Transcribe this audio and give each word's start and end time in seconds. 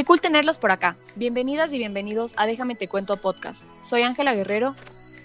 Qué 0.00 0.06
cool 0.06 0.22
tenerlos 0.22 0.56
por 0.56 0.70
acá. 0.70 0.96
Bienvenidas 1.14 1.74
y 1.74 1.76
bienvenidos 1.76 2.32
a 2.38 2.46
Déjame 2.46 2.74
Te 2.74 2.88
Cuento 2.88 3.18
Podcast. 3.18 3.64
Soy 3.82 4.00
Ángela 4.00 4.32
Guerrero. 4.32 4.74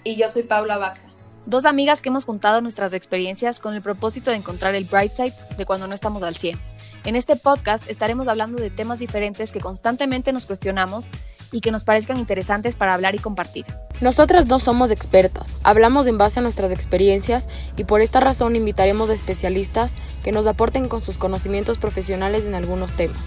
Y 0.04 0.16
yo 0.16 0.28
soy 0.28 0.42
Paula 0.42 0.76
Vaca. 0.76 1.00
Dos 1.46 1.64
amigas 1.64 2.02
que 2.02 2.10
hemos 2.10 2.26
juntado 2.26 2.60
nuestras 2.60 2.92
experiencias 2.92 3.58
con 3.58 3.72
el 3.72 3.80
propósito 3.80 4.30
de 4.30 4.36
encontrar 4.36 4.74
el 4.74 4.84
bright 4.84 5.14
side 5.14 5.32
de 5.56 5.64
cuando 5.64 5.86
no 5.88 5.94
estamos 5.94 6.22
al 6.22 6.36
100. 6.36 6.60
En 7.06 7.16
este 7.16 7.36
podcast 7.36 7.88
estaremos 7.88 8.28
hablando 8.28 8.60
de 8.60 8.68
temas 8.68 8.98
diferentes 8.98 9.50
que 9.50 9.60
constantemente 9.60 10.30
nos 10.34 10.44
cuestionamos 10.44 11.08
y 11.52 11.62
que 11.62 11.70
nos 11.70 11.84
parezcan 11.84 12.18
interesantes 12.18 12.76
para 12.76 12.92
hablar 12.92 13.14
y 13.14 13.18
compartir. 13.18 13.64
Nosotras 14.02 14.44
no 14.44 14.58
somos 14.58 14.90
expertas, 14.90 15.56
hablamos 15.62 16.06
en 16.06 16.18
base 16.18 16.40
a 16.40 16.42
nuestras 16.42 16.70
experiencias 16.70 17.48
y 17.78 17.84
por 17.84 18.02
esta 18.02 18.20
razón 18.20 18.56
invitaremos 18.56 19.08
a 19.08 19.14
especialistas 19.14 19.94
que 20.22 20.32
nos 20.32 20.46
aporten 20.46 20.86
con 20.88 21.02
sus 21.02 21.16
conocimientos 21.16 21.78
profesionales 21.78 22.44
en 22.44 22.54
algunos 22.54 22.92
temas. 22.92 23.24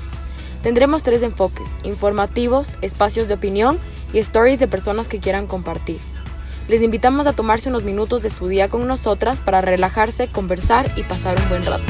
Tendremos 0.63 1.03
tres 1.03 1.23
enfoques, 1.23 1.69
informativos, 1.85 2.75
espacios 2.81 3.29
de 3.29 3.35
opinión 3.35 3.79
y 4.11 4.19
stories 4.19 4.59
de 4.59 4.67
personas 4.67 5.07
que 5.07 5.19
quieran 5.19 5.47
compartir. 5.47 6.01
Les 6.67 6.81
invitamos 6.81 7.27
a 7.27 7.33
tomarse 7.33 7.69
unos 7.69 7.85
minutos 7.85 8.21
de 8.21 8.29
su 8.29 8.49
día 8.49 8.67
con 8.67 8.85
nosotras 8.85 9.39
para 9.39 9.61
relajarse, 9.61 10.27
conversar 10.27 10.91
y 10.97 11.03
pasar 11.03 11.39
un 11.41 11.47
buen 11.47 11.63
rato. 11.63 11.83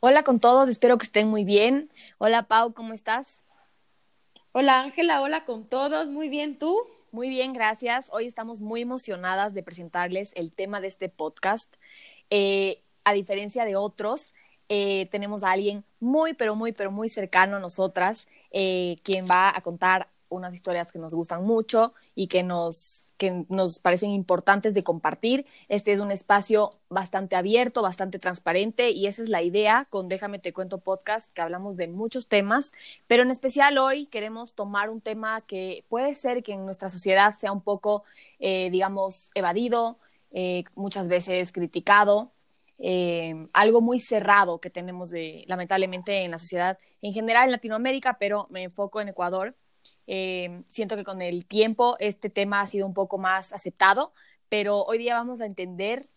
Hola 0.00 0.22
con 0.22 0.38
todos, 0.38 0.68
espero 0.68 0.98
que 0.98 1.06
estén 1.06 1.28
muy 1.28 1.44
bien. 1.44 1.90
Hola 2.18 2.42
Pau, 2.42 2.74
¿cómo 2.74 2.92
estás? 2.92 3.42
Hola 4.52 4.82
Ángela, 4.82 5.22
hola 5.22 5.46
con 5.46 5.64
todos, 5.64 6.10
muy 6.10 6.28
bien, 6.28 6.58
¿tú? 6.58 6.76
Muy 7.10 7.30
bien, 7.30 7.54
gracias. 7.54 8.10
Hoy 8.12 8.26
estamos 8.26 8.60
muy 8.60 8.82
emocionadas 8.82 9.54
de 9.54 9.62
presentarles 9.62 10.32
el 10.34 10.52
tema 10.52 10.82
de 10.82 10.88
este 10.88 11.08
podcast. 11.08 11.74
Eh, 12.28 12.82
a 13.04 13.12
diferencia 13.14 13.64
de 13.64 13.76
otros, 13.76 14.32
eh, 14.72 15.08
tenemos 15.10 15.42
a 15.42 15.50
alguien 15.50 15.84
muy, 15.98 16.32
pero 16.32 16.54
muy, 16.54 16.70
pero 16.70 16.92
muy 16.92 17.08
cercano 17.08 17.56
a 17.56 17.60
nosotras, 17.60 18.28
eh, 18.52 18.98
quien 19.02 19.26
va 19.26 19.50
a 19.54 19.60
contar 19.62 20.08
unas 20.28 20.54
historias 20.54 20.92
que 20.92 21.00
nos 21.00 21.12
gustan 21.12 21.44
mucho 21.44 21.92
y 22.14 22.28
que 22.28 22.44
nos, 22.44 23.12
que 23.18 23.44
nos 23.48 23.80
parecen 23.80 24.12
importantes 24.12 24.72
de 24.72 24.84
compartir. 24.84 25.44
Este 25.68 25.92
es 25.92 25.98
un 25.98 26.12
espacio 26.12 26.78
bastante 26.88 27.34
abierto, 27.34 27.82
bastante 27.82 28.20
transparente 28.20 28.90
y 28.90 29.08
esa 29.08 29.24
es 29.24 29.28
la 29.28 29.42
idea 29.42 29.88
con 29.90 30.06
Déjame 30.08 30.38
Te 30.38 30.52
Cuento 30.52 30.78
Podcast, 30.78 31.32
que 31.34 31.42
hablamos 31.42 31.76
de 31.76 31.88
muchos 31.88 32.28
temas, 32.28 32.70
pero 33.08 33.24
en 33.24 33.32
especial 33.32 33.76
hoy 33.76 34.06
queremos 34.06 34.54
tomar 34.54 34.88
un 34.88 35.00
tema 35.00 35.40
que 35.40 35.84
puede 35.88 36.14
ser 36.14 36.44
que 36.44 36.52
en 36.52 36.64
nuestra 36.64 36.90
sociedad 36.90 37.34
sea 37.36 37.50
un 37.50 37.60
poco, 37.60 38.04
eh, 38.38 38.70
digamos, 38.70 39.32
evadido, 39.34 39.98
muchas 40.76 41.08
veces 41.08 41.50
criticado, 41.50 42.30
eh, 42.82 43.46
algo 43.52 43.82
muy 43.82 43.98
cerrado 43.98 44.58
que 44.58 44.70
tenemos 44.70 45.10
de, 45.10 45.44
lamentablemente 45.46 46.24
en 46.24 46.30
la 46.30 46.38
sociedad 46.38 46.78
en 47.02 47.12
general 47.12 47.44
en 47.44 47.52
Latinoamérica, 47.52 48.16
pero 48.18 48.46
me 48.50 48.64
enfoco 48.64 49.00
en 49.00 49.08
Ecuador. 49.08 49.54
Eh, 50.06 50.62
siento 50.66 50.96
que 50.96 51.04
con 51.04 51.20
el 51.22 51.46
tiempo 51.46 51.96
este 52.00 52.30
tema 52.30 52.62
ha 52.62 52.66
sido 52.66 52.86
un 52.86 52.94
poco 52.94 53.18
más 53.18 53.52
aceptado, 53.52 54.12
pero 54.48 54.82
hoy 54.84 54.98
día 54.98 55.14
vamos 55.14 55.40
a 55.40 55.46
entender 55.46 56.08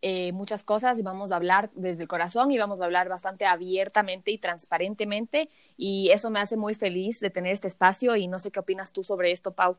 eh, 0.00 0.32
muchas 0.32 0.64
cosas 0.64 0.98
y 0.98 1.02
vamos 1.02 1.32
a 1.32 1.36
hablar 1.36 1.70
desde 1.74 2.02
el 2.02 2.08
corazón 2.08 2.50
y 2.50 2.58
vamos 2.58 2.80
a 2.80 2.84
hablar 2.84 3.08
bastante 3.08 3.44
abiertamente 3.44 4.30
y 4.30 4.38
transparentemente 4.38 5.48
y 5.76 6.10
eso 6.10 6.30
me 6.30 6.40
hace 6.40 6.56
muy 6.56 6.74
feliz 6.74 7.20
de 7.20 7.30
tener 7.30 7.52
este 7.52 7.68
espacio 7.68 8.16
y 8.16 8.26
no 8.26 8.38
sé 8.38 8.50
qué 8.50 8.60
opinas 8.60 8.92
tú 8.92 9.04
sobre 9.04 9.32
esto, 9.32 9.52
Pau. 9.52 9.76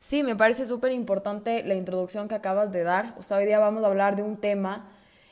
Sí, 0.00 0.22
me 0.22 0.36
parece 0.36 0.66
súper 0.66 0.92
importante 0.92 1.64
la 1.64 1.74
introducción 1.74 2.28
que 2.28 2.36
acabas 2.36 2.70
de 2.70 2.84
dar. 2.84 3.14
O 3.18 3.22
sea, 3.22 3.38
hoy 3.38 3.46
día 3.46 3.58
vamos 3.58 3.82
a 3.82 3.88
hablar 3.88 4.14
de 4.14 4.22
un 4.22 4.36
tema 4.36 4.88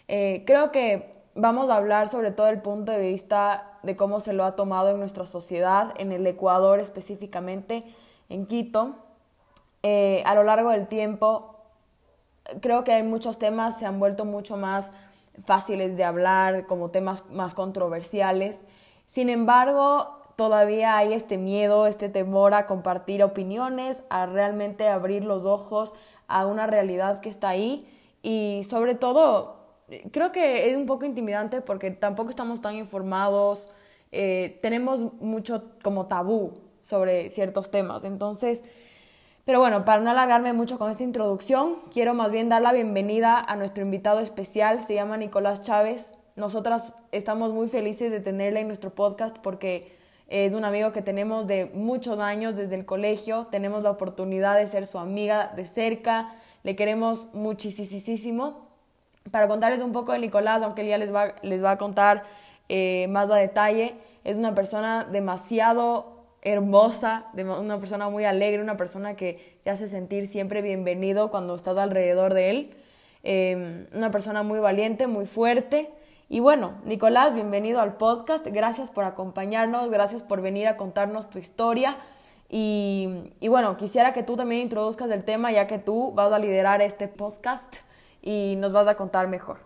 eh, 0.09 0.45
creo 0.47 0.71
que 0.73 1.15
vamos 1.35 1.69
a 1.71 1.77
hablar 1.77 2.09
sobre 2.09 2.31
todo 2.31 2.49
el 2.49 2.61
punto 2.61 2.93
de 2.93 2.99
vista 2.99 3.79
de 3.83 3.97
cómo 3.97 4.21
se 4.21 4.33
lo 4.33 4.45
ha 4.45 4.57
tomado 4.57 4.91
en 4.91 4.99
nuestra 4.99 5.27
sociedad, 5.27 5.95
en 5.99 6.13
el 6.13 6.27
Ecuador 6.27 6.81
específicamente, 6.81 7.85
en 8.29 8.47
Quito. 8.47 8.97
Eh, 9.83 10.23
a 10.27 10.35
lo 10.35 10.43
largo 10.43 10.71
del 10.71 10.89
tiempo, 10.89 11.57
creo 12.61 12.85
que 12.85 12.93
hay 12.93 13.03
muchos 13.03 13.39
temas, 13.39 13.79
se 13.79 13.87
han 13.87 14.01
vuelto 14.01 14.25
mucho 14.25 14.57
más 14.57 14.91
fáciles 15.45 15.97
de 15.97 16.05
hablar, 16.05 16.67
como 16.67 16.91
temas 16.91 17.29
más 17.31 17.55
controversiales. 17.55 18.61
Sin 19.07 19.29
embargo, 19.29 20.17
todavía 20.37 20.97
hay 20.97 21.13
este 21.13 21.39
miedo, 21.39 21.87
este 21.87 22.09
temor 22.09 22.55
a 22.55 22.67
compartir 22.67 23.23
opiniones, 23.23 24.03
a 24.11 24.27
realmente 24.27 24.89
abrir 24.89 25.25
los 25.25 25.45
ojos 25.45 25.93
a 26.29 26.47
una 26.47 26.67
realidad 26.67 27.21
que 27.21 27.29
está 27.29 27.51
ahí 27.51 27.89
y 28.23 28.67
sobre 28.69 28.95
todo 28.95 29.56
creo 30.11 30.33
que 30.33 30.71
es 30.71 30.77
un 30.77 30.87
poco 30.87 31.05
intimidante 31.05 31.61
porque 31.61 31.91
tampoco 31.91 32.31
estamos 32.31 32.61
tan 32.61 32.77
informados, 32.77 33.69
eh, 34.13 34.59
tenemos 34.63 35.13
mucho 35.21 35.71
como 35.83 36.07
tabú 36.07 36.55
sobre 36.83 37.31
ciertos 37.31 37.71
temas. 37.71 38.05
Entonces, 38.05 38.65
pero 39.45 39.61
bueno, 39.61 39.85
para 39.85 40.01
no 40.01 40.11
alargarme 40.11 40.53
mucho 40.53 40.79
con 40.79 40.91
esta 40.91 41.05
introducción, 41.05 41.77
quiero 41.93 42.15
más 42.15 42.33
bien 42.33 42.49
dar 42.49 42.63
la 42.63 42.73
bienvenida 42.73 43.39
a 43.39 43.57
nuestro 43.57 43.85
invitado 43.85 44.21
especial, 44.21 44.85
se 44.85 44.95
llama 44.95 45.17
Nicolás 45.17 45.63
Chávez. 45.63 46.07
Nosotras 46.35 46.95
estamos 47.13 47.53
muy 47.53 47.69
felices 47.69 48.11
de 48.11 48.21
tenerle 48.21 48.61
en 48.61 48.67
nuestro 48.67 48.91
podcast 48.91 49.39
porque 49.39 49.97
es 50.29 50.55
un 50.55 50.65
amigo 50.65 50.93
que 50.93 51.03
tenemos 51.03 51.47
de 51.47 51.67
muchos 51.67 52.19
años 52.19 52.57
desde 52.57 52.75
el 52.75 52.85
colegio, 52.85 53.47
tenemos 53.51 53.85
la 53.85 53.91
oportunidad 53.91 54.59
de 54.59 54.67
ser 54.67 54.87
su 54.87 54.99
amiga 54.99 55.53
de 55.55 55.65
cerca, 55.65 56.35
le 56.65 56.75
queremos 56.75 57.33
muchísimo 57.33 58.66
para 59.31 59.49
contarles 59.49 59.83
un 59.83 59.93
poco 59.93 60.13
de 60.13 60.19
Nicolás, 60.19 60.63
aunque 60.63 60.83
él 60.83 60.89
ya 60.89 60.99
les 60.99 61.15
va, 61.15 61.35
les 61.43 61.65
va 61.65 61.73
a 61.73 61.79
contar 61.79 62.25
eh, 62.69 63.07
más 63.09 63.31
a 63.31 63.37
detalle, 63.37 63.95
es 64.25 64.37
una 64.37 64.55
persona 64.55 65.05
demasiado 65.05 66.17
hermosa, 66.43 67.27
una 67.35 67.79
persona 67.79 68.09
muy 68.09 68.25
alegre, 68.25 68.63
una 68.63 68.77
persona 68.77 69.17
que 69.17 69.59
te 69.65 69.71
hace 69.71 69.89
sentir 69.89 70.29
siempre 70.29 70.63
bienvenido 70.63 71.31
cuando 71.31 71.55
estás 71.55 71.77
alrededor 71.77 72.35
de 72.35 72.51
él, 72.51 72.75
em, 73.25 73.87
una 73.93 74.11
persona 74.11 74.43
muy 74.43 74.61
valiente, 74.61 75.07
muy 75.09 75.27
fuerte. 75.27 75.91
Y 76.29 76.41
bueno, 76.41 76.75
Nicolás, 76.85 77.35
bienvenido 77.35 77.81
al 77.81 77.97
podcast, 77.97 78.47
gracias 78.47 78.91
por 78.91 79.05
acompañarnos, 79.05 79.91
gracias 79.91 80.23
por 80.23 80.41
venir 80.41 80.69
a 80.69 80.77
contarnos 80.77 81.31
tu 81.31 81.39
historia. 81.39 81.97
Y 82.49 83.49
bueno, 83.49 83.77
quisiera 83.77 84.13
que 84.13 84.23
tú 84.23 84.37
también 84.37 84.63
introduzcas 84.63 85.11
el 85.11 85.25
tema, 85.25 85.51
ya 85.51 85.67
que 85.67 85.79
tú 85.79 86.13
vas 86.13 86.33
a 86.33 86.39
liderar 86.39 86.81
este 86.81 87.09
podcast 87.09 87.77
y 88.27 88.57
nos 88.57 88.73
vas 88.73 88.89
a 88.89 88.97
contar 88.97 89.29
mejor. 89.29 89.59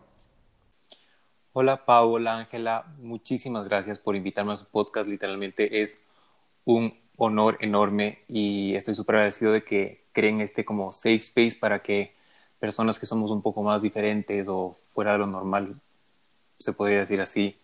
Hola 1.54 1.86
Paola, 1.86 2.36
Ángela, 2.36 2.84
muchísimas 2.98 3.64
gracias 3.64 3.98
por 3.98 4.14
invitarme 4.14 4.52
a 4.52 4.58
su 4.58 4.66
podcast. 4.66 5.08
Literalmente 5.08 5.80
es 5.80 5.98
un 6.66 6.94
honor 7.16 7.56
enorme 7.60 8.18
y 8.28 8.74
estoy 8.74 8.94
súper 8.94 9.16
agradecido 9.16 9.52
de 9.52 9.64
que 9.64 10.04
creen 10.12 10.42
este 10.42 10.66
como 10.66 10.92
safe 10.92 11.16
space 11.16 11.56
para 11.58 11.82
que 11.82 12.14
personas 12.58 12.98
que 12.98 13.06
somos 13.06 13.30
un 13.30 13.40
poco 13.40 13.62
más 13.62 13.80
diferentes 13.80 14.46
o 14.46 14.78
fuera 14.88 15.12
de 15.12 15.18
lo 15.20 15.26
normal, 15.26 15.80
se 16.58 16.74
podría 16.74 17.00
decir 17.00 17.20
así, 17.22 17.58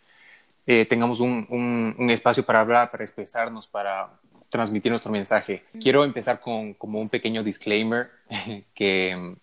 eh, 0.66 0.86
tengamos 0.86 1.20
un, 1.20 1.46
un, 1.50 1.94
un, 1.98 2.10
espacio 2.10 2.42
para 2.42 2.60
hablar, 2.60 2.90
para 2.90 3.04
expresarnos, 3.04 3.66
para 3.66 4.18
transmitir 4.48 4.90
nuestro 4.90 5.12
mensaje. 5.12 5.64
Quiero 5.78 6.04
empezar 6.04 6.40
con 6.40 6.72
como 6.72 6.98
un 6.98 7.10
pequeño 7.10 7.42
disclaimer 7.42 8.10
que 8.74 9.36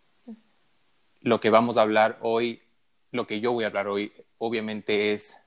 lo 1.24 1.40
que 1.40 1.50
vamos 1.50 1.78
a 1.78 1.82
hablar 1.82 2.20
hoy, 2.22 2.62
lo 3.12 3.26
que 3.26 3.40
yo 3.40 3.54
voy 3.54 3.64
a 3.64 3.68
hablar 3.68 3.88
hoy, 3.88 4.14
obviamente 4.38 5.14
es 5.14 5.38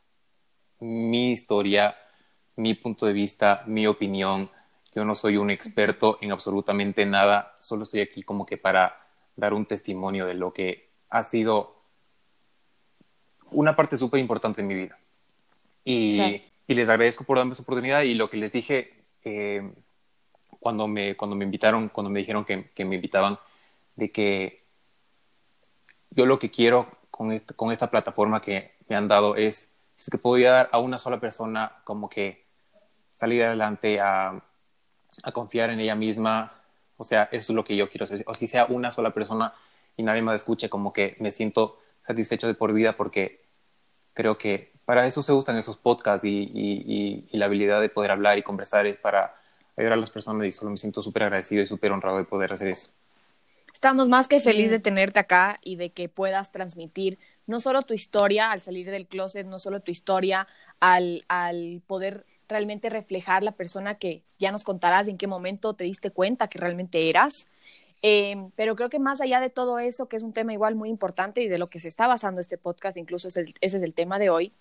mi 0.81 1.33
historia, 1.33 1.97
mi 2.57 2.75
punto 2.75 3.05
de 3.07 3.13
vista, 3.13 3.63
mi 3.67 3.87
opinión. 3.87 4.51
Yo 4.95 5.05
no 5.05 5.15
soy 5.15 5.37
un 5.37 5.51
experto 5.51 6.19
en 6.23 6.33
absolutamente 6.33 7.05
nada, 7.05 7.55
solo 7.59 7.83
estoy 7.83 8.01
aquí 8.01 8.23
como 8.23 8.47
que 8.47 8.57
para 8.57 9.07
dar 9.37 9.53
un 9.53 9.67
testimonio 9.67 10.25
de 10.27 10.35
lo 10.35 10.55
que 10.55 10.89
ha 11.11 11.23
sido 11.23 11.77
una 13.51 13.77
parte 13.77 13.99
súper 13.99 14.21
importante 14.21 14.63
en 14.63 14.67
mi 14.67 14.75
vida. 14.75 14.99
Y, 15.85 16.43
les 16.69 16.89
agradezco 16.89 17.25
por 17.25 17.37
darme 17.37 17.53
esa 17.53 17.63
oportunidad 17.63 18.03
y 18.03 18.15
lo 18.15 18.29
que 18.29 18.39
les 18.39 18.51
dije 18.51 19.05
eh, 19.23 19.71
cuando, 20.59 20.89
me, 20.89 21.17
cuando 21.17 21.37
me 21.37 21.45
invitaron, 21.45 21.91
cuando 21.91 22.11
me 22.11 22.19
dijeron 22.19 22.45
que, 22.45 22.71
que 22.71 22.85
me 22.85 22.97
invitaban, 22.97 23.39
de 23.95 24.11
que 24.11 24.66
yo 26.11 26.27
lo 26.27 26.39
que 26.39 26.51
quiero 26.51 26.91
con, 27.11 27.39
con 27.57 27.73
esta 27.73 27.91
plataforma 27.91 28.41
que 28.41 28.73
me 28.89 28.97
han 28.97 29.09
dado 29.09 29.37
es, 29.37 29.69
que 30.11 30.19
podía 30.19 30.53
dar 30.53 30.69
a 30.73 30.79
una 30.79 30.99
sola 30.99 31.21
persona 31.21 31.81
como 31.85 32.09
que 32.09 32.45
salir 33.11 33.43
adelante, 33.45 34.01
a, 34.01 34.43
a 35.23 35.33
confiar 35.33 35.71
en 35.71 35.81
ella 35.81 35.95
misma. 35.95 36.53
O 36.97 37.05
sea, 37.05 37.29
eso 37.33 37.53
es 37.53 37.57
lo 37.57 37.65
que 37.65 37.77
yo 37.77 37.89
quiero 37.89 38.05
hacer. 38.05 38.23
O 38.27 38.35
si 38.35 38.47
sea 38.47 38.67
una 38.67 38.91
sola 38.91 39.13
persona 39.15 39.55
y 39.97 40.03
nadie 40.03 40.23
más 40.23 40.37
escuche, 40.37 40.69
como 40.69 40.93
que 40.93 41.17
me 41.21 41.31
siento 41.31 41.79
satisfecho 42.07 42.47
de 42.47 42.55
por 42.55 42.73
vida 42.73 42.97
porque 42.97 43.47
creo 44.15 44.39
que 44.39 44.73
para 44.85 45.07
eso 45.07 45.23
se 45.23 45.33
gustan 45.33 45.57
esos 45.57 45.77
podcasts 45.77 46.25
y, 46.25 46.51
y, 46.55 47.27
y, 47.31 47.37
la 47.37 47.47
habilidad 47.47 47.81
de 47.81 47.89
poder 47.89 48.13
hablar 48.13 48.39
y 48.39 48.43
conversar 48.43 48.87
es 48.87 48.97
para 48.97 49.35
ayudar 49.77 49.95
a 49.95 49.97
las 49.97 50.11
personas 50.11 50.47
y 50.47 50.53
solo 50.53 50.71
me 50.71 50.77
siento 50.77 51.03
súper 51.03 51.25
agradecido 51.25 51.63
y 51.63 51.67
súper 51.67 51.93
honrado 51.93 52.19
de 52.19 52.25
poder 52.25 52.53
hacer 52.53 52.69
eso. 52.69 52.91
Estamos 53.77 54.09
más 54.09 54.27
que 54.27 54.41
felices 54.41 54.71
de 54.71 54.79
tenerte 54.79 55.21
acá 55.21 55.61
y 55.63 55.77
de 55.77 55.91
que 55.91 56.09
puedas 56.09 56.51
transmitir 56.51 57.19
no 57.47 57.61
solo 57.61 57.83
tu 57.83 57.93
historia 57.93 58.51
al 58.51 58.63
salir 58.63 58.91
del 58.91 59.07
closet, 59.07 59.47
no 59.47 59.59
solo 59.59 59.81
tu 59.81 59.91
historia 59.91 60.49
al, 60.81 61.27
al 61.29 61.83
poder 61.87 62.25
realmente 62.49 62.89
reflejar 62.89 63.43
la 63.43 63.53
persona 63.53 63.97
que 63.97 64.23
ya 64.39 64.51
nos 64.51 64.65
contarás 64.65 65.09
en 65.09 65.19
qué 65.19 65.27
momento 65.27 65.75
te 65.75 65.85
diste 65.85 66.11
cuenta 66.11 66.49
que 66.49 66.59
realmente 66.59 67.11
eras. 67.11 67.49
Eh, 68.01 68.49
pero 68.57 68.77
creo 68.77 68.89
que 68.89 68.99
más 68.99 69.21
allá 69.21 69.41
de 69.41 69.51
todo 69.51 69.79
eso, 69.79 70.09
que 70.09 70.17
es 70.17 70.23
un 70.23 70.33
tema 70.33 70.55
igual 70.55 70.75
muy 70.75 70.89
importante 70.89 71.43
y 71.43 71.49
de 71.49 71.59
lo 71.59 71.69
que 71.69 71.79
se 71.79 71.89
está 71.89 72.07
basando 72.07 72.41
este 72.41 72.57
podcast, 72.57 72.97
incluso 72.97 73.29
ese 73.29 73.45
es 73.61 73.75
el 73.75 73.93
tema 73.93 74.19
de 74.19 74.31
hoy, 74.31 74.55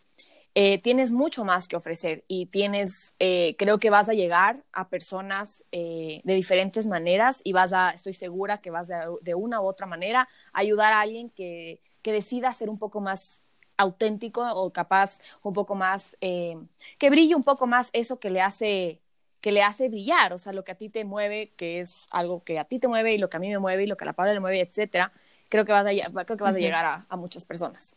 eh, 0.56 0.82
tienes 0.82 1.12
mucho 1.12 1.44
más 1.44 1.68
que 1.68 1.76
ofrecer 1.76 2.24
y 2.30 2.46
tienes, 2.48 3.14
eh, 3.20 3.56
creo 3.58 3.78
que 3.78 3.90
vas 3.90 4.08
a 4.08 4.14
llegar 4.14 4.64
a 4.72 4.88
personas 4.90 5.66
eh, 5.74 6.22
de 6.24 6.34
diferentes 6.34 6.88
maneras 6.88 7.42
y 7.44 7.52
vas 7.54 7.74
a, 7.74 7.90
estoy 7.92 8.14
segura 8.14 8.60
que 8.60 8.72
vas 8.72 8.88
de, 8.88 8.96
de 9.22 9.36
una 9.36 9.62
u 9.62 9.66
otra 9.66 9.86
manera 9.86 10.30
a 10.54 10.60
ayudar 10.60 10.94
a 10.94 11.02
alguien 11.02 11.30
que, 11.30 11.82
que 12.02 12.14
decida 12.14 12.54
ser 12.54 12.70
un 12.70 12.80
poco 12.80 13.02
más 13.02 13.42
auténtico 13.78 14.50
o 14.54 14.72
capaz 14.72 15.20
un 15.44 15.54
poco 15.54 15.76
más, 15.76 16.16
eh, 16.22 16.58
que 16.98 17.10
brille 17.10 17.36
un 17.36 17.44
poco 17.44 17.68
más 17.68 17.90
eso 17.94 18.20
que 18.20 18.30
le 18.30 18.42
hace 18.42 19.02
que 19.42 19.52
le 19.52 19.62
hace 19.62 19.90
brillar, 19.90 20.34
o 20.34 20.40
sea, 20.40 20.54
lo 20.54 20.64
que 20.64 20.72
a 20.72 20.76
ti 20.76 20.90
te 20.90 21.06
mueve, 21.06 21.54
que 21.56 21.80
es 21.80 22.08
algo 22.10 22.44
que 22.44 22.58
a 22.58 22.66
ti 22.66 22.80
te 22.80 22.88
mueve 22.88 23.14
y 23.14 23.20
lo 23.20 23.30
que 23.30 23.38
a 23.38 23.40
mí 23.40 23.50
me 23.50 23.60
mueve 23.60 23.84
y 23.84 23.88
lo 23.88 23.96
que 23.96 24.04
a 24.04 24.08
la 24.08 24.14
Paula 24.14 24.34
le 24.34 24.40
mueve, 24.40 24.60
etcétera, 24.60 25.12
creo 25.50 25.66
que 25.66 25.72
vas 25.72 25.86
a, 25.86 26.26
creo 26.26 26.38
que 26.38 26.44
vas 26.44 26.56
a 26.56 26.60
llegar 26.60 26.84
a, 26.86 27.06
a 27.10 27.16
muchas 27.16 27.46
personas. 27.46 27.96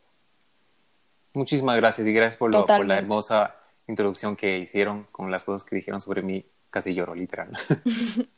Muchísimas 1.32 1.76
gracias 1.76 2.06
y 2.06 2.12
gracias 2.12 2.36
por, 2.36 2.52
lo, 2.52 2.66
por, 2.66 2.86
la 2.86 2.98
hermosa 2.98 3.56
introducción 3.86 4.36
que 4.36 4.58
hicieron 4.58 5.04
con 5.12 5.30
las 5.30 5.44
cosas 5.44 5.64
que 5.64 5.76
dijeron 5.76 6.00
sobre 6.00 6.22
mí. 6.22 6.44
Casi 6.70 6.94
lloro, 6.94 7.14
literal. 7.14 7.50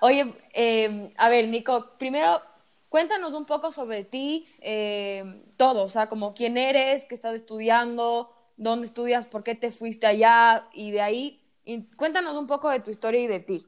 Oye, 0.00 0.34
eh, 0.52 1.12
a 1.16 1.28
ver, 1.28 1.48
Nico, 1.48 1.90
primero 1.98 2.40
cuéntanos 2.88 3.32
un 3.34 3.44
poco 3.44 3.72
sobre 3.72 4.04
ti, 4.04 4.46
eh, 4.60 5.42
todo, 5.56 5.82
o 5.82 5.88
sea, 5.88 6.08
como 6.08 6.32
quién 6.32 6.56
eres, 6.56 7.04
qué 7.06 7.14
estás 7.16 7.34
estudiando, 7.34 8.32
dónde 8.56 8.86
estudias, 8.86 9.26
por 9.26 9.42
qué 9.42 9.54
te 9.54 9.70
fuiste 9.70 10.06
allá 10.06 10.68
y 10.72 10.92
de 10.92 11.00
ahí, 11.00 11.40
y 11.64 11.82
cuéntanos 11.96 12.36
un 12.36 12.46
poco 12.46 12.70
de 12.70 12.80
tu 12.80 12.92
historia 12.92 13.20
y 13.20 13.26
de 13.26 13.40
ti, 13.40 13.66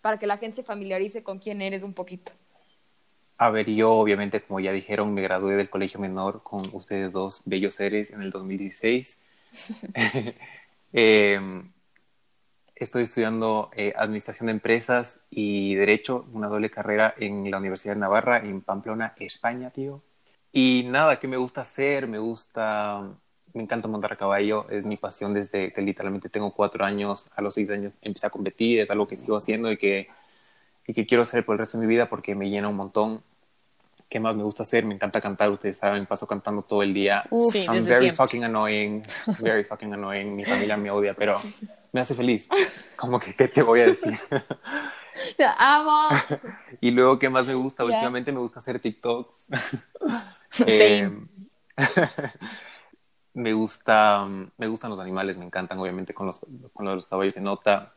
para 0.00 0.16
que 0.16 0.26
la 0.26 0.38
gente 0.38 0.56
se 0.56 0.62
familiarice 0.62 1.22
con 1.22 1.38
quién 1.38 1.60
eres 1.60 1.82
un 1.82 1.92
poquito. 1.92 2.32
A 3.38 3.50
ver, 3.50 3.68
yo 3.70 3.92
obviamente, 3.92 4.40
como 4.42 4.60
ya 4.60 4.72
dijeron, 4.72 5.12
me 5.14 5.22
gradué 5.22 5.56
del 5.56 5.70
colegio 5.70 5.98
menor 5.98 6.42
con 6.42 6.68
ustedes 6.72 7.12
dos 7.12 7.42
bellos 7.44 7.74
seres 7.74 8.10
en 8.10 8.22
el 8.22 8.30
2016. 8.30 9.18
eh, 10.92 11.40
estoy 12.76 13.04
estudiando 13.04 13.70
eh, 13.74 13.92
Administración 13.96 14.46
de 14.46 14.52
Empresas 14.52 15.20
y 15.30 15.74
Derecho, 15.74 16.26
una 16.32 16.48
doble 16.48 16.70
carrera 16.70 17.14
en 17.18 17.50
la 17.50 17.58
Universidad 17.58 17.94
de 17.94 18.00
Navarra, 18.00 18.38
en 18.38 18.60
Pamplona, 18.60 19.14
España, 19.18 19.70
tío. 19.70 20.02
Y 20.52 20.84
nada, 20.86 21.18
¿qué 21.18 21.28
me 21.28 21.36
gusta 21.36 21.62
hacer? 21.62 22.06
Me 22.06 22.18
gusta, 22.18 23.08
me 23.54 23.62
encanta 23.62 23.88
montar 23.88 24.12
a 24.12 24.16
caballo, 24.16 24.68
es 24.70 24.86
mi 24.86 24.96
pasión 24.96 25.34
desde 25.34 25.72
que 25.72 25.82
literalmente 25.82 26.28
tengo 26.28 26.52
cuatro 26.52 26.84
años, 26.84 27.30
a 27.34 27.42
los 27.42 27.54
seis 27.54 27.70
años 27.70 27.92
empecé 28.02 28.26
a 28.26 28.30
competir, 28.30 28.80
es 28.80 28.90
algo 28.90 29.08
que 29.08 29.16
sigo 29.16 29.36
haciendo 29.36 29.70
y 29.72 29.76
que, 29.76 30.08
y 30.86 30.94
que 30.94 31.06
quiero 31.06 31.22
hacer 31.22 31.44
por 31.44 31.54
el 31.54 31.60
resto 31.60 31.78
de 31.78 31.86
mi 31.86 31.92
vida 31.92 32.06
porque 32.08 32.34
me 32.34 32.50
llena 32.50 32.68
un 32.68 32.76
montón. 32.76 33.22
¿Qué 34.08 34.20
más 34.20 34.36
me 34.36 34.42
gusta 34.42 34.62
hacer? 34.62 34.84
Me 34.84 34.94
encanta 34.94 35.20
cantar, 35.20 35.50
ustedes 35.50 35.78
saben, 35.78 36.04
paso 36.04 36.26
cantando 36.26 36.62
todo 36.62 36.82
el 36.82 36.92
día. 36.92 37.24
Uf, 37.30 37.52
sí, 37.52 37.64
I'm 37.64 37.84
very 37.84 37.84
siempre. 37.84 38.12
fucking 38.12 38.44
annoying, 38.44 39.02
very 39.40 39.64
fucking 39.64 39.92
annoying, 39.94 40.36
mi 40.36 40.44
familia 40.44 40.76
me 40.76 40.90
odia, 40.90 41.14
pero 41.14 41.40
me 41.92 42.00
hace 42.00 42.14
feliz. 42.14 42.48
Como 42.96 43.18
que, 43.18 43.34
¿qué 43.34 43.48
te 43.48 43.62
voy 43.62 43.80
a 43.80 43.86
decir? 43.86 44.18
Te 45.36 45.44
amo. 45.44 46.08
y 46.80 46.90
luego, 46.90 47.18
¿qué 47.18 47.28
más 47.28 47.46
me 47.46 47.54
gusta? 47.54 47.84
Yeah. 47.84 47.94
Últimamente 47.94 48.32
me 48.32 48.40
gusta 48.40 48.58
hacer 48.58 48.80
TikToks. 48.80 49.48
eh, 50.66 51.10
me 53.34 53.52
gusta, 53.52 54.26
me 54.56 54.66
gustan 54.66 54.90
los 54.90 55.00
animales, 55.00 55.36
me 55.36 55.44
encantan, 55.44 55.78
obviamente, 55.78 56.12
con 56.12 56.26
los, 56.26 56.40
con 56.72 56.84
los 56.84 57.06
caballos 57.06 57.34
se 57.34 57.40
nota. 57.40 57.92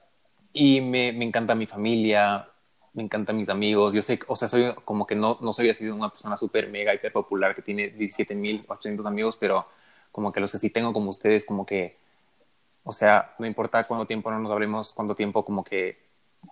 Y 0.54 0.82
me, 0.82 1.12
me 1.12 1.26
encanta 1.26 1.56
mi 1.56 1.66
familia, 1.66 2.48
me 2.95 3.03
encantan 3.03 3.38
mis 3.38 3.50
amigos. 3.50 3.94
Yo 3.94 4.01
sé, 4.01 4.19
o 4.27 4.36
sea, 4.36 4.47
soy 4.47 4.74
como 4.83 5.06
que 5.06 5.15
no, 5.15 5.38
no 5.42 5.53
soy 5.53 5.69
así 5.69 5.88
una 5.88 6.09
persona 6.09 6.36
súper 6.38 6.69
mega 6.69 6.94
hiper 6.94 7.12
popular 7.12 7.53
que 7.53 7.62
tiene 7.62 7.94
17.800 7.95 9.06
amigos, 9.06 9.38
pero 9.38 9.68
como 10.12 10.31
que 10.31 10.39
los 10.39 10.51
que 10.51 10.57
sí 10.57 10.69
tengo 10.71 10.94
como 10.94 11.09
ustedes, 11.12 11.45
como 11.45 11.65
que 11.65 11.97
o 12.86 12.92
sea, 12.92 13.33
no 13.39 13.47
importa 13.47 13.86
cuánto 13.86 14.06
tiempo 14.06 14.30
no 14.30 14.39
nos 14.39 14.51
hablemos, 14.51 14.94
cuánto 14.94 15.15
tiempo 15.15 15.44
como 15.44 15.63
que 15.63 15.97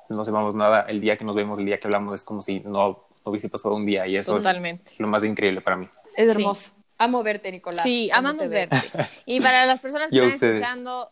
no 0.09 0.25
sepamos 0.25 0.55
nada, 0.55 0.81
el 0.89 0.99
día 0.99 1.15
que 1.15 1.23
nos 1.23 1.35
vemos, 1.35 1.59
el 1.59 1.65
día 1.65 1.79
que 1.79 1.87
hablamos, 1.87 2.15
es 2.15 2.23
como 2.23 2.41
si 2.41 2.59
no, 2.61 2.71
no 2.71 3.31
hubiese 3.31 3.49
pasado 3.49 3.75
un 3.75 3.85
día 3.85 4.07
y 4.07 4.17
eso 4.17 4.35
Totalmente. 4.37 4.91
es 4.93 4.99
lo 4.99 5.07
más 5.07 5.23
increíble 5.23 5.61
para 5.61 5.77
mí. 5.77 5.87
Es 6.17 6.35
hermoso. 6.35 6.71
Sí. 6.75 6.83
Amo 6.97 7.21
verte, 7.21 7.51
Nicolás. 7.51 7.83
Sí, 7.83 8.09
amamos 8.11 8.49
verte. 8.49 8.81
y 9.27 9.41
para 9.41 9.67
las 9.67 9.79
personas 9.79 10.09
que 10.11 10.17
están 10.17 10.33
ustedes. 10.33 10.61
escuchando, 10.61 11.11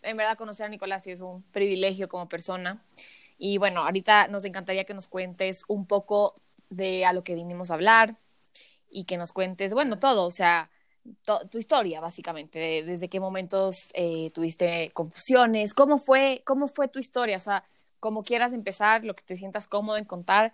en 0.00 0.16
verdad 0.16 0.38
conocer 0.38 0.64
a 0.64 0.68
Nicolás 0.70 1.02
sí 1.04 1.10
es 1.10 1.20
un 1.20 1.42
privilegio 1.52 2.08
como 2.08 2.26
persona. 2.30 2.82
Y 3.44 3.58
bueno, 3.58 3.80
ahorita 3.80 4.28
nos 4.28 4.44
encantaría 4.44 4.84
que 4.84 4.94
nos 4.94 5.08
cuentes 5.08 5.64
un 5.66 5.84
poco 5.84 6.40
de 6.70 7.04
a 7.04 7.12
lo 7.12 7.24
que 7.24 7.34
vinimos 7.34 7.72
a 7.72 7.74
hablar 7.74 8.16
y 8.88 9.02
que 9.02 9.16
nos 9.16 9.32
cuentes, 9.32 9.74
bueno, 9.74 9.98
todo, 9.98 10.26
o 10.26 10.30
sea, 10.30 10.70
tu 11.50 11.58
historia, 11.58 12.00
básicamente, 12.00 12.60
de, 12.60 12.82
desde 12.84 13.08
qué 13.08 13.18
momentos 13.18 13.90
eh, 13.94 14.28
tuviste 14.32 14.92
confusiones, 14.94 15.74
cómo 15.74 15.98
fue, 15.98 16.42
cómo 16.46 16.68
fue 16.68 16.86
tu 16.86 17.00
historia, 17.00 17.36
o 17.36 17.40
sea, 17.40 17.64
como 17.98 18.22
quieras 18.22 18.52
empezar, 18.52 19.02
lo 19.02 19.16
que 19.16 19.24
te 19.24 19.36
sientas 19.36 19.66
cómodo 19.66 19.96
en 19.96 20.04
contar, 20.04 20.52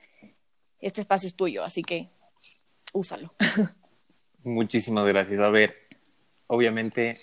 este 0.79 1.03
espacio 1.03 1.27
es 1.27 1.35
tuyo, 1.35 1.65
así 1.65 1.83
que 1.83 2.09
úsalo. 2.95 3.35
Muchísimas 4.45 5.07
gracias. 5.07 5.41
A 5.41 5.51
ver, 5.51 5.77
obviamente, 6.47 7.19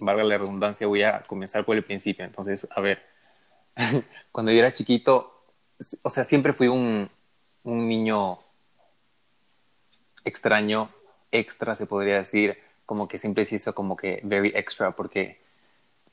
valga 0.00 0.24
la 0.24 0.38
redundancia, 0.38 0.88
voy 0.88 1.04
a 1.04 1.22
comenzar 1.22 1.64
por 1.64 1.76
el 1.76 1.84
principio. 1.84 2.24
Entonces, 2.24 2.66
a 2.74 2.80
ver, 2.80 3.13
cuando 4.32 4.52
yo 4.52 4.58
era 4.58 4.72
chiquito, 4.72 5.44
o 6.02 6.10
sea, 6.10 6.24
siempre 6.24 6.52
fui 6.52 6.68
un, 6.68 7.10
un 7.64 7.88
niño 7.88 8.38
extraño, 10.24 10.90
extra 11.30 11.74
se 11.74 11.86
podría 11.86 12.16
decir, 12.16 12.58
como 12.86 13.08
que 13.08 13.18
siempre 13.18 13.44
se 13.44 13.56
hizo 13.56 13.74
como 13.74 13.96
que 13.96 14.20
very 14.24 14.52
extra 14.54 14.94
porque 14.94 15.40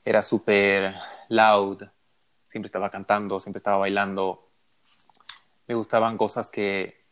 era 0.04 0.22
súper 0.22 0.94
loud, 1.28 1.82
siempre 2.46 2.66
estaba 2.66 2.90
cantando, 2.90 3.38
siempre 3.40 3.58
estaba 3.58 3.78
bailando. 3.78 4.48
Me 5.66 5.74
gustaban 5.74 6.18
cosas 6.18 6.50
que 6.50 7.02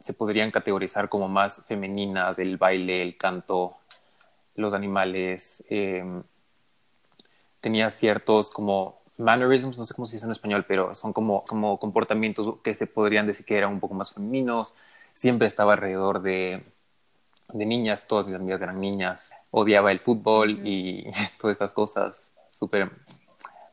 se 0.00 0.12
podrían 0.12 0.50
categorizar 0.50 1.08
como 1.08 1.28
más 1.28 1.64
femeninas, 1.66 2.38
el 2.38 2.56
baile, 2.58 3.02
el 3.02 3.16
canto, 3.16 3.78
los 4.54 4.74
animales. 4.74 5.64
Eh, 5.68 6.04
tenía 7.60 7.90
ciertos 7.90 8.50
como 8.50 9.00
mannerisms, 9.18 9.78
no 9.78 9.84
sé 9.84 9.94
cómo 9.94 10.06
se 10.06 10.16
dice 10.16 10.26
en 10.26 10.32
español, 10.32 10.64
pero 10.66 10.94
son 10.94 11.12
como, 11.12 11.44
como 11.44 11.78
comportamientos 11.78 12.56
que 12.62 12.74
se 12.74 12.86
podrían 12.86 13.26
decir 13.26 13.46
que 13.46 13.56
eran 13.56 13.72
un 13.72 13.80
poco 13.80 13.94
más 13.94 14.12
femeninos. 14.12 14.74
Siempre 15.12 15.48
estaba 15.48 15.74
alrededor 15.74 16.22
de, 16.22 16.64
de 17.52 17.66
niñas, 17.66 18.06
todas 18.06 18.26
mis 18.26 18.34
amigas 18.34 18.60
eran 18.60 18.80
niñas. 18.80 19.32
Odiaba 19.50 19.92
el 19.92 20.00
fútbol 20.00 20.58
-huh. 20.58 20.66
y 20.66 21.10
todas 21.40 21.54
estas 21.54 21.72
cosas 21.72 22.32
súper 22.50 22.90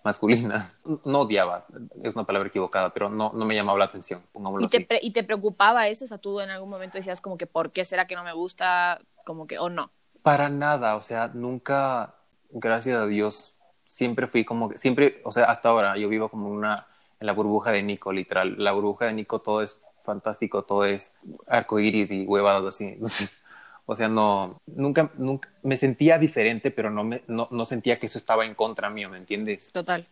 masculinas. 0.03 0.77
No 1.05 1.21
odiaba, 1.21 1.65
es 2.03 2.15
una 2.15 2.25
palabra 2.25 2.49
equivocada, 2.49 2.93
pero 2.93 3.09
no, 3.09 3.31
no 3.33 3.45
me 3.45 3.55
llamaba 3.55 3.79
la 3.79 3.85
atención, 3.85 4.21
¿Y 4.59 4.67
te, 4.67 4.77
así. 4.77 4.87
¿Y 5.01 5.11
te 5.11 5.23
preocupaba 5.23 5.87
eso? 5.87 6.05
O 6.05 6.07
sea, 6.07 6.17
tú 6.17 6.39
en 6.41 6.49
algún 6.49 6.69
momento 6.69 6.97
decías 6.97 7.21
como 7.21 7.37
que, 7.37 7.47
¿por 7.47 7.71
qué 7.71 7.85
será 7.85 8.05
que 8.05 8.15
no 8.15 8.23
me 8.23 8.33
gusta? 8.33 9.01
Como 9.25 9.47
que, 9.47 9.57
o 9.59 9.69
no. 9.69 9.91
Para 10.21 10.49
nada, 10.49 10.95
o 10.95 11.01
sea, 11.01 11.31
nunca, 11.33 12.15
gracias 12.49 12.97
a 12.97 13.05
Dios, 13.07 13.52
siempre 13.93 14.25
fui 14.25 14.43
como 14.43 14.71
siempre, 14.75 15.21
o 15.23 15.31
sea, 15.31 15.45
hasta 15.45 15.69
ahora 15.69 15.95
yo 15.97 16.09
vivo 16.09 16.27
como 16.27 16.49
una, 16.49 16.87
en 17.19 17.27
la 17.27 17.33
burbuja 17.33 17.71
de 17.71 17.83
Nico, 17.83 18.11
literal. 18.11 18.55
La 18.57 18.71
burbuja 18.71 19.05
de 19.05 19.13
Nico 19.13 19.39
todo 19.39 19.61
es 19.61 19.79
fantástico, 20.01 20.63
todo 20.63 20.83
es 20.83 21.13
arcoíris 21.45 22.09
y 22.09 22.25
huevadas 22.25 22.75
así. 22.75 22.97
O 23.85 23.97
sea, 23.97 24.07
no, 24.07 24.61
nunca, 24.65 25.11
nunca, 25.17 25.49
me 25.61 25.75
sentía 25.75 26.17
diferente, 26.17 26.71
pero 26.71 26.89
no, 26.89 27.03
me, 27.03 27.21
no, 27.27 27.49
no 27.51 27.65
sentía 27.65 27.99
que 27.99 28.05
eso 28.05 28.17
estaba 28.17 28.45
en 28.45 28.55
contra 28.55 28.89
mío, 28.89 29.09
¿me 29.09 29.17
entiendes? 29.17 29.73
Total. 29.73 30.07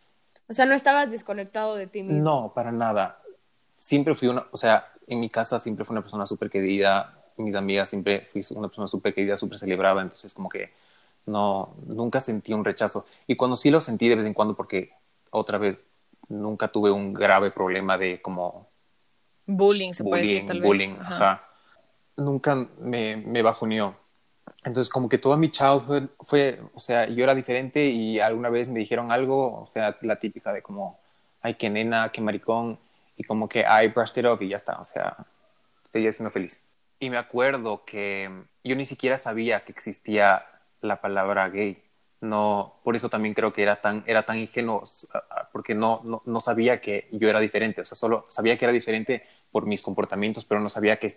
O 0.46 0.52
sea, 0.52 0.66
no 0.66 0.74
estabas 0.74 1.10
desconectado 1.10 1.74
de 1.74 1.86
ti 1.86 2.02
mismo. 2.02 2.22
No, 2.22 2.52
para 2.54 2.70
nada. 2.70 3.22
Siempre 3.78 4.14
fui 4.14 4.28
una, 4.28 4.44
o 4.50 4.58
sea, 4.58 4.92
en 5.06 5.20
mi 5.20 5.30
casa 5.30 5.58
siempre 5.58 5.86
fui 5.86 5.94
una 5.94 6.02
persona 6.02 6.26
súper 6.26 6.50
querida, 6.50 7.18
mis 7.38 7.54
amigas 7.54 7.88
siempre 7.88 8.28
fui 8.30 8.44
una 8.50 8.68
persona 8.68 8.88
súper 8.88 9.14
querida, 9.14 9.38
súper 9.38 9.58
celebrada, 9.58 10.02
entonces 10.02 10.34
como 10.34 10.50
que 10.50 10.70
no, 11.26 11.74
nunca 11.86 12.20
sentí 12.20 12.52
un 12.52 12.64
rechazo. 12.64 13.06
Y 13.26 13.36
cuando 13.36 13.56
sí 13.56 13.70
lo 13.70 13.80
sentí 13.80 14.08
de 14.08 14.16
vez 14.16 14.26
en 14.26 14.34
cuando, 14.34 14.54
porque 14.54 14.92
otra 15.30 15.58
vez 15.58 15.86
nunca 16.28 16.68
tuve 16.68 16.90
un 16.90 17.12
grave 17.12 17.50
problema 17.50 17.98
de 17.98 18.20
como... 18.20 18.68
Bullying, 19.46 19.92
se 19.92 20.02
bullying, 20.02 20.10
puede 20.10 20.22
decir 20.22 20.46
tal 20.46 20.60
bullying, 20.60 20.90
vez. 20.90 21.00
Ajá. 21.00 21.30
Ajá 21.32 21.52
nunca 22.16 22.68
me, 22.78 23.16
me 23.16 23.42
bajoneó. 23.42 23.96
Entonces, 24.64 24.92
como 24.92 25.08
que 25.08 25.18
toda 25.18 25.36
mi 25.36 25.50
childhood 25.50 26.10
fue, 26.20 26.60
o 26.74 26.80
sea, 26.80 27.08
yo 27.08 27.24
era 27.24 27.34
diferente 27.34 27.86
y 27.86 28.20
alguna 28.20 28.48
vez 28.48 28.68
me 28.68 28.80
dijeron 28.80 29.10
algo, 29.10 29.62
o 29.62 29.66
sea, 29.66 29.96
la 30.02 30.16
típica 30.16 30.52
de 30.52 30.62
como, 30.62 30.98
ay, 31.40 31.54
qué 31.54 31.68
nena, 31.70 32.10
qué 32.12 32.20
maricón, 32.20 32.78
y 33.16 33.24
como 33.24 33.48
que 33.48 33.60
I 33.60 33.88
brushed 33.88 34.18
it 34.18 34.26
off 34.26 34.40
y 34.42 34.48
ya 34.48 34.56
está, 34.56 34.80
o 34.80 34.84
sea, 34.84 35.16
estoy 35.84 36.10
siendo 36.12 36.30
feliz. 36.30 36.62
Y 37.00 37.10
me 37.10 37.18
acuerdo 37.18 37.84
que 37.84 38.30
yo 38.62 38.76
ni 38.76 38.84
siquiera 38.84 39.18
sabía 39.18 39.64
que 39.64 39.72
existía 39.72 40.44
la 40.82 41.00
palabra 41.00 41.48
gay. 41.48 41.82
no, 42.20 42.80
por 42.84 42.94
eso 42.94 43.08
también 43.08 43.34
creo 43.34 43.52
que 43.52 43.62
era 43.62 43.80
tan, 43.80 44.04
era 44.06 44.24
tan 44.24 44.38
ingenuo, 44.38 44.82
porque 45.52 45.74
no, 45.74 46.02
no, 46.04 46.22
no, 46.24 46.40
sabía 46.40 46.80
que 46.80 47.08
yo 47.10 47.28
era 47.28 47.40
diferente, 47.40 47.80
o 47.80 47.84
sea, 47.84 47.96
solo 47.96 48.26
sabía 48.28 48.56
que 48.56 48.64
era 48.64 48.72
diferente 48.72 49.24
por 49.50 49.66
mis 49.66 49.82
comportamientos, 49.82 50.44
pero 50.44 50.60
no 50.60 50.68
sabía 50.68 50.98
que, 50.98 51.16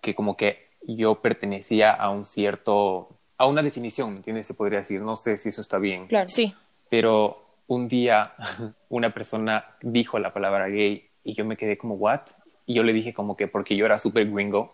que 0.00 0.14
como 0.14 0.36
que 0.36 0.68
yo 0.86 1.20
pertenecía 1.20 1.92
a 1.92 2.10
un 2.10 2.26
cierto, 2.26 3.08
a 3.36 3.46
una 3.46 3.62
definición, 3.62 4.10
¿me 4.10 4.16
entiendes? 4.18 4.46
Se 4.46 4.54
podría 4.54 4.78
decir, 4.78 5.00
no 5.00 5.16
sé 5.16 5.36
si 5.36 5.48
eso 5.48 5.60
está 5.60 5.78
bien. 5.78 6.06
Claro, 6.06 6.28
sí. 6.28 6.54
Pero 6.88 7.44
un 7.66 7.88
día 7.88 8.34
una 8.88 9.12
persona 9.12 9.76
dijo 9.82 10.18
la 10.18 10.32
palabra 10.32 10.68
gay 10.68 11.08
y 11.24 11.34
yo 11.34 11.44
me 11.44 11.56
quedé 11.56 11.78
como, 11.78 11.94
¿what? 11.94 12.20
Y 12.66 12.74
yo 12.74 12.82
le 12.82 12.92
dije 12.92 13.12
como 13.12 13.36
que, 13.36 13.48
porque 13.48 13.76
yo 13.76 13.86
era 13.86 13.98
súper 13.98 14.30
gringo, 14.30 14.73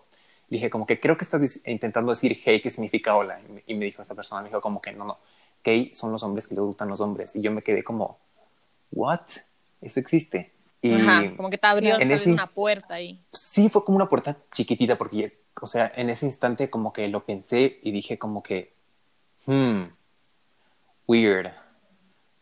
dije 0.51 0.69
como 0.69 0.87
que 0.87 1.01
creo 1.01 1.17
que 1.17 1.25
estás 1.25 1.67
intentando 1.67 2.11
decir 2.11 2.37
hey, 2.45 2.61
¿qué 2.61 2.71
significa 2.71 3.15
hola? 3.15 3.41
Y 3.67 3.75
me 3.75 3.87
dijo 3.87 4.03
esta 4.03 4.15
persona, 4.15 4.43
me 4.43 4.49
dijo 4.49 4.61
como 4.61 4.83
que 4.83 4.93
no, 4.93 5.05
no, 5.05 5.19
gay 5.65 5.95
son 5.95 6.13
los 6.13 6.23
hombres 6.23 6.47
que 6.47 6.55
les 6.55 6.63
gustan 6.63 6.89
los 6.89 7.01
hombres. 7.01 7.35
Y 7.37 7.41
yo 7.41 7.53
me 7.53 7.63
quedé 7.63 7.85
como, 7.85 8.19
¿what? 8.91 9.21
Eso 9.81 10.01
existe. 10.01 10.53
Y 10.83 10.95
Ajá, 10.95 11.35
como 11.37 11.51
que 11.51 11.59
te 11.59 11.67
abrió 11.67 12.01
en 12.01 12.33
una 12.33 12.47
puerta 12.47 12.95
ahí. 12.95 13.23
Sí, 13.33 13.69
fue 13.69 13.85
como 13.85 13.97
una 13.97 14.09
puerta 14.09 14.37
chiquitita, 14.53 14.97
porque, 14.97 15.41
o 15.61 15.67
sea, 15.67 15.93
en 15.95 16.11
ese 16.11 16.27
instante 16.27 16.71
como 16.71 16.93
que 16.93 17.07
lo 17.09 17.25
pensé 17.25 17.79
y 17.83 17.93
dije 17.93 18.19
como 18.19 18.43
que, 18.43 18.73
hmm, 19.47 19.83
weird. 21.07 21.53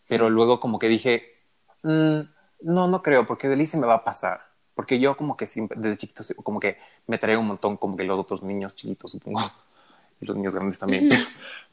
Pero 0.07 0.31
luego 0.31 0.61
como 0.61 0.79
que 0.79 0.89
dije, 0.89 1.35
mm, 1.83 2.21
no, 2.63 2.89
no 2.89 3.03
creo, 3.03 3.27
porque 3.27 3.49
de 3.49 3.67
se 3.67 3.77
me 3.77 3.87
va 3.87 3.95
a 3.95 4.05
pasar. 4.05 4.48
Porque 4.79 5.01
yo 5.01 5.17
como 5.17 5.37
que 5.37 5.45
siempre, 5.45 5.77
desde 5.77 5.97
chiquito, 5.97 6.23
como 6.45 6.61
que 6.61 6.79
me 7.09 7.19
traía 7.19 7.37
un 7.37 7.49
montón 7.49 7.77
como 7.77 7.97
que 7.97 8.05
los 8.05 8.17
otros 8.17 8.45
niños 8.45 8.77
chiquitos, 8.77 9.11
supongo. 9.11 9.41
Y 10.21 10.27
los 10.27 10.37
niños 10.37 10.55
grandes 10.55 10.79
también. 10.79 11.11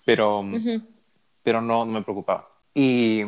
Pero, 0.03 0.43
pero 1.43 1.61
no, 1.61 1.85
me 1.85 2.01
preocupaba. 2.01 2.49
Y, 2.73 3.21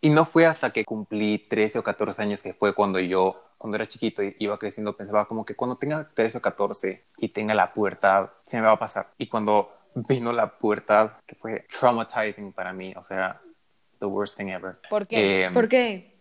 y, 0.00 0.08
no 0.08 0.24
fue 0.24 0.46
hasta 0.46 0.70
que 0.70 0.82
cumplí 0.86 1.38
13 1.38 1.78
o 1.78 1.82
14 1.82 2.22
años 2.22 2.42
que 2.42 2.54
fue 2.54 2.74
cuando 2.74 2.98
yo, 3.00 3.42
cuando 3.58 3.76
era 3.76 3.86
chiquito 3.86 4.22
y 4.22 4.34
iba 4.38 4.58
creciendo, 4.58 4.96
pensaba 4.96 5.26
como 5.26 5.44
que 5.44 5.54
cuando 5.54 5.76
tenga 5.76 6.08
13 6.08 6.38
o 6.38 6.40
14 6.40 7.04
y 7.18 7.28
tenga 7.28 7.54
la 7.54 7.74
pubertad, 7.74 8.30
se 8.40 8.58
me 8.58 8.66
va 8.66 8.72
a 8.72 8.78
pasar. 8.78 9.12
Y 9.18 9.26
cuando 9.26 9.74
vino 9.94 10.32
la 10.32 10.58
pubertad, 10.58 11.12
que 11.26 11.34
fue 11.34 11.66
traumatizing 11.68 12.54
para 12.54 12.72
mí, 12.72 12.94
o 12.96 13.04
sea, 13.04 13.38
the 13.98 14.06
worst 14.06 14.38
thing 14.38 14.48
ever. 14.48 14.78
¿Por 14.88 15.06
qué? 15.06 15.44
Eh, 15.44 15.50
¿Por 15.50 15.68
qué? 15.68 16.17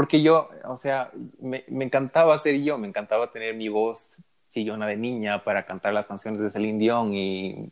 Porque 0.00 0.22
yo, 0.22 0.48
o 0.64 0.78
sea, 0.78 1.10
me, 1.40 1.64
me 1.68 1.84
encantaba 1.84 2.38
ser 2.38 2.60
yo, 2.62 2.78
me 2.78 2.88
encantaba 2.88 3.30
tener 3.30 3.54
mi 3.54 3.68
voz 3.68 4.22
chillona 4.48 4.86
de 4.86 4.96
niña 4.96 5.44
para 5.44 5.66
cantar 5.66 5.92
las 5.92 6.06
canciones 6.06 6.40
de 6.40 6.48
Celine 6.48 6.78
Dion 6.78 7.14
y 7.14 7.68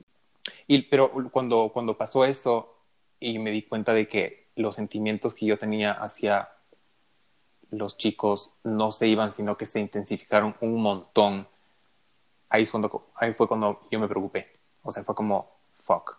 y, 0.66 0.82
pero 0.82 1.10
cuando, 1.30 1.70
cuando 1.72 1.96
pasó 1.96 2.24
eso 2.24 2.74
y 3.20 3.38
me 3.38 3.50
di 3.50 3.62
cuenta 3.62 3.92
de 3.92 4.08
que 4.08 4.48
los 4.56 4.74
sentimientos 4.74 5.34
que 5.34 5.46
yo 5.46 5.58
tenía 5.58 5.92
hacia 5.92 6.50
los 7.70 7.96
chicos 7.96 8.52
no 8.64 8.92
se 8.92 9.08
iban, 9.08 9.32
sino 9.32 9.56
que 9.56 9.66
se 9.66 9.80
intensificaron 9.80 10.56
un 10.60 10.80
montón, 10.80 11.46
ahí, 12.48 12.66
cuando, 12.66 13.08
ahí 13.14 13.34
fue 13.34 13.46
cuando 13.46 13.80
yo 13.90 14.00
me 14.00 14.08
preocupé. 14.08 14.52
O 14.82 14.90
sea, 14.90 15.04
fue 15.04 15.14
como, 15.14 15.50
fuck. 15.84 16.18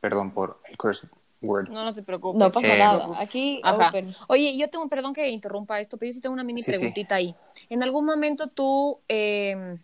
Perdón 0.00 0.32
por 0.32 0.60
el 0.68 0.76
curse 0.76 1.08
word. 1.42 1.68
No, 1.68 1.84
no 1.84 1.92
te 1.92 2.02
preocupes. 2.02 2.38
No 2.38 2.50
pasa 2.50 2.74
eh, 2.74 2.78
nada. 2.78 3.10
Aquí, 3.18 3.60
open. 3.64 4.14
Oye, 4.28 4.56
yo 4.56 4.70
tengo, 4.70 4.88
perdón 4.88 5.12
que 5.12 5.28
interrumpa 5.28 5.80
esto, 5.80 5.96
pero 5.96 6.10
yo 6.10 6.14
sí 6.14 6.20
tengo 6.20 6.32
una 6.32 6.44
mini 6.44 6.62
preguntita 6.62 7.16
ahí. 7.16 7.34
En 7.68 7.82
algún 7.82 8.04
momento 8.04 8.48
tú, 8.48 9.00
eh, 9.08 9.78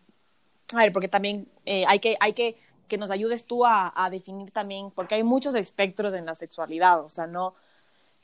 a 0.72 0.76
ver, 0.76 0.92
porque 0.92 1.08
también 1.08 1.48
eh, 1.66 1.84
hay, 1.86 1.98
que, 1.98 2.16
hay 2.20 2.32
que 2.32 2.56
que 2.88 2.98
nos 2.98 3.10
ayudes 3.10 3.44
tú 3.44 3.64
a, 3.64 4.08
definir 4.10 4.50
también, 4.50 4.90
porque 4.90 5.14
hay 5.14 5.22
muchos 5.22 5.54
espectros 5.54 6.14
en 6.14 6.26
la 6.26 6.34
sexualidad, 6.34 7.04
o 7.04 7.10
sea, 7.10 7.26
no, 7.26 7.54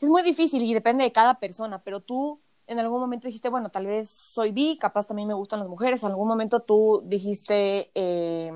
es 0.00 0.08
muy 0.08 0.22
difícil 0.22 0.62
y 0.62 0.74
depende 0.74 1.04
de 1.04 1.12
cada 1.12 1.34
persona, 1.38 1.82
pero 1.84 2.00
tú 2.00 2.40
en 2.66 2.78
algún 2.78 2.98
momento 2.98 3.28
dijiste, 3.28 3.50
bueno, 3.50 3.68
tal 3.68 3.84
vez 3.86 4.08
soy 4.08 4.50
bi, 4.50 4.78
capaz 4.78 5.06
también 5.06 5.28
me 5.28 5.34
gustan 5.34 5.60
las 5.60 5.68
mujeres, 5.68 6.02
o 6.02 6.06
en 6.06 6.12
algún 6.12 6.26
momento 6.26 6.60
tú 6.60 7.02
dijiste, 7.04 7.90
eh, 7.94 8.52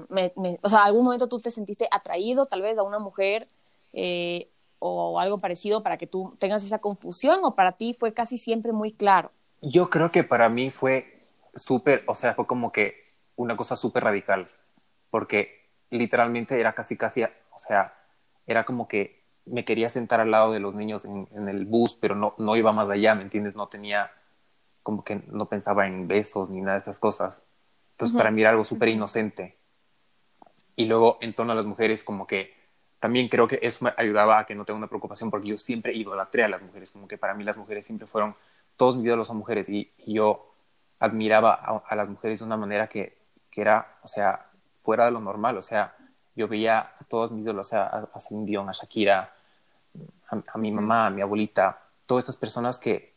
o 0.63 0.69
sea, 0.69 0.85
algún 0.85 1.05
momento 1.05 1.29
tú 1.29 1.39
te 1.39 1.51
sentiste 1.51 1.87
atraído 1.91 2.47
tal 2.47 2.63
vez 2.63 2.79
a 2.79 2.83
una 2.83 2.99
mujer 2.99 3.47
eh, 3.93 4.49
o 4.79 5.19
algo 5.21 5.39
parecido 5.39 5.83
para 5.83 5.97
que 5.97 6.07
tú 6.07 6.35
tengas 6.39 6.65
esa 6.65 6.79
confusión, 6.79 7.41
o 7.43 7.55
para 7.55 7.73
ti 7.73 7.95
fue 7.99 8.13
casi 8.13 8.39
siempre 8.39 8.73
muy 8.73 8.93
claro. 8.93 9.33
Yo 9.61 9.91
creo 9.91 10.11
que 10.11 10.25
para 10.25 10.49
mí 10.49 10.71
fue 10.71 11.21
súper, 11.55 12.05
o 12.07 12.15
sea, 12.15 12.35
fue 12.35 12.47
como 12.47 12.73
que 12.73 13.05
una 13.37 13.57
cosa 13.57 13.77
súper 13.77 14.05
radical, 14.05 14.49
porque 15.11 15.69
literalmente 15.91 16.59
era 16.61 16.75
casi, 16.75 16.97
casi, 16.97 17.25
o 17.25 17.59
sea, 17.59 17.95
era 18.47 18.65
como 18.65 18.89
que 18.89 19.25
me 19.47 19.65
quería 19.65 19.89
sentar 19.89 20.21
al 20.21 20.31
lado 20.31 20.53
de 20.53 20.61
los 20.61 20.75
niños 20.75 21.05
en, 21.05 21.49
el 21.49 21.65
bus, 21.65 21.95
pero 21.95 22.15
no, 22.15 22.35
no 22.39 22.57
iba 22.57 22.73
más 22.73 22.89
allá, 22.89 23.15
¿me 23.15 23.23
entiendes? 23.23 23.55
No 23.55 23.69
tenía, 23.69 24.11
como 24.83 25.05
que 25.05 25.23
no 25.29 25.49
pensaba 25.49 25.87
en 25.87 26.07
besos 26.07 26.51
ni 26.51 26.61
nada 26.61 26.73
de 26.73 26.79
estas 26.79 26.99
cosas. 26.99 27.45
Entonces, 27.93 28.17
para 28.17 28.31
mí 28.31 28.43
era 28.43 28.51
algo 28.51 28.65
súper 28.65 28.91
inocente. 28.91 29.57
Y 30.77 30.85
luego, 30.85 31.19
en 31.21 31.35
torno 31.35 31.53
a 31.53 31.57
las 31.57 31.67
mujeres, 31.67 32.05
como 32.05 32.27
que 32.27 32.55
también 33.01 33.29
creo 33.29 33.47
que 33.49 33.59
eso 33.63 33.85
me 33.85 33.95
ayudaba 33.97 34.41
a 34.41 34.47
que 34.47 34.55
no 34.55 34.65
tenga 34.65 34.79
una 34.79 34.89
preocupación, 34.89 35.31
porque 35.31 35.49
yo 35.49 35.59
siempre 35.59 35.95
idolatré 35.95 36.45
a 36.45 36.49
las 36.49 36.63
mujeres, 36.63 36.91
como 36.91 37.07
que 37.07 37.19
para 37.19 37.35
mí 37.35 37.45
las 37.45 37.57
mujeres 37.57 37.87
siempre 37.87 38.07
fueron, 38.07 38.35
todos 38.77 38.97
mis 38.97 39.07
ídolos 39.07 39.29
son 39.29 39.37
mujeres, 39.37 39.69
y, 39.69 39.93
yo 40.07 40.53
admiraba 40.99 41.55
a, 41.55 41.95
las 41.95 42.09
mujeres 42.09 42.41
de 42.41 42.47
una 42.47 42.57
manera 42.57 42.89
que, 42.89 43.19
que 43.51 43.61
era, 43.61 43.99
o 44.03 44.09
sea, 44.09 44.47
fuera 44.81 45.05
de 45.05 45.11
lo 45.13 45.21
normal. 45.21 45.57
O 45.59 45.63
sea, 45.63 45.95
yo 46.35 46.49
veía 46.49 46.79
a 46.79 47.05
todos 47.09 47.31
mis 47.31 47.45
ídolos, 47.45 47.73
a, 47.73 47.87
a 47.87 48.21
Celine 48.21 48.47
Dion, 48.47 48.69
a 48.69 48.73
Shakira, 48.73 49.33
a, 50.29 50.59
mi 50.59 50.73
mamá, 50.73 51.07
a 51.07 51.11
mi 51.11 51.23
abuelita, 51.23 51.81
todas 52.07 52.23
estas 52.23 52.37
personas 52.37 52.79
que 52.79 53.15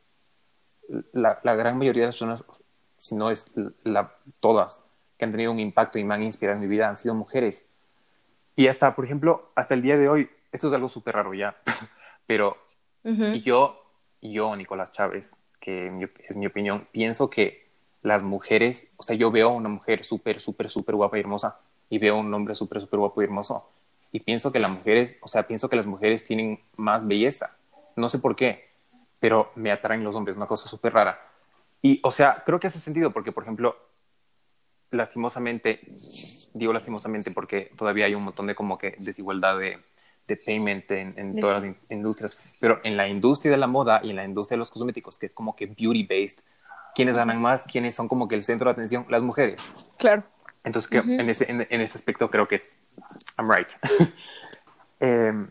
la, 1.13 1.39
gran 1.43 1.77
mayoría 1.77 2.03
de 2.03 2.07
las 2.07 2.15
personas, 2.15 2.45
si 2.97 3.15
no 3.15 3.31
es 3.31 3.51
la, 3.83 4.15
todas, 4.39 4.81
que 5.17 5.25
han 5.25 5.31
tenido 5.31 5.51
un 5.51 5.59
impacto 5.59 5.99
y 5.99 6.03
me 6.03 6.13
han 6.13 6.23
inspirado 6.23 6.55
en 6.55 6.61
mi 6.61 6.67
vida 6.67 6.89
han 6.89 6.97
sido 6.97 7.15
mujeres. 7.15 7.63
Y 8.55 8.67
hasta, 8.67 8.95
por 8.95 9.05
ejemplo, 9.05 9.51
hasta 9.55 9.73
el 9.73 9.81
día 9.81 9.97
de 9.97 10.09
hoy, 10.09 10.29
esto 10.51 10.67
es 10.67 10.73
algo 10.73 10.89
súper 10.89 11.15
raro 11.15 11.33
ya, 11.33 11.55
pero 12.27 12.57
yo, 13.43 13.83
yo, 14.21 14.55
Nicolás 14.55 14.91
Chávez, 14.91 15.35
que 15.59 15.87
es 16.27 16.35
mi 16.35 16.45
opinión, 16.45 16.87
pienso 16.91 17.29
que 17.29 17.67
las 18.01 18.23
mujeres, 18.23 18.91
o 18.97 19.03
sea, 19.03 19.15
yo 19.15 19.31
veo 19.31 19.49
a 19.49 19.53
una 19.53 19.69
mujer 19.69 20.03
súper, 20.03 20.39
súper, 20.39 20.69
súper 20.69 20.95
guapa 20.95 21.17
y 21.17 21.21
hermosa 21.21 21.59
y 21.89 21.99
veo 21.99 22.15
a 22.15 22.19
un 22.19 22.33
hombre 22.33 22.55
súper, 22.55 22.81
súper 22.81 22.99
guapo 22.99 23.21
y 23.21 23.25
hermoso 23.25 23.69
y 24.11 24.19
pienso 24.19 24.51
que 24.51 24.59
las 24.59 24.71
mujeres, 24.71 25.17
o 25.21 25.27
sea, 25.27 25.47
pienso 25.47 25.69
que 25.69 25.75
las 25.75 25.85
mujeres 25.85 26.25
tienen 26.25 26.59
más 26.75 27.07
belleza. 27.07 27.55
No 27.95 28.09
sé 28.09 28.19
por 28.19 28.35
qué, 28.35 28.69
pero 29.19 29.51
me 29.55 29.71
atraen 29.71 30.03
los 30.03 30.15
hombres, 30.15 30.35
una 30.35 30.47
cosa 30.47 30.67
súper 30.67 30.93
rara. 30.93 31.19
Y, 31.81 31.99
o 32.03 32.11
sea, 32.11 32.43
creo 32.45 32.59
que 32.59 32.67
hace 32.67 32.79
sentido 32.79 33.11
porque, 33.11 33.31
por 33.31 33.43
ejemplo, 33.43 33.75
lastimosamente, 34.91 35.81
digo 36.53 36.73
lastimosamente 36.73 37.31
porque 37.31 37.71
todavía 37.77 38.05
hay 38.05 38.15
un 38.15 38.23
montón 38.23 38.47
de 38.47 38.55
como 38.55 38.77
que 38.77 38.95
desigualdad 38.99 39.57
de, 39.59 39.79
de 40.27 40.37
payment 40.37 40.89
en, 40.91 41.13
en 41.17 41.35
todas 41.39 41.63
las 41.63 41.75
industrias, 41.89 42.37
pero 42.59 42.79
en 42.83 42.97
la 42.97 43.07
industria 43.07 43.51
de 43.51 43.57
la 43.57 43.67
moda 43.67 44.01
y 44.03 44.11
en 44.11 44.17
la 44.17 44.25
industria 44.25 44.55
de 44.55 44.59
los 44.59 44.71
cosméticos, 44.71 45.17
que 45.17 45.25
es 45.25 45.33
como 45.33 45.55
que 45.55 45.67
beauty 45.67 46.03
based, 46.03 46.39
quiénes 46.95 47.15
ganan 47.15 47.41
más, 47.41 47.63
quiénes 47.63 47.95
son 47.95 48.07
como 48.07 48.27
que 48.27 48.35
el 48.35 48.43
centro 48.43 48.65
de 48.65 48.73
atención, 48.73 49.05
las 49.09 49.21
mujeres. 49.21 49.61
Claro. 49.97 50.23
Entonces, 50.63 50.91
en, 50.91 51.29
ese, 51.29 51.49
en, 51.49 51.81
ese 51.81 51.97
aspecto 51.97 52.29
creo 52.29 52.47
que 52.47 52.61
I'm 53.37 53.49
right. 53.49 53.69
Em, 54.99 55.49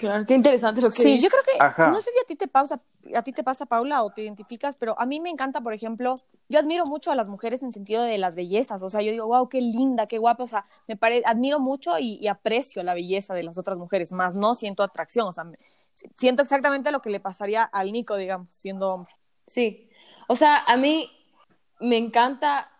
claro, 0.00 0.24
qué 0.26 0.34
interesante 0.34 0.80
lo 0.80 0.88
que 0.90 0.96
Sí, 0.96 1.20
yo 1.20 1.28
creo 1.28 1.42
que, 1.42 1.90
no 1.90 2.00
sé 2.00 2.10
si 2.10 2.18
a 2.18 2.26
ti 2.26 2.36
te 2.36 2.48
pasa, 2.48 2.80
a 3.14 3.22
ti 3.22 3.32
te 3.32 3.44
pasa, 3.44 3.66
Paula, 3.66 4.02
o 4.02 4.10
te 4.10 4.22
identificas, 4.22 4.76
pero 4.78 4.98
a 4.98 5.06
mí 5.06 5.20
me 5.20 5.30
encanta, 5.30 5.60
por 5.60 5.74
ejemplo, 5.74 6.16
yo 6.48 6.58
admiro 6.58 6.84
mucho 6.86 7.12
a 7.12 7.14
las 7.14 7.28
mujeres 7.28 7.62
en 7.62 7.72
sentido 7.72 8.02
de 8.02 8.18
las 8.18 8.34
bellezas, 8.34 8.82
o 8.82 8.88
sea, 8.88 9.02
yo 9.02 9.12
digo, 9.12 9.26
wow, 9.26 9.48
qué 9.48 9.60
linda, 9.60 10.06
qué 10.06 10.18
guapa, 10.18 10.44
o 10.44 10.48
sea, 10.48 10.66
me 10.88 10.96
parece, 10.96 11.22
admiro 11.26 11.60
mucho 11.60 11.98
y, 11.98 12.26
aprecio 12.28 12.82
la 12.82 12.94
belleza 12.94 13.34
de 13.34 13.42
las 13.42 13.58
otras 13.58 13.76
mujeres, 13.78 14.12
más 14.12 14.34
no 14.34 14.54
siento 14.54 14.82
atracción, 14.82 15.28
o 15.28 15.32
sea, 15.32 15.44
siento 16.16 16.42
exactamente 16.42 16.90
lo 16.90 17.02
que 17.02 17.10
le 17.10 17.20
pasaría 17.20 17.62
al 17.62 17.92
Nico, 17.92 18.16
digamos, 18.16 18.54
siendo 18.54 18.94
hombre. 18.94 19.12
Sí, 19.46 19.90
o 20.28 20.36
sea, 20.36 20.58
a 20.64 20.76
mí 20.76 21.10
me 21.80 21.96
encanta 21.96 22.70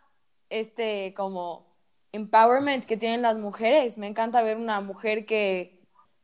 este 0.48 1.14
como 1.14 1.70
empowerment 2.12 2.84
que 2.84 2.96
tienen 2.96 3.22
las 3.22 3.36
mujeres. 3.36 3.98
Me 3.98 4.06
encanta 4.06 4.42
ver 4.42 4.56
una 4.56 4.80
mujer 4.80 5.26
que 5.26 5.79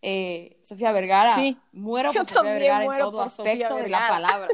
eh, 0.08 0.60
Sofía 0.62 0.92
Vergara 0.92 1.34
sí. 1.34 1.58
muero 1.72 2.12
por 2.12 2.24
Sofía 2.24 2.52
Vergara 2.52 2.84
en 2.84 2.96
todo 2.96 3.20
aspecto 3.22 3.74
de 3.74 3.88
la 3.88 4.06
palabra. 4.06 4.48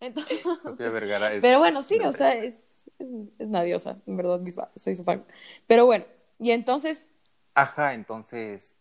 Sofía 0.62 0.88
Vergara 0.88 1.30
es 1.30 1.42
Pero 1.42 1.58
bueno, 1.58 1.82
sí, 1.82 1.98
o 1.98 2.10
sea, 2.10 2.32
es, 2.32 2.54
es, 2.98 3.10
una 3.38 3.62
diosa, 3.62 3.98
en 4.06 4.16
verdad, 4.16 4.40
soy 4.76 4.94
su 4.94 5.04
fan. 5.04 5.22
Pero 5.66 5.84
bueno, 5.84 6.06
y 6.38 6.52
entonces. 6.52 7.06
Ajá, 7.54 7.92
entonces 7.92 8.76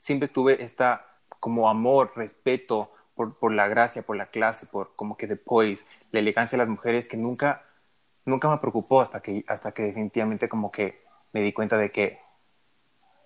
siempre 0.00 0.26
tuve 0.26 0.60
esta 0.64 1.06
como 1.38 1.70
amor, 1.70 2.14
respeto 2.16 2.90
por, 3.14 3.38
por, 3.38 3.52
la 3.52 3.68
gracia, 3.68 4.02
por 4.02 4.16
la 4.16 4.26
clase, 4.26 4.66
por 4.66 4.96
como 4.96 5.16
que 5.16 5.28
después 5.28 5.86
la 6.10 6.18
elegancia 6.18 6.56
de 6.56 6.64
las 6.64 6.68
mujeres 6.68 7.06
que 7.06 7.16
nunca, 7.16 7.64
nunca 8.24 8.50
me 8.50 8.58
preocupó 8.58 9.00
hasta 9.00 9.22
que, 9.22 9.44
hasta 9.46 9.70
que 9.70 9.82
definitivamente 9.82 10.48
como 10.48 10.72
que 10.72 11.00
me 11.32 11.42
di 11.42 11.52
cuenta 11.52 11.78
de 11.78 11.92
que 11.92 12.18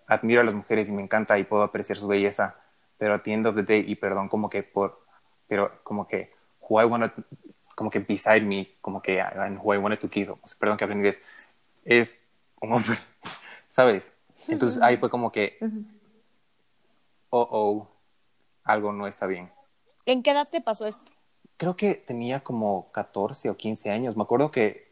admiro 0.06 0.40
a 0.40 0.44
las 0.44 0.54
mujeres 0.54 0.88
y 0.88 0.92
me 0.92 1.02
encanta 1.02 1.38
y 1.38 1.44
puedo 1.44 1.62
apreciar 1.62 1.98
su 1.98 2.06
belleza, 2.06 2.56
pero 2.98 3.14
at 3.14 3.22
the 3.22 3.32
end 3.32 3.46
of 3.46 3.56
the 3.56 3.62
day, 3.62 3.84
y 3.86 3.94
perdón, 3.96 4.28
como 4.28 4.48
que 4.48 4.62
por, 4.62 5.04
pero 5.46 5.80
como 5.82 6.06
que, 6.06 6.32
who 6.60 6.80
I 6.80 6.84
wanted, 6.84 7.10
como 7.74 7.90
que 7.90 7.98
beside 7.98 8.42
me, 8.42 8.74
como 8.80 9.02
que, 9.02 9.20
and 9.20 9.58
who 9.62 9.74
I 9.74 9.78
wanted 9.78 9.98
to 9.98 10.08
kiss, 10.08 10.30
perdón 10.58 10.76
que 10.76 10.84
hable 10.84 10.96
inglés, 10.96 11.20
es 11.84 12.18
un 12.60 12.72
hombre, 12.72 12.96
¿sabes? 13.68 14.14
Entonces 14.48 14.80
ahí 14.82 14.96
fue 14.96 15.10
como 15.10 15.32
que, 15.32 15.58
oh, 17.30 17.48
oh, 17.50 17.88
algo 18.64 18.92
no 18.92 19.06
está 19.06 19.26
bien. 19.26 19.50
¿En 20.04 20.22
qué 20.22 20.30
edad 20.30 20.48
te 20.48 20.60
pasó 20.60 20.86
esto? 20.86 21.10
Creo 21.56 21.76
que 21.76 21.94
tenía 21.94 22.40
como 22.40 22.92
14 22.92 23.50
o 23.50 23.56
15 23.56 23.90
años. 23.90 24.16
Me 24.16 24.22
acuerdo 24.22 24.50
que 24.50 24.88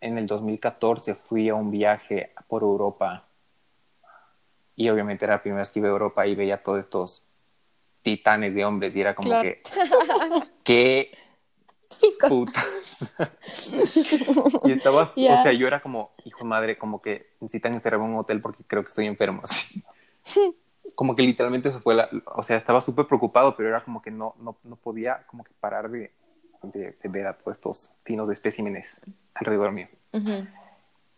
en 0.00 0.18
el 0.18 0.26
2014 0.26 1.14
fui 1.14 1.48
a 1.48 1.54
un 1.54 1.70
viaje 1.70 2.32
por 2.48 2.62
Europa 2.62 3.29
y 4.80 4.88
obviamente 4.88 5.26
era 5.26 5.34
la 5.34 5.42
primera 5.42 5.60
vez 5.60 5.70
que 5.70 5.78
iba 5.78 5.88
a 5.88 5.92
Europa 5.92 6.26
y 6.26 6.34
veía 6.34 6.62
todos 6.62 6.80
estos 6.80 7.22
titanes 8.00 8.54
de 8.54 8.64
hombres 8.64 8.96
y 8.96 9.02
era 9.02 9.14
como 9.14 9.42
que 9.42 9.60
qué 10.64 11.18
putas 12.26 13.06
y 14.64 14.72
estaba 14.72 15.02
o 15.02 15.06
sea 15.06 15.52
yo 15.52 15.66
era 15.66 15.80
como 15.80 16.12
hijo 16.24 16.38
de 16.38 16.44
madre 16.44 16.78
como 16.78 17.02
que 17.02 17.34
necesitan 17.40 17.74
encerrarme 17.74 18.06
en 18.06 18.12
un 18.12 18.20
hotel 18.20 18.40
porque 18.40 18.64
creo 18.66 18.82
que 18.82 18.88
estoy 18.88 19.06
enfermo 19.06 19.42
como 20.94 21.14
que 21.14 21.24
literalmente 21.24 21.68
eso 21.68 21.80
fue 21.80 21.94
la 21.94 22.08
o 22.34 22.42
sea 22.42 22.56
estaba 22.56 22.80
súper 22.80 23.06
preocupado 23.06 23.54
pero 23.54 23.68
era 23.68 23.84
como 23.84 24.00
que 24.00 24.10
no 24.10 24.34
no, 24.38 24.56
no 24.64 24.76
podía 24.76 25.26
como 25.26 25.44
que 25.44 25.52
parar 25.60 25.90
de, 25.90 26.10
de, 26.62 26.96
ver 27.04 27.26
a 27.26 27.36
todos 27.36 27.58
estos 27.58 27.92
finos 28.04 28.28
de 28.28 28.34
especímenes 28.34 29.02
alrededor 29.34 29.72
mío. 29.72 29.88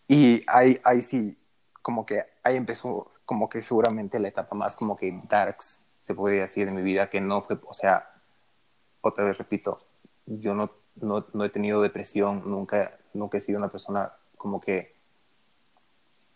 Y 0.08 0.42
ahí 0.48 0.80
ahí 0.82 1.02
sí 1.02 1.36
como 1.80 2.06
que 2.06 2.24
ahí 2.42 2.56
empezó 2.56 3.11
como 3.24 3.48
que 3.48 3.62
seguramente 3.62 4.18
la 4.18 4.28
etapa 4.28 4.54
más 4.56 4.74
como 4.74 4.96
que 4.96 5.20
darks, 5.28 5.82
se 6.02 6.14
podría 6.14 6.42
decir, 6.42 6.66
de 6.66 6.72
mi 6.72 6.82
vida, 6.82 7.08
que 7.08 7.20
no 7.20 7.42
fue, 7.42 7.58
o 7.64 7.72
sea, 7.72 8.08
otra 9.00 9.24
vez 9.24 9.38
repito, 9.38 9.80
yo 10.26 10.54
no, 10.54 10.70
no, 10.96 11.26
no 11.32 11.44
he 11.44 11.50
tenido 11.50 11.80
depresión, 11.80 12.42
nunca, 12.46 12.98
nunca 13.14 13.38
he 13.38 13.40
sido 13.40 13.58
una 13.58 13.68
persona 13.68 14.12
como 14.36 14.60
que 14.60 14.94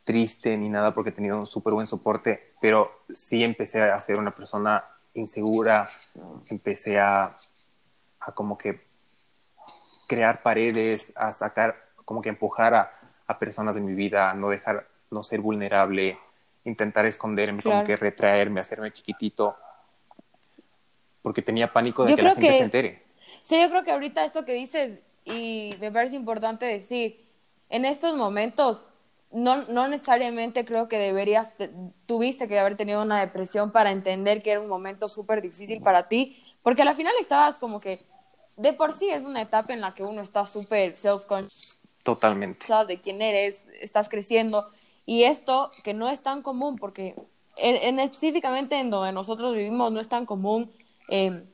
triste 0.05 0.57
ni 0.57 0.69
nada 0.69 0.95
porque 0.95 1.11
he 1.11 1.13
tenido 1.13 1.39
un 1.39 1.47
súper 1.47 1.75
buen 1.75 1.89
soporte, 1.89 2.55
pero 2.61 3.03
sí 3.09 3.43
empecé 3.43 3.83
a 3.83 4.01
ser 4.01 4.19
una 4.19 4.35
persona 4.35 4.85
insegura, 5.15 5.91
empecé 6.47 7.01
a, 7.01 7.37
a 8.21 8.33
como 8.33 8.57
que 8.57 8.87
crear 10.07 10.43
paredes, 10.43 11.13
a 11.17 11.33
sacar, 11.33 11.89
como 12.05 12.23
que 12.23 12.29
empujar 12.29 12.75
a, 12.75 12.93
a 13.27 13.39
personas 13.39 13.75
de 13.75 13.81
mi 13.81 13.95
vida, 13.95 14.31
a 14.31 14.35
no 14.35 14.49
dejar, 14.51 14.87
no 15.11 15.25
ser 15.25 15.41
vulnerable, 15.41 16.19
intentar 16.67 17.07
esconderme, 17.07 17.63
como 17.63 17.85
que 17.85 17.97
retraerme, 17.97 18.61
hacerme 18.61 18.93
chiquitito, 18.93 19.57
porque 21.23 21.43
tenía 21.43 21.73
pánico 21.73 22.05
de 22.05 22.15
que 22.15 22.23
la 22.23 22.35
gente 22.35 22.53
se 22.53 22.63
entere. 22.63 23.03
Sí, 23.43 23.61
yo 23.61 23.71
creo 23.71 23.85
que 23.85 23.93
ahorita 23.93 24.25
esto 24.25 24.45
que 24.45 24.53
dices, 24.53 25.05
y 25.25 25.75
me 25.81 25.91
parece 25.91 26.17
importante 26.17 26.67
decir, 26.67 27.25
en 27.71 27.85
estos 27.85 28.17
momentos, 28.17 28.85
no, 29.31 29.63
no 29.65 29.89
necesariamente 29.89 30.65
creo 30.65 30.89
que 30.89 30.99
deberías, 30.99 31.51
tuviste 32.07 32.49
que 32.49 32.59
haber 32.59 32.77
tenido 32.77 33.03
una 33.03 33.21
depresión 33.21 33.71
para 33.73 33.91
entender 33.91 34.43
que 34.43 34.53
era 34.53 34.61
un 34.61 34.69
momento 34.69 35.09
súper 35.09 35.43
difícil 35.43 35.81
para 35.81 36.09
ti, 36.09 36.43
porque 36.63 36.83
al 36.83 36.95
final 36.97 37.15
estabas 37.21 37.59
como 37.59 37.81
que, 37.81 38.01
de 38.57 38.73
por 38.73 38.93
sí 38.93 39.09
es 39.11 39.23
una 39.23 39.41
etapa 39.41 39.73
en 39.73 39.81
la 39.81 39.95
que 39.95 40.03
uno 40.03 40.21
está 40.21 40.47
súper 40.47 40.97
self-conscious. 40.97 41.81
Totalmente. 42.03 42.67
De 42.87 43.01
quién 43.01 43.21
eres, 43.21 43.67
estás 43.81 44.09
creciendo. 44.09 44.69
Y 45.07 45.23
esto, 45.23 45.71
que 45.85 45.95
no 45.95 46.09
es 46.09 46.21
tan 46.21 46.43
común, 46.43 46.77
porque 46.77 47.15
en, 47.57 47.99
específicamente 48.01 48.79
en 48.79 48.91
donde 48.91 49.13
nosotros 49.13 49.55
vivimos 49.55 49.93
no 49.93 50.01
es 50.01 50.09
tan 50.09 50.27
común 50.27 50.71
em, 51.09 51.45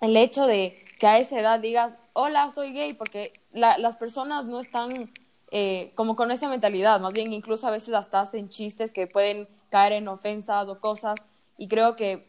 el 0.00 0.16
hecho 0.16 0.46
de 0.46 0.84
que 0.98 1.06
a 1.06 1.18
esa 1.18 1.38
edad 1.38 1.60
digas, 1.60 1.98
hola, 2.14 2.50
soy 2.50 2.72
gay, 2.72 2.94
porque 2.94 3.32
las 3.52 3.96
personas 3.96 4.46
no 4.46 4.60
están 4.60 5.10
eh, 5.50 5.92
como 5.94 6.16
con 6.16 6.30
esa 6.30 6.48
mentalidad, 6.48 7.00
más 7.00 7.12
bien 7.12 7.32
incluso 7.32 7.68
a 7.68 7.70
veces 7.70 7.92
hasta 7.92 8.20
hacen 8.20 8.48
chistes 8.48 8.92
que 8.92 9.06
pueden 9.06 9.46
caer 9.68 9.92
en 9.92 10.08
ofensas 10.08 10.66
o 10.66 10.80
cosas, 10.80 11.14
y 11.58 11.68
creo 11.68 11.94
que 11.94 12.26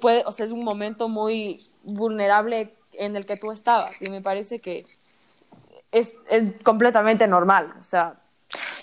puede, 0.00 0.24
o 0.26 0.32
sea, 0.32 0.44
es 0.44 0.52
un 0.52 0.62
momento 0.62 1.08
muy 1.08 1.66
vulnerable 1.82 2.74
en 2.92 3.16
el 3.16 3.24
que 3.24 3.38
tú 3.38 3.50
estabas, 3.50 3.92
y 4.00 4.10
me 4.10 4.20
parece 4.20 4.60
que 4.60 4.84
es, 5.90 6.14
es 6.28 6.62
completamente 6.62 7.26
normal, 7.26 7.74
o 7.78 7.82
sea, 7.82 8.20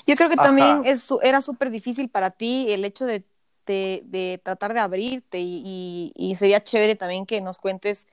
yo 0.06 0.16
creo 0.16 0.30
que 0.30 0.36
también 0.36 0.84
es, 0.86 1.10
era 1.22 1.42
súper 1.42 1.70
difícil 1.70 2.10
para 2.10 2.32
ti 2.32 2.68
el 2.70 2.86
hecho 2.86 3.06
de, 3.06 3.24
de, 3.66 4.42
tratar 4.44 4.74
de 4.74 4.80
abrirte 4.80 5.40
y, 5.40 6.12
y, 6.16 6.36
sería 6.36 6.64
chévere 6.64 6.96
también 6.96 7.26
que 7.26 7.40
nos 7.42 7.58
cuentes 7.58 8.08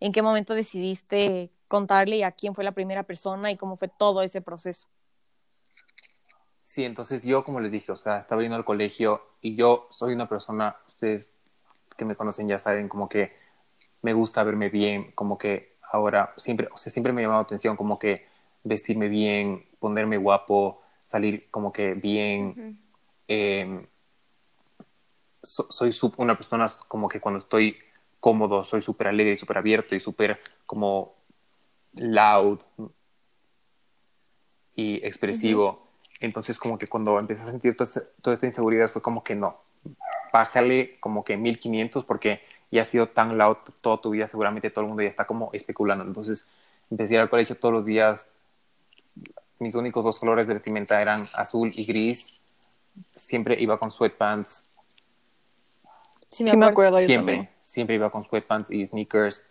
en 0.00 0.12
qué 0.12 0.22
momento 0.22 0.54
decidiste 0.54 1.50
contarle 1.68 2.24
a 2.24 2.32
quién 2.32 2.54
fue 2.54 2.64
la 2.64 2.72
primera 2.72 3.02
persona 3.02 3.50
y 3.50 3.56
cómo 3.56 3.76
fue 3.76 3.88
todo 3.88 4.22
ese 4.22 4.40
proceso. 4.40 4.88
Sí, 6.60 6.84
entonces 6.84 7.22
yo, 7.22 7.44
como 7.44 7.60
les 7.60 7.72
dije, 7.72 7.92
o 7.92 7.96
sea, 7.96 8.18
estaba 8.18 8.40
yendo 8.40 8.56
al 8.56 8.64
colegio 8.64 9.22
y 9.42 9.54
yo 9.54 9.86
soy 9.90 10.14
una 10.14 10.28
persona, 10.28 10.76
ustedes 10.88 11.30
que 11.96 12.04
me 12.04 12.16
conocen 12.16 12.48
ya 12.48 12.58
saben, 12.58 12.88
como 12.88 13.08
que 13.08 13.36
me 14.00 14.14
gusta 14.14 14.42
verme 14.44 14.70
bien, 14.70 15.12
como 15.14 15.36
que 15.36 15.76
ahora 15.92 16.32
siempre, 16.36 16.68
o 16.72 16.76
sea, 16.76 16.90
siempre 16.92 17.12
me 17.12 17.20
ha 17.20 17.24
llamado 17.24 17.42
atención 17.42 17.76
como 17.76 17.98
que 17.98 18.26
vestirme 18.62 19.08
bien, 19.08 19.66
ponerme 19.78 20.16
guapo, 20.16 20.80
salir 21.14 21.46
como 21.52 21.72
que 21.72 21.94
bien. 21.94 22.76
Em, 23.28 23.86
soy 25.42 25.92
una 26.16 26.36
persona 26.36 26.66
como 26.88 27.08
que 27.08 27.20
cuando 27.20 27.38
estoy 27.38 27.76
cómodo, 28.18 28.64
soy 28.64 28.82
súper 28.82 29.06
alegre 29.06 29.34
y 29.34 29.36
súper 29.36 29.58
abierto 29.58 29.94
y 29.94 30.00
súper 30.00 30.40
como 30.66 31.14
loud 31.92 32.58
y 34.74 34.96
expresivo. 35.06 35.86
Entonces 36.18 36.58
como 36.58 36.78
que 36.78 36.88
cuando 36.88 37.20
empecé 37.20 37.42
a 37.42 37.46
sentir 37.46 37.76
toda, 37.76 38.34
esta 38.34 38.46
inseguridad 38.46 38.88
fue 38.88 39.00
como 39.00 39.22
que 39.22 39.36
no, 39.36 39.60
bájale 40.32 40.98
como 40.98 41.24
que 41.24 41.36
1500 41.36 42.04
porque 42.04 42.40
ya 42.72 42.82
ha 42.82 42.84
sido 42.84 43.08
tan 43.08 43.38
loud 43.38 43.58
toda 43.80 44.00
tu 44.00 44.10
vida, 44.10 44.26
seguramente 44.26 44.68
todo 44.70 44.82
el 44.82 44.88
mundo 44.88 45.04
ya 45.04 45.08
está 45.10 45.26
como 45.26 45.50
especulando. 45.52 46.02
Entonces 46.04 46.48
empecé 46.90 47.14
a 47.14 47.16
ir 47.18 47.20
al 47.20 47.30
colegio 47.30 47.56
todos 47.56 47.72
los 47.72 47.84
días 47.84 48.26
mis 49.58 49.74
únicos 49.74 50.04
dos 50.04 50.18
colores 50.18 50.46
de 50.46 50.54
vestimenta 50.54 51.00
eran 51.00 51.28
azul 51.32 51.72
y 51.74 51.84
gris. 51.84 52.28
Siempre 53.14 53.60
iba 53.60 53.78
con 53.78 53.90
sweatpants. 53.90 54.64
Sí, 56.30 56.44
me, 56.56 56.66
acuerdo. 56.66 56.98
siempre, 56.98 57.50
siempre 57.62 57.96
iba 57.96 58.10
con 58.10 58.24
sweatpants 58.24 58.70
y 58.70 58.86
sneakers. 58.86 59.44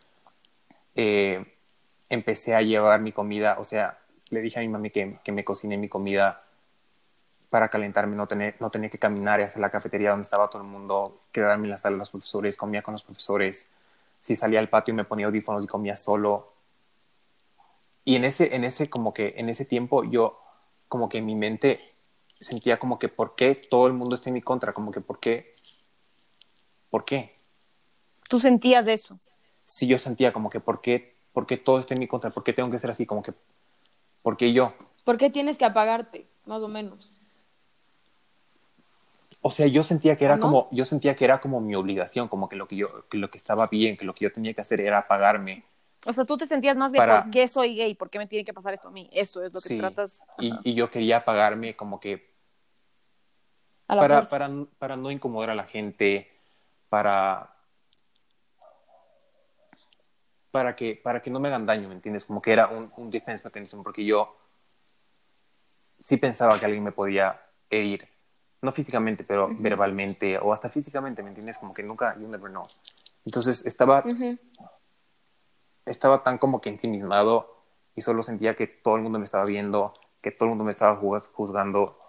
Eh, 0.96 1.46
empecé 2.10 2.56
a 2.56 2.62
llevar 2.62 3.02
mi 3.02 3.12
comida, 3.12 3.58
o 3.60 3.64
sea, 3.64 3.98
le 4.30 4.42
dije 4.42 4.60
a 4.60 4.62
mi 4.62 4.68
mami 4.68 4.90
que, 4.90 5.18
que 5.24 5.32
me 5.32 5.44
cociné 5.44 5.78
mi 5.78 5.90
comida 5.90 6.44
para 7.54 7.70
calentarme, 7.70 8.16
no, 8.16 8.28
tener, 8.28 8.56
no 8.60 8.72
tenía 8.72 8.90
que 8.90 8.98
caminar 8.98 9.40
y 9.40 9.44
hacer 9.44 9.62
la 9.62 9.70
cafetería 9.70 10.10
donde 10.10 10.24
estaba 10.24 10.50
todo 10.50 10.64
el 10.64 10.68
mundo, 10.68 11.20
quedarme 11.32 11.66
en 11.66 11.70
la 11.70 11.78
sala 11.78 11.94
de 11.94 12.00
los 12.00 12.10
profesores, 12.10 12.58
comía 12.58 12.82
con 12.82 12.94
los 12.94 13.04
profesores. 13.04 13.68
Si 14.22 14.36
salía 14.36 14.60
al 14.60 14.70
patio 14.70 14.94
me 14.96 15.04
ponía 15.04 15.28
audífonos 15.28 15.64
y 15.64 15.68
comía 15.68 15.96
solo. 15.96 16.53
Y 18.06 18.16
en 18.16 18.26
ese, 18.26 18.56
en 18.56 18.64
ese, 18.64 18.90
como 18.90 19.14
que, 19.14 19.36
en 19.38 19.50
ese 19.50 19.66
tiempo 19.66 20.04
yo, 20.04 20.40
como 20.88 21.10
que 21.10 21.20
en 21.20 21.26
mi 21.26 21.36
mente 21.36 21.80
sentía 22.40 22.78
como 22.78 23.00
que, 23.00 23.10
¿por 23.10 23.36
qué 23.36 23.56
todo 23.56 23.88
el 23.88 23.94
mundo 23.94 24.16
está 24.16 24.30
en 24.30 24.34
mi 24.34 24.42
contra? 24.42 24.74
Como 24.74 24.92
que, 24.92 25.02
¿por 25.02 25.20
qué? 25.20 25.52
¿Por 26.90 27.06
qué? 27.06 27.36
¿Tú 28.30 28.40
sentías 28.40 28.88
eso? 28.88 29.20
Sí, 29.66 29.88
yo 29.88 29.98
sentía 29.98 30.34
como 30.34 30.50
que, 30.50 30.60
¿por 30.60 30.82
qué, 30.82 31.16
por 31.32 31.48
qué 31.48 31.58
todo 31.58 31.80
está 31.80 31.94
en 31.94 32.00
mi 32.00 32.08
contra? 32.08 32.30
¿Por 32.30 32.44
qué 32.44 32.54
tengo 32.54 32.70
que 32.70 32.80
ser 32.80 32.92
así? 32.92 33.06
Como 33.06 33.24
que, 33.24 33.34
¿por 34.22 34.38
qué 34.38 34.54
yo? 34.54 34.74
¿Por 35.04 35.18
qué 35.18 35.30
tienes 35.30 35.58
que 35.58 35.66
apagarte, 35.66 36.28
más 36.46 36.62
o 36.64 36.68
menos? 36.68 37.12
O 39.42 39.52
sea, 39.52 39.68
yo 39.68 39.84
sentía 39.84 40.18
que 40.18 40.24
era 40.24 40.40
como, 40.40 40.70
yo 40.72 40.86
sentía 40.86 41.16
que 41.16 41.26
era 41.26 41.42
como 41.42 41.60
mi 41.60 41.76
obligación, 41.76 42.30
como 42.30 42.48
que 42.48 42.56
lo 42.56 42.68
que 42.68 42.78
yo, 42.78 43.08
que 43.10 43.18
lo 43.18 43.30
que 43.30 43.38
estaba 43.38 43.68
bien, 43.68 43.98
que 43.98 44.06
lo 44.06 44.16
que 44.16 44.24
yo 44.24 44.32
tenía 44.32 44.54
que 44.54 44.62
hacer 44.62 44.80
era 44.80 45.00
apagarme 45.00 45.66
o 46.06 46.14
sea, 46.14 46.26
tú 46.26 46.38
te 46.38 46.46
sentías 46.46 46.76
más 46.76 46.92
de 46.92 47.00
por 47.00 47.30
qué 47.30 47.48
soy 47.48 47.76
gay, 47.76 47.96
por 47.96 48.10
qué 48.10 48.20
me 48.20 48.28
tiene 48.28 48.44
que 48.44 48.54
pasar 48.54 48.74
esto 48.74 48.90
a 48.90 48.92
mí. 48.92 49.10
Eso 49.14 49.44
es 49.44 49.54
lo 49.54 49.62
que 49.62 49.78
tratas. 49.78 50.26
Y, 50.38 50.52
y, 50.64 50.74
yo 50.74 50.90
quería 50.90 51.24
pagarme 51.24 51.76
como 51.76 52.00
que 52.00 52.34
para, 53.86 54.22
para, 54.24 54.50
para, 54.78 54.96
no 54.96 55.12
incomodar 55.12 55.52
a 55.52 55.56
la 55.56 55.66
gente, 55.66 56.32
para, 56.90 57.54
para, 60.52 60.76
que, 60.76 61.00
para 61.02 61.22
que 61.22 61.30
no 61.30 61.40
me 61.40 61.48
hagan 61.48 61.66
daño, 61.66 61.88
¿me 61.88 61.96
entiendes? 61.96 62.26
Como 62.26 62.42
que 62.42 62.52
era 62.52 62.68
un, 62.68 62.92
un 62.98 63.10
defense 63.10 63.44
mechanism, 63.46 63.84
porque 63.84 64.04
yo 64.04 64.36
sí 66.00 66.18
pensaba 66.18 66.60
que 66.60 66.66
alguien 66.66 66.84
me 66.84 66.92
podía 66.92 67.40
herir, 67.70 68.08
no 68.62 68.72
físicamente, 68.72 69.24
pero 69.24 69.50
verbalmente, 69.52 70.38
o 70.38 70.52
hasta 70.52 70.70
físicamente, 70.70 71.24
¿me 71.24 71.30
entiendes? 71.30 71.58
Como 71.58 71.74
que 71.74 71.84
nunca, 71.84 72.18
you 72.20 72.28
never 72.28 72.50
know. 72.50 72.68
Entonces 73.26 73.66
estaba 73.66 74.04
estaba 75.86 76.24
tan 76.24 76.38
como 76.38 76.62
que 76.62 76.70
ensimismado 76.70 77.56
y 77.96 78.02
solo 78.02 78.24
sentía 78.24 78.56
que 78.56 78.68
todo 78.68 78.96
el 78.96 79.02
mundo 79.04 79.20
me 79.20 79.26
estaba 79.26 79.46
viendo, 79.46 79.94
que 80.22 80.32
todo 80.32 80.46
el 80.46 80.50
mundo 80.52 80.64
me 80.64 80.72
estaba 80.72 80.94
juzgando 81.34 82.00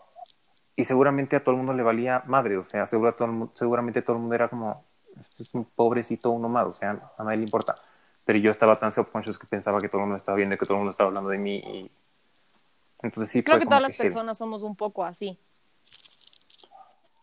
y 0.76 0.84
seguramente 0.84 1.36
a 1.36 1.44
todo 1.44 1.52
el 1.52 1.58
mundo 1.58 1.72
le 1.72 1.82
valía 1.82 2.22
madre, 2.26 2.56
o 2.56 2.64
sea, 2.64 2.86
seguramente 2.86 4.02
todo 4.02 4.16
el 4.16 4.22
mundo 4.22 4.34
era 4.34 4.48
como, 4.48 4.84
este 5.20 5.44
es 5.44 5.54
un 5.54 5.64
pobrecito 5.64 6.30
uno 6.30 6.48
más, 6.48 6.66
o 6.66 6.72
sea, 6.72 7.12
a 7.16 7.24
nadie 7.24 7.38
le 7.38 7.44
importa. 7.44 7.76
Pero 8.24 8.38
yo 8.38 8.50
estaba 8.50 8.74
tan 8.76 8.90
self-conscious 8.90 9.38
que 9.38 9.46
pensaba 9.46 9.80
que 9.80 9.88
todo 9.88 10.00
el 10.00 10.06
mundo 10.06 10.16
estaba 10.16 10.36
viendo, 10.36 10.56
que 10.56 10.64
todo 10.64 10.74
el 10.74 10.78
mundo 10.78 10.90
estaba 10.92 11.08
hablando 11.08 11.30
de 11.30 11.38
mí. 11.38 11.56
Y... 11.56 11.90
Entonces 13.02 13.30
sí, 13.30 13.42
creo 13.42 13.58
que 13.58 13.66
todas 13.66 13.82
las 13.82 13.94
personas 13.94 14.38
somos 14.38 14.62
un 14.62 14.74
poco 14.74 15.04
así. 15.04 15.38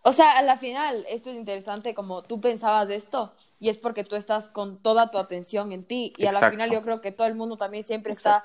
O 0.03 0.13
sea, 0.13 0.37
a 0.37 0.41
la 0.43 0.57
final, 0.57 1.05
esto 1.09 1.29
es 1.29 1.35
interesante, 1.35 1.93
como 1.93 2.23
tú 2.23 2.39
pensabas 2.39 2.87
de 2.87 2.95
esto, 2.95 3.33
y 3.61 3.69
es 3.69 3.77
porque 3.77 4.03
tú 4.03 4.15
estás 4.15 4.49
con 4.49 4.79
toda 4.79 5.11
tu 5.11 5.19
atención 5.19 5.71
en 5.71 5.85
ti, 5.85 6.13
y 6.17 6.25
a 6.25 6.31
la 6.31 6.49
final 6.49 6.71
yo 6.71 6.81
creo 6.81 6.99
que 6.99 7.11
todo 7.11 7.27
el 7.27 7.35
mundo 7.35 7.57
también 7.57 7.83
siempre 7.83 8.11
está 8.11 8.43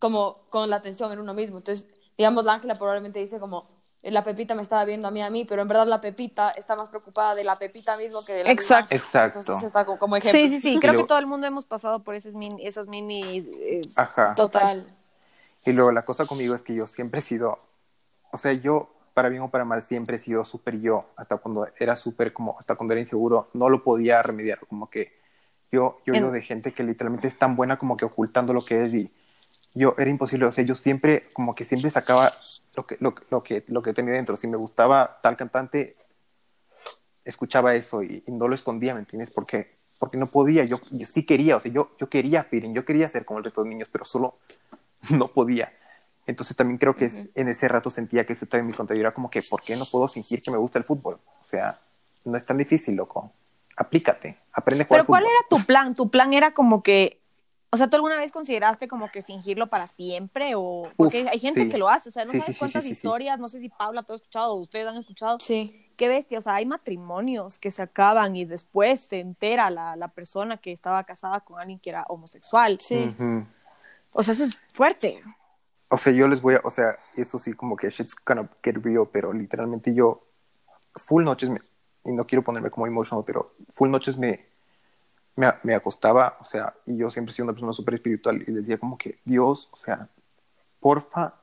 como 0.00 0.40
con 0.50 0.68
la 0.68 0.76
atención 0.76 1.12
en 1.12 1.20
uno 1.20 1.34
mismo. 1.34 1.58
Entonces, 1.58 1.86
digamos, 2.18 2.44
la 2.44 2.54
Ángela 2.54 2.76
probablemente 2.76 3.20
dice 3.20 3.38
como, 3.38 3.68
la 4.02 4.24
Pepita 4.24 4.56
me 4.56 4.62
estaba 4.62 4.84
viendo 4.84 5.06
a 5.06 5.12
mí 5.12 5.22
a 5.22 5.30
mí, 5.30 5.44
pero 5.44 5.62
en 5.62 5.68
verdad 5.68 5.86
la 5.86 6.00
Pepita 6.00 6.50
está 6.50 6.74
más 6.74 6.88
preocupada 6.88 7.36
de 7.36 7.44
la 7.44 7.56
Pepita 7.60 7.96
mismo 7.96 8.24
que 8.24 8.32
de 8.32 8.42
la 8.42 8.50
Exacto. 8.50 8.92
Exacto. 8.92 9.38
Entonces 9.38 9.68
está 9.68 9.86
como, 9.86 10.16
ejemplo. 10.16 10.40
Sí, 10.40 10.48
sí, 10.48 10.58
sí, 10.60 10.80
creo 10.80 11.00
que 11.00 11.06
todo 11.06 11.18
el 11.18 11.26
mundo 11.26 11.46
hemos 11.46 11.64
pasado 11.64 12.02
por 12.02 12.16
esas 12.16 12.34
mini, 12.34 12.66
esas 12.66 12.88
mini 12.88 13.46
eh, 13.46 13.82
Ajá. 13.94 14.34
Total. 14.34 14.84
Y 15.64 15.70
luego 15.70 15.92
la 15.92 16.04
cosa 16.04 16.26
conmigo 16.26 16.56
es 16.56 16.64
que 16.64 16.74
yo 16.74 16.88
siempre 16.88 17.20
he 17.20 17.22
sido, 17.22 17.60
o 18.32 18.36
sea, 18.36 18.52
yo 18.52 18.90
para 19.16 19.30
bien 19.30 19.40
o 19.40 19.50
para 19.50 19.64
mal 19.64 19.80
siempre 19.80 20.16
he 20.16 20.18
sido 20.18 20.44
súper 20.44 20.78
yo, 20.78 21.06
hasta 21.16 21.38
cuando 21.38 21.66
era 21.80 21.96
súper 21.96 22.34
como, 22.34 22.54
hasta 22.58 22.74
cuando 22.74 22.92
era 22.92 23.00
inseguro, 23.00 23.48
no 23.54 23.70
lo 23.70 23.82
podía 23.82 24.22
remediar, 24.22 24.58
como 24.66 24.90
que 24.90 25.14
yo, 25.72 26.02
yo, 26.04 26.12
yo 26.12 26.30
de 26.30 26.42
gente 26.42 26.72
que 26.72 26.82
literalmente 26.82 27.26
es 27.26 27.38
tan 27.38 27.56
buena 27.56 27.78
como 27.78 27.96
que 27.96 28.04
ocultando 28.04 28.52
lo 28.52 28.62
que 28.62 28.84
es 28.84 28.92
y 28.92 29.10
yo 29.72 29.94
era 29.96 30.10
imposible, 30.10 30.44
o 30.44 30.52
sea, 30.52 30.64
yo 30.64 30.74
siempre, 30.74 31.30
como 31.32 31.54
que 31.54 31.64
siempre 31.64 31.90
sacaba 31.90 32.30
lo 32.74 32.86
que, 32.86 32.98
lo, 33.00 33.14
lo 33.30 33.42
que, 33.42 33.64
lo 33.68 33.80
que 33.80 33.94
tenía 33.94 34.12
dentro. 34.12 34.36
Si 34.36 34.48
me 34.48 34.58
gustaba 34.58 35.18
tal 35.22 35.38
cantante, 35.38 35.96
escuchaba 37.24 37.74
eso 37.74 38.02
y, 38.02 38.22
no 38.26 38.48
lo 38.48 38.54
escondía, 38.54 38.92
¿me 38.92 39.00
entiendes? 39.00 39.30
Porque, 39.30 39.78
porque 39.98 40.18
no 40.18 40.26
podía, 40.26 40.64
yo, 40.64 40.78
sí 41.06 41.24
quería, 41.24 41.56
o 41.56 41.60
sea, 41.60 41.72
yo, 41.72 41.92
yo 41.98 42.10
quería 42.10 42.44
feeling, 42.44 42.74
yo 42.74 42.84
quería 42.84 43.08
ser 43.08 43.24
como 43.24 43.38
el 43.38 43.44
resto 43.44 43.64
de 43.64 43.70
niños, 43.70 43.88
pero 43.90 44.04
solo 44.04 44.38
no 45.10 45.28
podía. 45.28 45.72
Entonces 46.26 46.56
también 46.56 46.78
creo 46.78 46.94
que 46.94 47.08
en 47.34 47.48
ese 47.48 47.68
rato 47.68 47.88
sentía 47.88 48.26
que 48.26 48.32
ese 48.32 48.46
en 48.50 48.66
mi 48.66 48.72
contra. 48.72 48.96
era 48.96 49.14
como 49.14 49.30
que, 49.30 49.42
¿por 49.42 49.62
qué 49.62 49.76
no 49.76 49.84
puedo 49.86 50.08
fingir 50.08 50.42
que 50.42 50.50
me 50.50 50.58
gusta 50.58 50.78
el 50.78 50.84
fútbol? 50.84 51.20
O 51.40 51.44
sea, 51.48 51.80
no 52.24 52.36
es 52.36 52.44
tan 52.44 52.58
difícil, 52.58 52.96
loco. 52.96 53.32
Aplícate, 53.76 54.38
aprende 54.52 54.84
a 54.84 54.86
jugar 54.86 55.00
Pero 55.02 55.06
¿cuál 55.06 55.24
era 55.24 55.38
tu 55.48 55.64
plan? 55.64 55.94
¿Tu 55.94 56.10
plan 56.10 56.32
era 56.32 56.52
como 56.52 56.82
que 56.82 57.20
o 57.70 57.76
sea, 57.76 57.88
¿tú 57.88 57.96
alguna 57.96 58.16
vez 58.16 58.32
consideraste 58.32 58.88
como 58.88 59.10
que 59.10 59.22
fingirlo 59.22 59.66
para 59.66 59.88
siempre? 59.88 60.54
O 60.54 60.88
porque 60.96 61.28
hay 61.28 61.38
gente 61.38 61.68
que 61.68 61.76
lo 61.76 61.88
hace, 61.88 62.08
o 62.08 62.12
sea, 62.12 62.24
no 62.24 62.32
sabes 62.32 62.58
cuántas 62.58 62.86
historias, 62.86 63.38
no 63.38 63.48
sé 63.48 63.60
si 63.60 63.68
Paula 63.68 64.02
tú 64.02 64.14
has 64.14 64.20
escuchado 64.20 64.52
o 64.52 64.60
ustedes 64.60 64.86
han 64.86 64.96
escuchado. 64.96 65.38
Sí. 65.40 65.84
Qué 65.96 66.08
bestia, 66.08 66.38
o 66.38 66.40
sea, 66.40 66.54
hay 66.54 66.66
matrimonios 66.66 67.58
que 67.58 67.70
se 67.70 67.82
acaban 67.82 68.36
y 68.36 68.44
después 68.44 69.00
se 69.00 69.20
entera 69.20 69.70
la, 69.70 69.96
la 69.96 70.08
persona 70.08 70.58
que 70.58 70.72
estaba 70.72 71.04
casada 71.04 71.40
con 71.40 71.58
alguien 71.58 71.78
que 71.78 71.90
era 71.90 72.04
homosexual. 72.08 72.78
Sí. 72.80 73.14
O 74.12 74.22
sea, 74.22 74.32
eso 74.32 74.44
es 74.44 74.56
fuerte. 74.72 75.22
O 75.88 75.98
sea, 75.98 76.12
yo 76.12 76.26
les 76.28 76.42
voy 76.42 76.54
a, 76.54 76.60
o 76.64 76.70
sea, 76.70 76.98
eso 77.16 77.38
sí 77.38 77.52
como 77.52 77.76
que 77.76 77.90
shit's 77.90 78.16
gonna 78.24 78.48
get 78.62 78.76
real, 78.82 79.08
pero 79.12 79.32
literalmente 79.32 79.94
yo 79.94 80.26
full 80.94 81.24
noches 81.24 81.50
me, 81.50 81.60
y 82.04 82.12
no 82.12 82.26
quiero 82.26 82.42
ponerme 82.42 82.70
como 82.70 82.86
emotional, 82.86 83.24
pero 83.24 83.54
full 83.68 83.90
noches 83.90 84.16
me 84.18 84.46
me, 85.36 85.52
me, 85.62 85.74
acostaba, 85.74 86.38
o 86.40 86.44
sea, 86.44 86.74
y 86.86 86.96
yo 86.96 87.10
siempre 87.10 87.30
he 87.30 87.34
sido 87.34 87.44
una 87.44 87.52
persona 87.52 87.72
súper 87.72 87.94
espiritual 87.94 88.42
y 88.46 88.52
decía 88.52 88.78
como 88.78 88.96
que, 88.96 89.18
Dios, 89.24 89.68
o 89.70 89.76
sea, 89.76 90.08
porfa, 90.80 91.34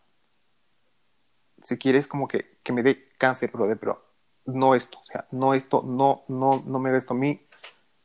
si 1.62 1.78
quieres 1.78 2.08
como 2.08 2.28
que, 2.28 2.58
que 2.64 2.74
me 2.74 2.84
dé 2.84 3.06
cáncer, 3.18 3.52
brother, 3.52 3.78
pero 3.78 4.04
no 4.46 4.76
esto, 4.76 4.98
o 5.00 5.06
sea, 5.06 5.26
no 5.32 5.54
esto, 5.54 5.84
no, 5.86 6.24
no, 6.28 6.64
no 6.66 6.80
me 6.80 6.90
hagas 6.90 7.04
esto 7.04 7.14
a 7.14 7.18
mí, 7.18 7.46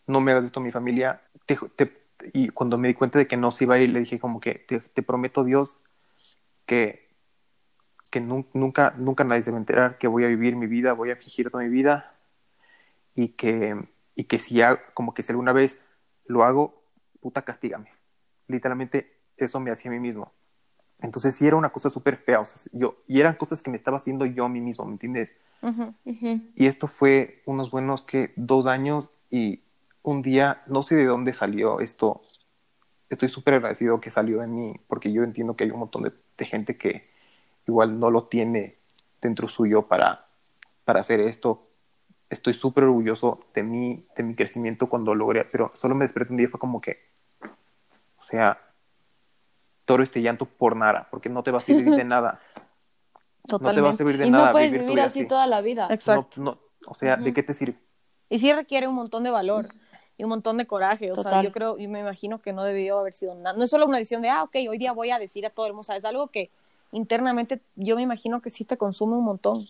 no 0.06 0.20
me 0.20 0.32
hagas 0.32 0.44
esto 0.44 0.60
a 0.60 0.62
mi 0.62 0.70
familia. 0.70 1.22
y 2.32 2.50
cuando 2.50 2.78
me 2.78 2.88
di 2.88 2.94
cuenta 2.94 3.18
de 3.18 3.26
que 3.26 3.36
no 3.36 3.50
se 3.50 3.64
iba 3.64 3.76
a 3.76 3.78
ir, 3.78 3.90
le 3.90 4.00
dije 4.00 4.20
como 4.20 4.40
que, 4.40 4.54
te, 4.94 5.02
prometo, 5.02 5.42
Dios, 5.42 5.78
que, 6.68 7.08
que 8.12 8.20
nunca, 8.20 8.94
nunca 8.96 9.24
nadie 9.24 9.42
se 9.42 9.50
va 9.50 9.56
a 9.56 9.60
enterar, 9.60 9.98
que 9.98 10.06
voy 10.06 10.24
a 10.24 10.28
vivir 10.28 10.54
mi 10.54 10.68
vida, 10.68 10.92
voy 10.92 11.10
a 11.10 11.16
fingir 11.16 11.50
toda 11.50 11.64
mi 11.64 11.70
vida 11.70 12.14
y 13.16 13.30
que 13.30 13.76
y 14.14 14.24
que 14.24 14.38
si 14.38 14.60
como 14.94 15.14
que 15.14 15.22
si 15.22 15.30
alguna 15.30 15.52
vez 15.52 15.80
lo 16.26 16.42
hago, 16.42 16.82
puta, 17.20 17.42
castígame. 17.42 17.90
Literalmente 18.48 19.16
eso 19.36 19.60
me 19.60 19.70
hacía 19.70 19.92
a 19.92 19.94
mí 19.94 20.00
mismo. 20.00 20.32
Entonces 21.00 21.36
sí 21.36 21.46
era 21.46 21.54
una 21.54 21.68
cosa 21.68 21.88
súper 21.88 22.16
fea, 22.16 22.40
o 22.40 22.44
sea, 22.44 22.56
yo, 22.72 22.96
y 23.06 23.20
eran 23.20 23.36
cosas 23.36 23.62
que 23.62 23.70
me 23.70 23.76
estaba 23.76 23.98
haciendo 23.98 24.26
yo 24.26 24.44
a 24.44 24.48
mí 24.48 24.60
mismo, 24.60 24.84
¿me 24.86 24.92
entiendes? 24.92 25.36
Y 26.56 26.66
esto 26.66 26.88
fue 26.88 27.42
unos 27.46 27.70
buenos 27.70 28.02
que 28.02 28.32
dos 28.34 28.66
años 28.66 29.12
y 29.30 29.62
un 30.02 30.22
día, 30.22 30.62
no 30.66 30.82
sé 30.82 30.96
de 30.96 31.04
dónde 31.04 31.34
salió 31.34 31.78
esto, 31.78 32.22
estoy 33.08 33.28
súper 33.28 33.54
agradecido 33.54 34.00
que 34.00 34.10
salió 34.10 34.40
de 34.40 34.48
mí, 34.48 34.74
porque 34.88 35.12
yo 35.12 35.22
entiendo 35.22 35.54
que 35.54 35.62
hay 35.62 35.70
un 35.70 35.78
montón 35.78 36.02
de, 36.02 36.12
de 36.38 36.46
gente 36.46 36.78
que 36.78 37.10
igual 37.66 37.98
no 38.00 38.10
lo 38.10 38.24
tiene 38.24 38.78
dentro 39.20 39.48
suyo 39.48 39.82
para, 39.82 40.26
para 40.84 41.00
hacer 41.00 41.20
esto, 41.20 41.68
estoy 42.30 42.54
súper 42.54 42.84
orgulloso 42.84 43.40
de 43.54 43.62
mí, 43.62 44.06
de 44.16 44.24
mi 44.24 44.34
crecimiento 44.34 44.88
cuando 44.88 45.14
logré, 45.14 45.44
pero 45.50 45.72
solo 45.74 45.94
me 45.94 46.04
desperté 46.04 46.32
un 46.32 46.36
día 46.36 46.46
y 46.46 46.50
fue 46.50 46.60
como 46.60 46.80
que, 46.80 46.98
o 48.18 48.24
sea, 48.24 48.58
todo 49.84 50.02
este 50.02 50.22
llanto 50.22 50.46
por 50.46 50.76
nada, 50.76 51.08
porque 51.10 51.28
no 51.28 51.42
te 51.42 51.50
va 51.50 51.58
a 51.58 51.60
servir 51.60 51.90
de 51.90 52.04
nada. 52.04 52.40
Totalmente. 53.46 53.68
No 53.68 53.74
te 53.74 53.80
va 53.80 53.90
a 53.90 53.92
servir 53.94 54.18
de 54.18 54.26
y 54.26 54.30
nada. 54.30 54.46
no 54.46 54.52
puedes 54.52 54.70
vivir, 54.70 55.00
así, 55.00 55.26
toda 55.26 55.46
la 55.46 55.60
vida. 55.60 55.88
Exacto. 55.90 56.60
o 56.86 56.94
sea, 56.94 57.16
¿de 57.16 57.32
qué 57.32 57.42
te 57.42 57.54
sirve? 57.54 57.78
Y 58.28 58.38
sí 58.38 58.52
requiere 58.52 58.86
un 58.86 58.94
montón 58.94 59.24
de 59.24 59.30
valor 59.30 59.66
y 60.18 60.24
un 60.24 60.28
montón 60.28 60.58
de 60.58 60.66
coraje. 60.66 61.10
O 61.10 61.16
sea, 61.16 61.42
yo 61.42 61.52
creo, 61.52 61.78
y 61.78 61.88
me 61.88 62.00
imagino 62.00 62.42
que 62.42 62.52
no 62.52 62.64
debió 62.64 62.98
haber 62.98 63.14
sido 63.14 63.34
nada. 63.34 63.56
No 63.56 63.64
es 63.64 63.70
solo 63.70 63.86
una 63.86 63.96
decisión 63.96 64.20
de, 64.20 64.28
ah, 64.28 64.42
ok, 64.42 64.56
hoy 64.68 64.76
día 64.76 64.92
voy 64.92 65.10
a 65.10 65.18
decir 65.18 65.46
a 65.46 65.50
todo 65.50 65.66
el 65.66 65.72
mundo, 65.72 65.92
Es 65.94 66.04
algo 66.04 66.28
que 66.28 66.50
internamente 66.92 67.62
yo 67.76 67.96
me 67.96 68.02
imagino 68.02 68.42
que 68.42 68.50
sí 68.50 68.64
te 68.64 68.76
consume 68.76 69.16
un 69.16 69.24
montón 69.24 69.66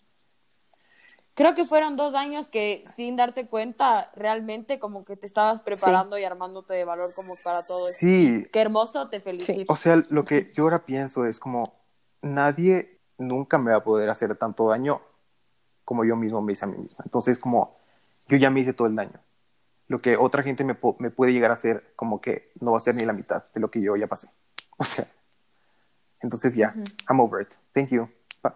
creo 1.39 1.55
que 1.55 1.65
fueron 1.65 1.95
dos 1.95 2.17
años 2.17 2.49
que 2.49 2.85
sin 2.97 3.15
darte 3.15 3.47
cuenta 3.47 4.11
realmente 4.17 4.81
como 4.81 5.05
que 5.05 5.17
te 5.17 5.25
estabas 5.25 5.63
preparando 5.63 6.19
y 6.19 6.25
armándote 6.25 6.75
de 6.75 6.85
valor 6.85 7.11
como 7.15 7.33
para 7.45 7.63
todo 7.63 7.89
eso. 7.89 7.97
Sí. 7.97 8.45
Qué 8.53 8.61
hermoso, 8.61 9.09
te 9.09 9.21
felicito. 9.21 9.73
O 9.73 9.77
sea, 9.77 10.03
lo 10.09 10.25
que 10.25 10.51
yo 10.57 10.65
ahora 10.65 10.85
pienso 10.85 11.27
es 11.27 11.39
como 11.39 11.75
nadie 12.23 12.99
nunca 13.19 13.57
me 13.59 13.71
va 13.71 13.77
a 13.77 13.85
poder 13.85 14.11
hacer 14.11 14.35
tanto 14.35 14.69
daño 14.69 15.01
como 15.85 16.05
yo 16.05 16.17
mismo 16.17 16.43
me 16.43 16.55
hice 16.55 16.65
a 16.65 16.69
mí 16.69 16.77
mismo. 16.77 16.99
Entonces 17.05 17.39
como 17.39 17.77
yo 18.27 18.37
ya 18.37 18.51
me 18.51 18.59
hice 18.59 18.73
todo 18.73 18.89
el 18.89 18.97
daño. 18.97 19.21
Lo 19.89 19.99
que 20.01 20.17
otra 20.17 20.43
gente 20.43 20.65
me, 20.65 20.77
me 20.99 21.11
puede 21.11 21.33
llegar 21.33 21.51
a 21.51 21.55
hacer 21.55 21.93
como 21.97 22.21
que 22.21 22.53
no 22.61 22.73
va 22.73 22.77
a 22.77 22.81
ser 22.81 22.95
ni 22.95 23.05
la 23.05 23.13
mitad 23.13 23.45
de 23.53 23.61
lo 23.61 23.71
que 23.71 23.81
yo 23.81 23.97
ya 23.97 24.07
pasé. 24.07 24.29
O 24.81 24.85
sea, 24.85 25.09
entonces 26.21 26.55
ya, 26.55 26.73
I'm 27.09 27.19
over 27.19 27.43
it. 27.43 27.49
Thank 27.73 27.89
you. 27.89 28.09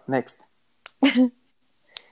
Next. 0.07 0.39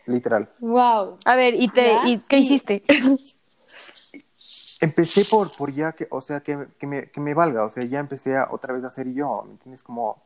literal. 0.06 0.50
Wow. 0.60 1.18
A 1.26 1.36
ver, 1.36 1.56
¿y, 1.56 1.68
te, 1.68 1.94
¿y 2.06 2.18
qué 2.20 2.38
hiciste? 2.40 2.84
Empecé 4.80 5.26
por, 5.26 5.56
por 5.56 5.72
ya 5.72 5.92
que, 5.92 6.08
o 6.10 6.22
sea, 6.22 6.40
que, 6.42 6.68
que, 6.80 6.88
me, 6.88 7.12
que 7.12 7.22
me 7.22 7.36
valga, 7.36 7.64
o 7.64 7.70
sea, 7.70 7.84
ya 7.84 8.00
empecé 8.00 8.36
a, 8.36 8.48
otra 8.50 8.74
vez 8.74 8.84
a 8.84 8.90
ser 8.90 9.14
yo, 9.14 9.44
¿me 9.46 9.52
entiendes? 9.52 9.84
Como 9.84 10.24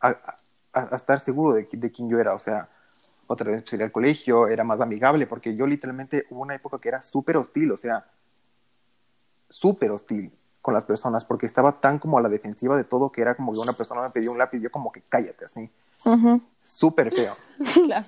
a, 0.00 0.16
a, 0.72 0.96
estar 0.96 1.20
seguro 1.20 1.54
de, 1.54 1.68
de, 1.70 1.92
quién 1.92 2.08
yo 2.08 2.18
era, 2.18 2.34
o 2.34 2.38
sea, 2.38 2.70
otra 3.26 3.50
vez 3.50 3.58
empecé 3.58 3.82
al 3.82 3.92
colegio, 3.92 4.48
era 4.48 4.64
más 4.64 4.80
amigable, 4.80 5.26
porque 5.26 5.54
yo 5.54 5.66
literalmente 5.66 6.24
hubo 6.30 6.40
una 6.40 6.54
época 6.54 6.78
que 6.78 6.88
era 6.88 7.02
súper 7.02 7.36
hostil, 7.36 7.72
o 7.72 7.76
sea, 7.76 8.06
súper 9.50 9.90
hostil 9.90 10.32
con 10.62 10.74
las 10.74 10.84
personas, 10.84 11.24
porque 11.24 11.46
estaba 11.46 11.80
tan 11.80 11.98
como 11.98 12.18
a 12.18 12.22
la 12.22 12.28
defensiva 12.28 12.76
de 12.76 12.84
todo 12.84 13.12
que 13.12 13.20
era 13.20 13.34
como 13.34 13.52
que 13.52 13.58
una 13.58 13.72
persona 13.72 14.02
me 14.02 14.10
pidió 14.10 14.32
un 14.32 14.38
lápiz, 14.38 14.60
yo 14.60 14.70
como 14.70 14.90
que 14.92 15.02
cállate, 15.02 15.44
así. 15.44 15.70
Súper 16.62 17.10
feo. 17.10 17.34
claro 17.84 18.06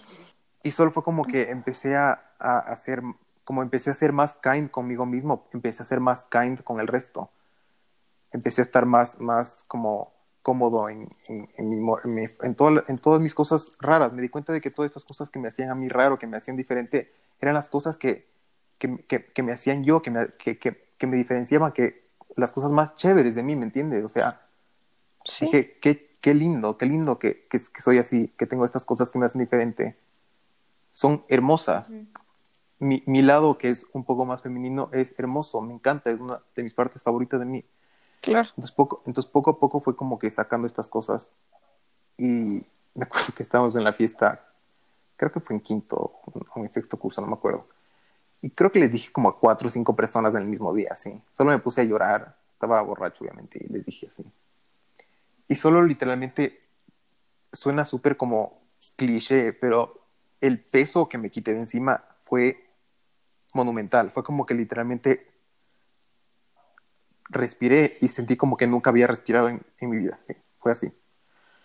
y 0.63 0.71
solo 0.71 0.91
fue 0.91 1.03
como 1.03 1.25
que 1.25 1.51
empecé 1.51 1.97
a, 1.97 2.21
a, 2.39 2.59
hacer, 2.59 3.03
como 3.45 3.63
empecé 3.63 3.91
a 3.91 3.95
ser 3.95 4.13
más 4.13 4.35
kind 4.35 4.71
conmigo 4.71 5.07
mismo, 5.07 5.47
empecé 5.53 5.83
a 5.83 5.87
ser 5.87 6.01
más 6.01 6.25
kind 6.25 6.63
con 6.63 6.81
el 6.81 6.87
resto. 6.87 7.31
Empecé 8.31 8.63
a 8.63 8.65
estar 8.65 8.87
más, 8.87 9.21
más 9.21 9.63
como 9.69 10.13
cómodo 10.43 10.89
en, 10.89 11.09
en, 11.29 11.49
en, 11.59 12.31
en, 12.43 12.55
todo, 12.55 12.83
en 12.89 12.99
todas 12.99 13.21
mis 13.21 13.35
cosas 13.35 13.77
raras. 13.81 14.13
Me 14.13 14.23
di 14.23 14.29
cuenta 14.29 14.53
de 14.53 14.61
que 14.61 14.71
todas 14.71 14.91
estas 14.91 15.05
cosas 15.05 15.31
que 15.31 15.39
me 15.39 15.49
hacían 15.49 15.71
a 15.71 15.75
mí 15.75 15.89
raro, 15.89 16.19
que 16.19 16.27
me 16.27 16.37
hacían 16.37 16.57
diferente, 16.57 17.09
eran 17.41 17.55
las 17.55 17.69
cosas 17.69 17.97
que, 17.99 18.27
que, 18.79 18.97
que, 19.33 19.43
me 19.43 19.53
hacían 19.53 19.85
yo, 19.85 20.01
que 20.01 20.11
me, 20.11 20.29
que, 20.29 20.59
que, 20.59 20.92
me 21.07 21.17
diferenciaban, 21.17 21.73
que 21.73 22.03
las 22.37 22.53
cosas 22.53 22.71
más 22.71 22.95
chéveres 22.95 23.35
de 23.35 23.43
mí, 23.43 23.57
¿me 23.57 23.65
entiendes? 23.65 24.05
O 24.05 24.09
sea, 24.09 24.41
dije, 25.41 25.79
qué, 25.81 26.11
qué 26.21 26.35
lindo, 26.35 26.79
qué 26.79 26.87
lindo 26.87 27.19
que, 27.19 27.47
que, 27.49 27.61
soy 27.81 27.99
así, 27.99 28.29
que 28.39 28.47
tengo 28.47 28.65
estas 28.65 28.85
cosas 28.85 29.11
que 29.11 29.19
me 29.19 29.27
hacen 29.27 29.41
diferente 29.41 29.97
son 30.93 31.25
hermosas. 31.29 31.91
mi, 32.79 33.03
mi, 33.07 33.23
lado, 33.23 33.59
que 33.59 33.71
es 33.71 33.87
un 33.93 34.05
poco 34.05 34.25
más 34.27 34.43
femenino, 34.43 34.91
es 34.93 35.19
hermoso, 35.19 35.61
me 35.61 35.73
encanta, 35.73 36.11
es 36.11 36.21
una 36.21 36.41
de 36.55 36.63
mis 36.63 36.75
partes 36.75 37.03
favoritas 37.03 37.41
de 37.41 37.47
mí. 37.47 37.65
Claro. 38.21 38.49
Entonces 38.51 38.73
poco, 38.73 39.03
entonces 39.07 39.31
poco 39.31 39.51
a 39.51 39.59
poco 39.59 39.81
fue 39.81 39.97
como 39.97 40.19
que 40.19 40.31
sacando 40.31 40.67
estas 40.67 40.89
cosas 40.89 41.33
y 42.19 42.63
me 42.95 43.05
acuerdo 43.05 43.33
que 43.35 43.43
estábamos 43.43 43.75
en 43.75 43.85
la 43.85 43.93
fiesta, 43.93 44.47
creo 45.17 45.33
que 45.33 45.41
fue 45.41 45.57
en 45.57 45.63
quinto 45.63 45.97
o 46.55 46.61
en 46.61 46.73
sexto 46.73 46.97
curso, 46.99 47.21
no 47.21 47.27
me 47.27 47.35
acuerdo. 47.35 47.67
Y 48.43 48.51
creo 48.51 48.71
que 48.71 48.81
les 48.81 48.93
dije 48.93 49.13
como 49.13 49.29
a 49.29 49.39
cuatro 49.39 49.69
o 49.69 49.71
cinco 49.71 49.97
personas 49.97 50.35
en 50.35 50.43
el 50.43 50.49
mismo 50.49 50.75
día, 50.75 50.89
así. 50.91 51.23
Solo 51.31 51.51
me 51.51 51.59
puse 51.59 51.81
a 51.81 51.85
llorar, 51.85 52.37
estaba 52.53 52.83
borracho 52.83 53.25
obviamente, 53.25 53.59
y 53.65 53.73
les 53.73 53.87
dije 53.87 54.11
así. 54.13 54.25
Y 55.49 55.57
solo 55.57 55.83
literalmente 55.83 56.59
suena 57.53 57.85
súper 57.85 58.17
como 58.17 58.61
cliché, 58.97 59.53
pero 59.53 60.01
el 60.41 60.59
peso 60.59 61.09
que 61.09 61.19
me 61.19 61.31
quité 61.31 61.53
de 61.53 61.61
encima 61.61 62.05
fue 62.25 62.67
monumental. 63.55 64.11
Fue 64.11 64.25
como 64.25 64.45
que 64.45 64.55
literalmente 64.55 65.31
respiré 67.29 67.97
y 68.01 68.09
sentí 68.09 68.37
como 68.37 68.57
que 68.57 68.67
nunca 68.67 68.91
había 68.91 69.07
respirado 69.07 69.49
en, 69.49 69.63
en 69.79 69.91
mi 69.91 69.99
vida. 69.99 70.19
Sí, 70.21 70.35
fue 70.59 70.73
así. 70.73 70.93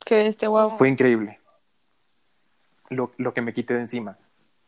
Que 0.05 0.27
este 0.27 0.47
wow. 0.47 0.77
Fue 0.77 0.89
increíble 0.89 1.39
lo, 2.89 3.11
lo, 3.17 3.33
que 3.33 3.41
me 3.41 3.53
quité 3.53 3.73
de 3.73 3.81
encima. 3.81 4.17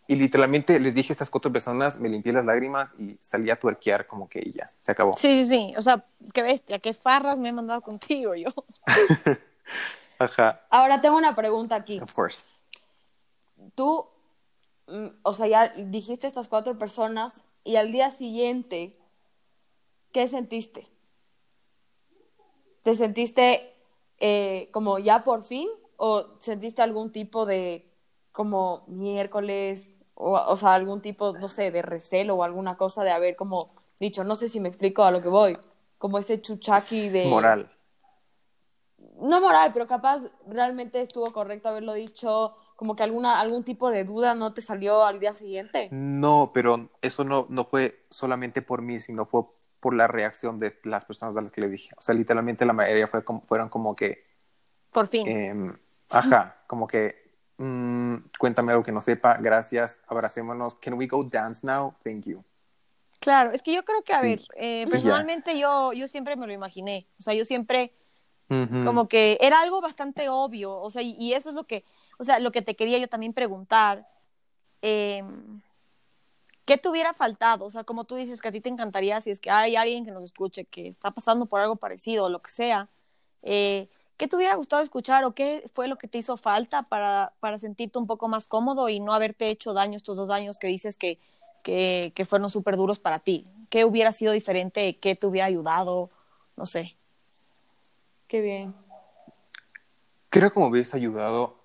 Y 0.10 0.16
literalmente 0.16 0.80
les 0.80 0.96
dije 0.96 1.12
a 1.12 1.14
estas 1.14 1.30
cuatro 1.30 1.52
personas, 1.52 2.00
me 2.00 2.10
limpié 2.10 2.34
las 2.34 2.44
lágrimas 2.44 2.90
y 2.98 3.20
salí 3.22 3.52
a 3.52 3.60
tuerquear 3.60 4.08
como 4.08 4.28
que 4.28 4.52
ya, 4.52 4.68
se 4.82 4.92
acabó. 4.92 5.14
Sí, 5.16 5.44
sí, 5.44 5.50
sí. 5.50 5.74
O 5.78 5.84
sea, 5.84 6.04
qué 6.34 6.42
bestia, 6.42 6.80
qué 6.80 6.96
farras 6.96 7.38
me 7.38 7.50
he 7.50 7.54
mandado 7.54 7.82
contigo 7.82 8.34
yo. 8.34 8.50
Ajá. 10.18 10.62
Ahora 10.72 11.00
tengo 11.00 11.16
una 11.16 11.36
pregunta 11.36 11.76
aquí. 11.76 12.00
Of 12.00 12.12
course. 12.12 12.60
Tú, 13.76 14.08
mm, 14.88 15.10
o 15.22 15.34
sea, 15.34 15.46
ya 15.46 15.74
dijiste 15.76 16.26
estas 16.26 16.48
cuatro 16.48 16.76
personas 16.80 17.44
y 17.64 17.76
al 17.76 17.92
día 17.92 18.10
siguiente, 18.10 18.98
¿qué 20.12 20.28
sentiste? 20.28 20.88
¿Te 22.82 22.96
sentiste 22.96 23.76
eh, 24.18 24.70
como 24.72 24.98
ya 24.98 25.24
por 25.24 25.44
fin 25.44 25.70
o 25.98 26.26
sentiste 26.40 26.82
algún 26.82 27.12
tipo 27.12 27.46
de 27.46 27.86
como 28.32 28.86
miércoles 28.88 29.99
o, 30.20 30.34
o 30.34 30.56
sea, 30.58 30.74
algún 30.74 31.02
tipo, 31.02 31.32
no 31.34 31.48
sé, 31.48 31.72
de 31.72 31.82
recelo 31.82 32.36
o 32.36 32.44
alguna 32.44 32.76
cosa 32.76 33.04
de 33.04 33.12
haber 33.12 33.38
como 33.38 33.72
dicho, 34.00 34.24
no 34.24 34.36
sé 34.36 34.50
si 34.50 34.60
me 34.60 34.68
explico 34.68 35.04
a 35.04 35.12
lo 35.12 35.22
que 35.22 35.30
voy, 35.30 35.58
como 35.98 36.20
ese 36.20 36.42
chuchaki 36.42 37.10
de... 37.10 37.26
Moral. 37.26 37.72
No 39.22 39.40
moral, 39.40 39.72
pero 39.74 39.88
capaz 39.88 40.22
realmente 40.46 41.02
estuvo 41.02 41.32
correcto 41.32 41.70
haberlo 41.70 41.94
dicho, 41.94 42.56
como 42.76 42.96
que 42.96 43.04
alguna, 43.04 43.40
algún 43.40 43.64
tipo 43.64 43.90
de 43.90 44.04
duda 44.04 44.36
no 44.36 44.54
te 44.54 44.62
salió 44.62 45.04
al 45.04 45.22
día 45.22 45.34
siguiente. 45.34 45.88
No, 45.92 46.52
pero 46.54 46.90
eso 47.02 47.24
no, 47.24 47.46
no 47.50 47.64
fue 47.64 48.06
solamente 48.10 48.62
por 48.62 48.82
mí, 48.82 49.00
sino 49.00 49.26
fue 49.26 49.44
por 49.80 49.94
la 49.94 50.08
reacción 50.08 50.60
de 50.60 50.78
las 50.84 51.06
personas 51.06 51.38
a 51.38 51.42
las 51.42 51.52
que 51.52 51.62
le 51.62 51.70
dije. 51.70 51.92
O 51.98 52.02
sea, 52.02 52.14
literalmente 52.14 52.66
la 52.66 52.74
mayoría 52.74 53.08
fue 53.08 53.24
como, 53.24 53.42
fueron 53.42 53.70
como 53.70 53.96
que... 53.96 54.26
Por 54.92 55.08
fin. 55.08 55.28
Eh, 55.28 55.74
ajá, 56.10 56.58
como 56.68 56.88
que 56.88 57.29
mm, 57.60 58.16
cuéntame 58.40 58.72
algo 58.72 58.84
que 58.84 58.92
no 58.92 59.02
sepa, 59.02 59.38
gracias, 59.38 60.00
abracémonos. 60.08 60.76
Can 60.76 60.96
we 60.96 61.06
go 61.06 61.24
dance 61.24 61.66
now? 61.66 61.94
Thank 62.04 62.26
you. 62.26 62.44
Claro, 63.20 63.52
es 63.52 63.62
que 63.62 63.74
yo 63.74 63.84
creo 63.84 64.02
que, 64.02 64.14
a 64.14 64.22
ver, 64.22 64.42
eh, 64.56 64.88
personalmente 64.90 65.60
yo, 65.60 65.92
yo 65.94 66.08
siempre 66.08 66.38
me 66.38 66.48
lo 66.48 66.54
imaginé, 66.54 67.06
o 67.20 67.22
sea, 67.22 67.34
yo 67.34 67.44
siempre 67.44 67.94
Ujú. 68.50 68.82
como 68.86 69.08
que 69.10 69.38
era 69.42 69.60
algo 69.60 69.82
bastante 69.82 70.30
obvio, 70.30 70.74
o 70.80 70.90
sea, 70.90 71.02
y, 71.02 71.18
y 71.20 71.34
eso 71.34 71.50
es 71.50 71.56
lo 71.56 71.66
que, 71.66 71.84
o 72.18 72.24
sea, 72.24 72.40
lo 72.40 72.52
que 72.52 72.62
te 72.62 72.76
quería 72.78 72.98
yo 72.98 73.10
también 73.10 73.34
preguntar, 73.34 74.08
eh, 74.82 75.22
¿qué 76.64 76.78
te 76.78 76.88
hubiera 76.88 77.14
faltado? 77.14 77.66
O 77.66 77.70
sea, 77.72 77.84
como 77.84 78.06
tú 78.06 78.16
dices 78.16 78.42
que 78.42 78.48
a 78.48 78.52
ti 78.52 78.62
te 78.62 78.70
encantaría, 78.70 79.20
si 79.20 79.32
es 79.32 79.40
que 79.40 79.52
hay 79.52 79.76
alguien 79.76 80.06
que 80.06 80.12
nos 80.12 80.24
escuche 80.24 80.64
que 80.66 80.88
está 80.88 81.12
pasando 81.12 81.46
por 81.46 81.60
algo 81.60 81.76
parecido 81.76 82.26
o 82.26 82.30
lo 82.30 82.42
que 82.42 82.52
sea, 82.52 82.88
eh, 83.42 83.90
¿qué 84.20 84.28
te 84.28 84.36
hubiera 84.36 84.54
gustado 84.56 84.84
escuchar 84.84 85.24
o 85.24 85.32
qué 85.32 85.64
fue 85.74 85.88
lo 85.88 85.98
que 85.98 86.10
te 86.10 86.18
hizo 86.18 86.36
falta 86.36 86.84
para, 86.84 87.34
para 87.40 87.58
sentirte 87.58 87.98
un 87.98 88.06
poco 88.06 88.28
más 88.28 88.48
cómodo 88.50 88.90
y 88.90 89.00
no 89.00 89.14
haberte 89.14 89.50
hecho 89.50 89.74
daño 89.74 89.96
estos 89.96 90.18
dos 90.18 90.30
años 90.30 90.58
que 90.58 90.68
dices 90.68 90.98
que, 90.98 91.18
que, 91.64 92.12
que 92.14 92.26
fueron 92.26 92.50
súper 92.50 92.76
duros 92.76 93.00
para 93.00 93.20
ti? 93.20 93.46
¿Qué 93.70 93.86
hubiera 93.86 94.12
sido 94.12 94.34
diferente? 94.34 94.98
¿Qué 94.98 95.16
te 95.16 95.26
hubiera 95.26 95.48
ayudado? 95.48 96.10
No 96.58 96.66
sé. 96.66 96.98
Qué 98.28 98.42
bien. 98.42 98.76
Creo 100.30 100.52
que 100.52 100.60
me 100.60 100.66
hubiese 100.68 100.98
ayudado 100.98 101.58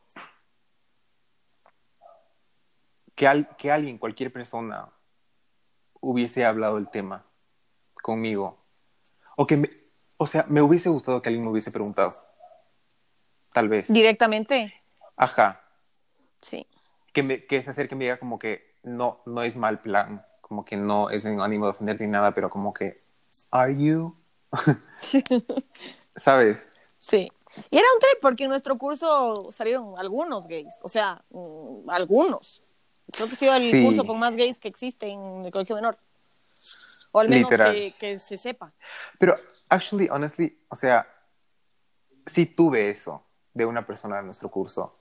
que, 3.17 3.27
al- 3.27 3.49
que 3.57 3.73
alguien, 3.73 3.99
cualquier 3.99 4.33
persona, 4.33 4.91
hubiese 6.01 6.45
hablado 6.45 6.79
el 6.79 6.89
tema 6.89 7.25
conmigo. 8.01 8.59
O 9.37 9.45
que, 9.45 9.57
me- 9.57 9.71
o 10.19 10.27
sea, 10.29 10.47
me 10.49 10.63
hubiese 10.63 10.89
gustado 10.89 11.21
que 11.21 11.31
alguien 11.31 11.45
me 11.45 11.51
hubiese 11.51 11.73
preguntado. 11.73 12.13
Tal 13.55 13.69
vez. 13.69 13.87
Directamente, 13.91 14.75
Ajá. 15.17 15.63
sí. 16.41 16.67
Que, 17.13 17.23
me, 17.23 17.47
que 17.47 17.63
se 17.63 17.71
acerque 17.71 17.95
y 17.95 17.99
me 17.99 18.05
diga 18.05 18.19
como 18.19 18.37
que 18.41 18.75
no, 18.83 19.23
no 19.27 19.43
es 19.45 19.55
mal 19.57 19.81
plan. 19.81 20.27
Como 20.41 20.65
que 20.65 20.77
no 20.77 21.09
es 21.09 21.25
en 21.25 21.41
ánimo 21.41 21.67
de 21.67 21.71
ofenderte 21.71 22.05
ni 22.05 22.11
nada, 22.11 22.33
pero 22.35 22.51
como 22.51 22.75
que, 22.75 23.05
¿are 23.53 23.73
you? 23.77 24.17
¿Sabes? 26.17 26.69
Sí. 26.99 27.31
Y 27.71 27.79
era 27.79 27.87
un 27.95 28.01
trip 28.01 28.21
porque 28.21 28.45
en 28.45 28.51
nuestro 28.51 28.77
curso 28.77 29.53
salieron 29.53 29.95
algunos 29.99 30.49
gays, 30.49 30.81
o 30.83 30.89
sea, 30.89 31.23
mm, 31.31 31.89
algunos. 31.89 32.61
Creo 33.13 33.29
que 33.29 33.35
ha 33.35 33.37
sido 33.37 33.55
el 33.55 33.71
Sí. 33.71 33.85
curso 33.85 34.05
con 34.05 34.19
más 34.19 34.35
gays 34.35 34.59
que 34.59 34.67
existe 34.67 35.07
en 35.09 35.45
el 35.45 35.53
colegio 35.53 35.77
menor. 35.77 35.97
O 37.13 37.21
al 37.21 37.29
menos 37.29 37.49
que, 37.51 37.95
que 38.01 38.19
se 38.19 38.37
sepa. 38.37 38.73
Pero, 39.21 39.37
actually, 39.69 40.09
honestly, 40.11 40.59
o 40.69 40.75
sea, 40.75 41.07
sí 42.27 42.47
tuve 42.47 42.91
eso 42.91 43.25
de 43.55 43.65
una 43.65 43.87
persona 43.87 44.17
de 44.17 44.25
nuestro 44.25 44.51
curso 44.51 44.99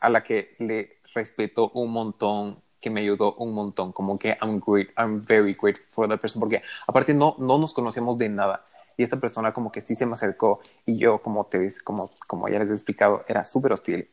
a 0.00 0.08
la 0.08 0.22
que 0.22 0.56
le 0.58 0.98
respeto 1.14 1.70
un 1.74 1.92
montón, 1.92 2.62
que 2.80 2.90
me 2.90 3.00
ayudó 3.00 3.34
un 3.34 3.52
montón, 3.52 3.92
como 3.92 4.18
que 4.18 4.36
I'm 4.40 4.60
great, 4.64 4.90
I'm 4.96 5.24
very 5.26 5.54
grateful 5.60 5.86
for 5.90 6.08
that 6.08 6.20
person, 6.20 6.40
porque 6.40 6.62
aparte 6.86 7.14
no, 7.14 7.36
no 7.38 7.58
nos 7.58 7.72
conocíamos 7.72 8.16
de 8.18 8.28
nada. 8.28 8.64
Y 8.96 9.02
esta 9.02 9.20
persona 9.20 9.52
como 9.52 9.70
que 9.70 9.80
sí 9.80 9.94
se 9.94 10.06
me 10.06 10.14
acercó 10.14 10.60
y 10.84 10.96
yo, 10.98 11.22
como, 11.22 11.46
te, 11.46 11.68
como, 11.84 12.10
como 12.26 12.48
ya 12.48 12.58
les 12.58 12.70
he 12.70 12.72
explicado, 12.72 13.24
era 13.28 13.44
súper 13.44 13.72
hostil. 13.72 14.08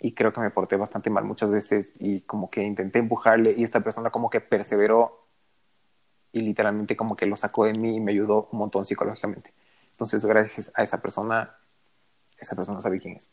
Y 0.00 0.12
creo 0.12 0.32
que 0.32 0.40
me 0.40 0.50
porté 0.50 0.76
bastante 0.76 1.08
mal 1.08 1.24
muchas 1.24 1.50
veces 1.50 1.92
y 1.98 2.20
como 2.22 2.50
que 2.50 2.62
intenté 2.62 2.98
empujarle 2.98 3.54
y 3.56 3.62
esta 3.62 3.80
persona 3.80 4.10
como 4.10 4.28
que 4.30 4.40
perseveró 4.40 5.24
y 6.32 6.40
literalmente 6.40 6.96
como 6.96 7.16
que 7.16 7.26
lo 7.26 7.36
sacó 7.36 7.64
de 7.64 7.74
mí 7.74 7.96
y 7.96 8.00
me 8.00 8.10
ayudó 8.10 8.48
un 8.50 8.58
montón 8.58 8.84
psicológicamente. 8.84 9.54
Entonces, 9.92 10.26
gracias 10.26 10.72
a 10.74 10.82
esa 10.82 11.00
persona, 11.00 11.56
esa 12.44 12.56
persona 12.56 12.80
sabe 12.80 12.98
quién 12.98 13.16
es. 13.16 13.30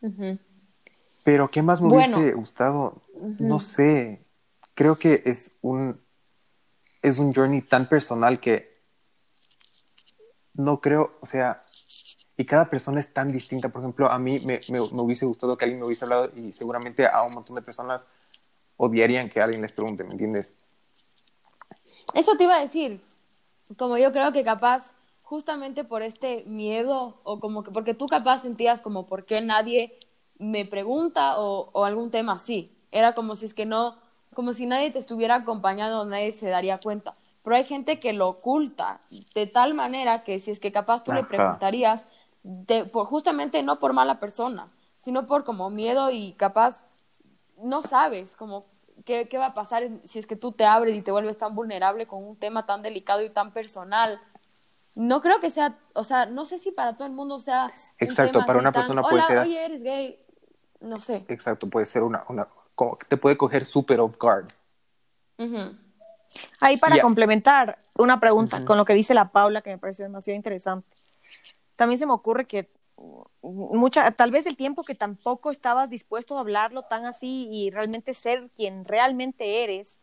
Ujú. 0.00 0.38
Pero, 1.24 1.50
¿qué 1.50 1.62
más 1.62 1.80
me 1.80 1.88
Bueno. 1.88 2.16
hubiese 2.18 2.34
gustado? 2.34 3.02
No 3.38 3.60
sé. 3.60 4.24
Creo 4.74 4.98
que 4.98 5.22
es 5.24 5.52
un, 5.62 6.00
es 7.02 7.18
un 7.18 7.32
journey 7.32 7.62
tan 7.62 7.88
personal 7.88 8.40
que 8.40 8.72
no 10.54 10.80
creo, 10.80 11.16
o 11.20 11.26
sea, 11.26 11.62
y 12.36 12.44
cada 12.44 12.68
persona 12.68 13.00
es 13.00 13.12
tan 13.12 13.32
distinta. 13.32 13.68
Por 13.68 13.82
ejemplo, 13.82 14.10
a 14.10 14.18
mí 14.18 14.40
me, 14.40 14.60
me, 14.68 14.80
me 14.80 15.02
hubiese 15.02 15.26
gustado 15.26 15.56
que 15.56 15.64
alguien 15.64 15.80
me 15.80 15.86
hubiese 15.86 16.04
hablado 16.04 16.30
y 16.36 16.52
seguramente 16.52 17.06
a 17.06 17.22
un 17.22 17.34
montón 17.34 17.56
de 17.56 17.62
personas 17.62 18.06
odiarían 18.76 19.30
que 19.30 19.40
alguien 19.40 19.62
les 19.62 19.72
pregunte, 19.72 20.04
¿me 20.04 20.12
entiendes? 20.12 20.56
Eso 22.12 22.36
te 22.36 22.44
iba 22.44 22.56
a 22.56 22.60
decir, 22.60 23.00
como 23.76 23.96
yo 23.98 24.12
creo 24.12 24.32
que 24.32 24.44
capaz, 24.44 24.92
justamente 25.24 25.82
por 25.82 26.02
este 26.02 26.44
miedo, 26.46 27.20
o 27.24 27.40
como 27.40 27.64
que, 27.64 27.72
porque 27.72 27.94
tú 27.94 28.06
capaz 28.06 28.42
sentías 28.42 28.80
como, 28.80 29.06
¿por 29.06 29.24
qué 29.24 29.40
nadie 29.40 29.98
me 30.38 30.64
pregunta 30.64 31.40
o, 31.40 31.70
o 31.72 31.84
algún 31.84 32.10
tema 32.10 32.34
así? 32.34 32.76
Era 32.92 33.14
como 33.14 33.34
si 33.34 33.46
es 33.46 33.54
que 33.54 33.66
no, 33.66 33.96
como 34.34 34.52
si 34.52 34.66
nadie 34.66 34.90
te 34.90 34.98
estuviera 34.98 35.36
acompañando, 35.36 36.04
nadie 36.04 36.30
se 36.30 36.50
daría 36.50 36.78
cuenta. 36.78 37.14
Pero 37.42 37.56
hay 37.56 37.64
gente 37.64 38.00
que 38.00 38.12
lo 38.12 38.28
oculta 38.28 39.00
de 39.34 39.46
tal 39.46 39.74
manera 39.74 40.22
que 40.22 40.38
si 40.38 40.50
es 40.50 40.60
que 40.60 40.72
capaz 40.72 41.04
tú 41.04 41.12
le 41.12 41.24
preguntarías, 41.24 42.06
de, 42.42 42.84
por, 42.84 43.06
justamente 43.06 43.62
no 43.62 43.78
por 43.78 43.92
mala 43.92 44.20
persona, 44.20 44.68
sino 44.98 45.26
por 45.26 45.44
como 45.44 45.70
miedo 45.70 46.10
y 46.10 46.34
capaz 46.34 46.86
no 47.58 47.82
sabes 47.82 48.36
como 48.36 48.66
qué, 49.04 49.28
qué 49.28 49.38
va 49.38 49.46
a 49.46 49.54
pasar 49.54 49.88
si 50.04 50.18
es 50.18 50.26
que 50.26 50.36
tú 50.36 50.52
te 50.52 50.64
abres 50.64 50.96
y 50.96 51.02
te 51.02 51.10
vuelves 51.10 51.38
tan 51.38 51.54
vulnerable 51.54 52.06
con 52.06 52.22
un 52.22 52.36
tema 52.36 52.66
tan 52.66 52.82
delicado 52.82 53.22
y 53.22 53.30
tan 53.30 53.52
personal. 53.52 54.20
No 54.94 55.20
creo 55.20 55.40
que 55.40 55.50
sea, 55.50 55.76
o 55.94 56.04
sea, 56.04 56.26
no 56.26 56.44
sé 56.44 56.58
si 56.58 56.70
para 56.70 56.96
todo 56.96 57.06
el 57.08 57.14
mundo 57.14 57.40
sea. 57.40 57.66
un 57.66 57.72
Exacto, 57.98 58.32
tema 58.34 58.46
para 58.46 58.58
una 58.60 58.72
tan, 58.72 58.82
persona 58.82 59.02
puede 59.02 59.14
"Hola, 59.14 59.26
ser- 59.26 59.38
Oye, 59.38 59.64
eres 59.64 59.82
gay. 59.82 60.20
No 60.80 61.00
sé. 61.00 61.24
Exacto, 61.28 61.68
puede 61.68 61.86
ser 61.86 62.02
una, 62.02 62.24
una 62.28 62.46
como 62.74 62.98
te 63.08 63.16
puede 63.16 63.36
coger 63.36 63.64
super 63.64 64.00
off 64.00 64.16
guard. 64.18 64.48
Ahí 66.60 66.76
para 66.76 67.00
complementar 67.00 67.78
una 67.96 68.18
pregunta 68.20 68.64
con 68.64 68.76
lo 68.76 68.84
que 68.84 68.94
dice 68.94 69.14
la 69.14 69.30
Paula, 69.30 69.62
que 69.62 69.70
me 69.70 69.78
pareció 69.78 70.04
demasiado 70.04 70.36
interesante. 70.36 70.96
También 71.76 71.98
se 71.98 72.06
me 72.06 72.12
ocurre 72.12 72.46
que 72.46 72.70
mm, 72.96 73.76
mucha, 73.76 74.10
tal 74.12 74.30
vez 74.30 74.46
el 74.46 74.56
tiempo 74.56 74.84
que 74.84 74.94
tampoco 74.94 75.50
estabas 75.50 75.90
dispuesto 75.90 76.36
a 76.36 76.40
hablarlo 76.40 76.82
tan 76.84 77.06
así 77.06 77.48
y 77.50 77.70
realmente 77.70 78.14
ser 78.14 78.48
quien 78.50 78.84
realmente 78.84 79.64
eres, 79.64 79.98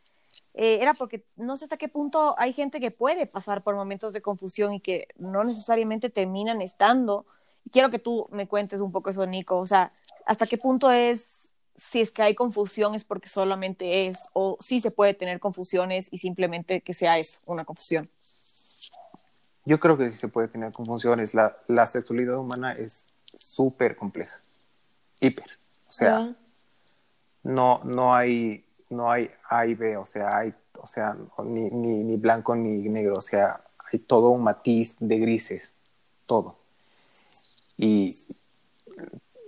eh, 0.54 0.80
era 0.82 0.94
porque 0.94 1.26
no 1.36 1.56
sé 1.56 1.66
hasta 1.66 1.78
qué 1.78 1.88
punto 1.88 2.36
hay 2.38 2.54
gente 2.54 2.80
que 2.80 2.92
puede 2.92 3.26
pasar 3.26 3.64
por 3.64 3.76
momentos 3.76 4.14
de 4.14 4.22
confusión 4.22 4.74
y 4.74 4.82
que 4.82 5.08
no 5.18 5.44
necesariamente 5.44 6.10
terminan 6.10 6.62
estando. 6.62 7.26
Quiero 7.72 7.90
que 7.90 8.00
tú 8.00 8.28
me 8.32 8.48
cuentes 8.48 8.82
un 8.82 8.92
poco 8.92 9.10
eso, 9.10 9.26
Nico. 9.26 9.58
O 9.58 9.66
sea, 9.66 9.94
hasta 10.26 10.48
qué 10.48 10.58
punto 10.58 10.92
es 10.92 11.52
si 11.76 12.02
es 12.02 12.12
que 12.12 12.22
hay 12.22 12.36
confusión 12.36 12.96
es 12.96 13.06
porque 13.06 13.30
solamente 13.30 14.08
es, 14.08 14.28
o 14.34 14.58
si 14.60 14.80
se 14.82 14.92
puede 14.92 15.14
tener 15.14 15.40
confusiones 15.40 16.10
y 16.12 16.18
simplemente 16.18 16.82
que 16.82 16.94
sea 16.94 17.18
eso, 17.18 17.40
una 17.46 17.66
confusión. 17.66 18.10
Yo 19.66 19.80
creo 19.80 19.98
que 19.98 20.12
sí 20.12 20.18
se 20.18 20.28
puede 20.28 20.48
tener 20.48 20.72
confusiones. 20.72 21.34
La, 21.34 21.58
la 21.68 21.86
sexualidad 21.86 22.38
humana 22.38 22.74
es 22.74 23.08
súper 23.34 23.96
compleja. 23.96 24.42
Hiper. 25.20 25.46
O 25.88 25.92
sea, 25.92 26.34
no, 27.44 27.82
no 27.84 28.16
hay, 28.16 28.66
no 28.92 29.12
hay 29.12 29.32
A 29.50 29.66
y 29.66 29.74
B, 29.74 29.98
o 29.98 30.06
sea, 30.06 30.38
hay, 30.38 30.54
o 30.80 30.88
sea, 30.88 31.16
ni, 31.44 31.70
ni, 31.70 32.04
ni 32.04 32.18
blanco 32.18 32.56
ni 32.56 32.88
negro, 32.90 33.16
o 33.18 33.22
sea, 33.22 33.62
hay 33.92 34.00
todo 34.00 34.30
un 34.30 34.44
matiz 34.44 34.96
de 35.00 35.18
grises, 35.18 35.76
todo. 36.26 36.58
Y 37.78 38.16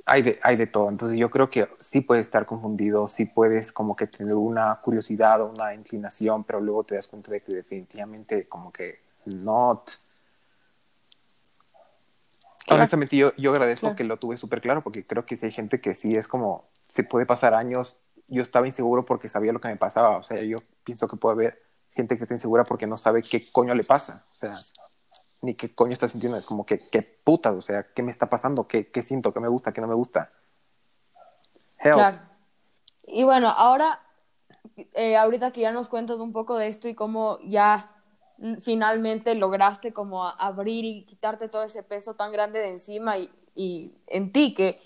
hay 0.06 0.22
de, 0.22 0.40
hay 0.42 0.56
de 0.56 0.68
todo. 0.68 0.90
Entonces 0.90 1.18
yo 1.18 1.30
creo 1.30 1.50
que 1.50 1.70
sí 1.80 2.02
puedes 2.02 2.28
estar 2.28 2.46
confundido, 2.46 3.08
sí 3.08 3.26
puedes 3.26 3.72
como 3.72 3.96
que 3.96 4.08
tener 4.08 4.36
una 4.36 4.76
curiosidad 4.82 5.42
o 5.42 5.50
una 5.50 5.74
inclinación, 5.74 6.44
pero 6.44 6.60
luego 6.60 6.84
te 6.84 6.96
das 6.96 7.08
cuenta 7.08 7.32
de 7.32 7.42
que 7.42 7.54
definitivamente 7.54 8.48
como 8.48 8.72
que 8.72 9.00
not. 9.26 9.92
Honestamente 12.70 13.18
yo, 13.18 13.34
yo 13.36 13.52
agradezco 13.52 13.96
que 13.96 14.04
lo 14.04 14.18
tuve 14.18 14.38
súper 14.38 14.62
claro 14.62 14.82
porque 14.82 15.06
creo 15.06 15.26
que 15.26 15.36
si 15.36 15.46
hay 15.46 15.52
gente 15.52 15.82
que 15.82 15.94
sí 15.94 16.16
es 16.16 16.28
como, 16.28 16.66
se 16.88 17.04
puede 17.04 17.26
pasar 17.26 17.54
años, 17.54 17.98
yo 18.34 18.42
estaba 18.42 18.68
inseguro 18.68 19.06
porque 19.06 19.30
sabía 19.30 19.54
lo 19.54 19.62
que 19.62 19.68
me 19.68 19.78
pasaba, 19.78 20.18
o 20.18 20.24
sea, 20.24 20.42
yo 20.42 20.58
pienso 20.84 21.08
que 21.08 21.18
puede 21.18 21.34
haber 21.34 21.64
gente 21.92 22.18
que 22.18 22.24
está 22.24 22.34
insegura 22.34 22.64
porque 22.64 22.88
no 22.88 22.98
sabe 22.98 23.22
qué 23.22 23.52
coño 23.52 23.76
le 23.76 23.84
pasa, 23.84 24.26
o 24.34 24.36
sea, 24.36 24.60
ni 25.42 25.56
qué 25.56 25.74
coño 25.76 25.94
está 25.94 26.08
sintiendo, 26.08 26.38
es 26.38 26.46
como 26.46 26.66
que, 26.66 26.80
qué 26.80 27.02
puta, 27.02 27.52
o 27.52 27.62
sea, 27.62 27.84
qué 27.94 28.02
me 28.02 28.12
está 28.12 28.30
pasando, 28.30 28.68
qué, 28.68 28.90
qué 28.90 29.02
siento, 29.02 29.34
qué 29.34 29.40
me 29.40 29.50
gusta, 29.50 29.74
qué 29.74 29.82
no 29.82 29.88
me 29.88 29.94
gusta. 29.94 30.32
Claro. 31.78 32.20
Y 33.06 33.26
bueno, 33.26 33.50
ahora, 33.50 34.00
eh, 34.94 35.18
ahorita 35.18 35.52
que 35.52 35.62
ya 35.62 35.72
nos 35.72 35.90
cuentas 35.90 36.20
un 36.20 36.32
poco 36.32 36.58
de 36.58 36.68
esto 36.68 36.88
y 36.88 36.96
cómo 36.96 37.40
ya 37.44 37.92
finalmente 38.62 39.36
lograste 39.36 39.94
como 39.94 40.26
abrir 40.26 40.86
y 40.86 41.04
quitarte 41.04 41.50
todo 41.50 41.64
ese 41.64 41.84
peso 41.84 42.16
tan 42.16 42.32
grande 42.32 42.60
de 42.60 42.70
encima 42.70 43.18
y, 43.18 43.30
y 43.54 43.94
en 44.08 44.32
ti, 44.32 44.54
que 44.54 44.82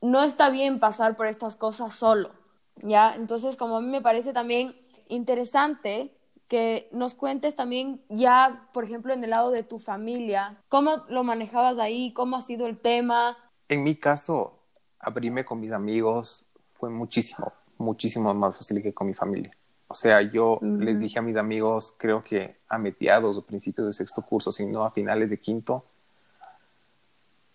no 0.00 0.22
está 0.22 0.50
bien 0.50 0.78
pasar 0.78 1.16
por 1.16 1.26
estas 1.26 1.56
cosas 1.56 1.94
solo, 1.94 2.32
¿ya? 2.82 3.14
Entonces, 3.14 3.56
como 3.56 3.76
a 3.76 3.80
mí 3.80 3.88
me 3.88 4.00
parece 4.00 4.32
también 4.32 4.76
interesante 5.08 6.12
que 6.48 6.88
nos 6.92 7.14
cuentes 7.14 7.56
también 7.56 8.00
ya, 8.08 8.68
por 8.72 8.84
ejemplo, 8.84 9.12
en 9.12 9.24
el 9.24 9.30
lado 9.30 9.50
de 9.50 9.62
tu 9.62 9.78
familia, 9.78 10.56
cómo 10.68 11.04
lo 11.08 11.24
manejabas 11.24 11.78
ahí, 11.78 12.12
cómo 12.12 12.36
ha 12.36 12.42
sido 12.42 12.66
el 12.66 12.78
tema. 12.78 13.36
En 13.68 13.82
mi 13.82 13.96
caso, 13.96 14.58
abrirme 15.00 15.44
con 15.44 15.60
mis 15.60 15.72
amigos 15.72 16.44
fue 16.74 16.90
muchísimo, 16.90 17.52
muchísimo 17.78 18.32
más 18.34 18.56
fácil 18.56 18.82
que 18.82 18.94
con 18.94 19.08
mi 19.08 19.14
familia. 19.14 19.50
O 19.88 19.94
sea, 19.94 20.20
yo 20.20 20.58
les 20.60 20.98
dije 20.98 21.20
a 21.20 21.22
mis 21.22 21.36
amigos, 21.36 21.94
creo 21.96 22.22
que 22.22 22.56
a 22.68 22.76
mediados 22.76 23.36
o 23.36 23.42
principios 23.42 23.86
de 23.86 23.92
sexto 23.92 24.22
curso, 24.22 24.50
sino 24.50 24.84
a 24.84 24.90
finales 24.90 25.30
de 25.30 25.38
quinto. 25.38 25.84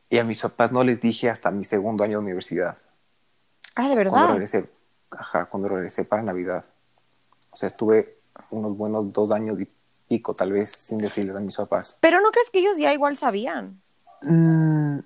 Y 0.09 0.17
a 0.17 0.23
mis 0.23 0.41
papás 0.41 0.71
no 0.71 0.83
les 0.83 1.01
dije 1.01 1.29
hasta 1.29 1.51
mi 1.51 1.65
segundo 1.65 2.03
año 2.03 2.19
de 2.19 2.23
universidad. 2.23 2.77
Ah, 3.75 3.89
de 3.89 3.95
verdad. 3.95 4.11
Cuando 4.11 4.31
regresé, 4.33 4.69
ajá, 5.11 5.45
cuando 5.45 5.69
regresé 5.69 6.05
para 6.05 6.23
Navidad. 6.23 6.65
O 7.51 7.55
sea, 7.55 7.67
estuve 7.67 8.19
unos 8.49 8.77
buenos 8.77 9.11
dos 9.11 9.31
años 9.31 9.59
y 9.59 9.67
pico, 10.07 10.33
tal 10.33 10.51
vez, 10.51 10.71
sin 10.71 10.97
decirles 10.97 11.35
a 11.35 11.39
mis 11.39 11.55
papás. 11.55 11.97
Pero 12.01 12.21
¿no 12.21 12.31
crees 12.31 12.49
que 12.49 12.59
ellos 12.59 12.77
ya 12.77 12.93
igual 12.93 13.17
sabían? 13.17 13.81
Mm, 14.21 14.99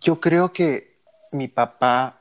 yo 0.00 0.20
creo 0.20 0.52
que 0.52 1.00
mi 1.32 1.48
papá, 1.48 2.20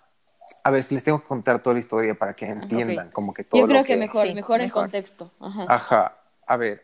a 0.63 0.71
ver, 0.71 0.85
les 0.91 1.03
tengo 1.03 1.21
que 1.21 1.27
contar 1.27 1.61
toda 1.61 1.73
la 1.73 1.79
historia 1.79 2.15
para 2.15 2.33
que 2.35 2.45
entiendan 2.45 3.11
como 3.11 3.33
que 3.33 3.43
todo 3.43 3.61
Yo 3.61 3.67
creo 3.67 3.83
que, 3.83 3.97
mejor, 3.97 4.33
mejor, 4.33 4.61
en 4.61 4.69
contexto. 4.69 5.31
Ajá. 5.39 5.65
Ajá, 5.67 6.17
a 6.45 6.57
ver, 6.57 6.83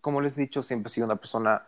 como 0.00 0.20
les 0.20 0.36
he 0.36 0.40
dicho, 0.40 0.62
siempre 0.62 0.88
he 0.90 0.92
sido 0.92 1.06
una 1.06 1.16
persona 1.16 1.66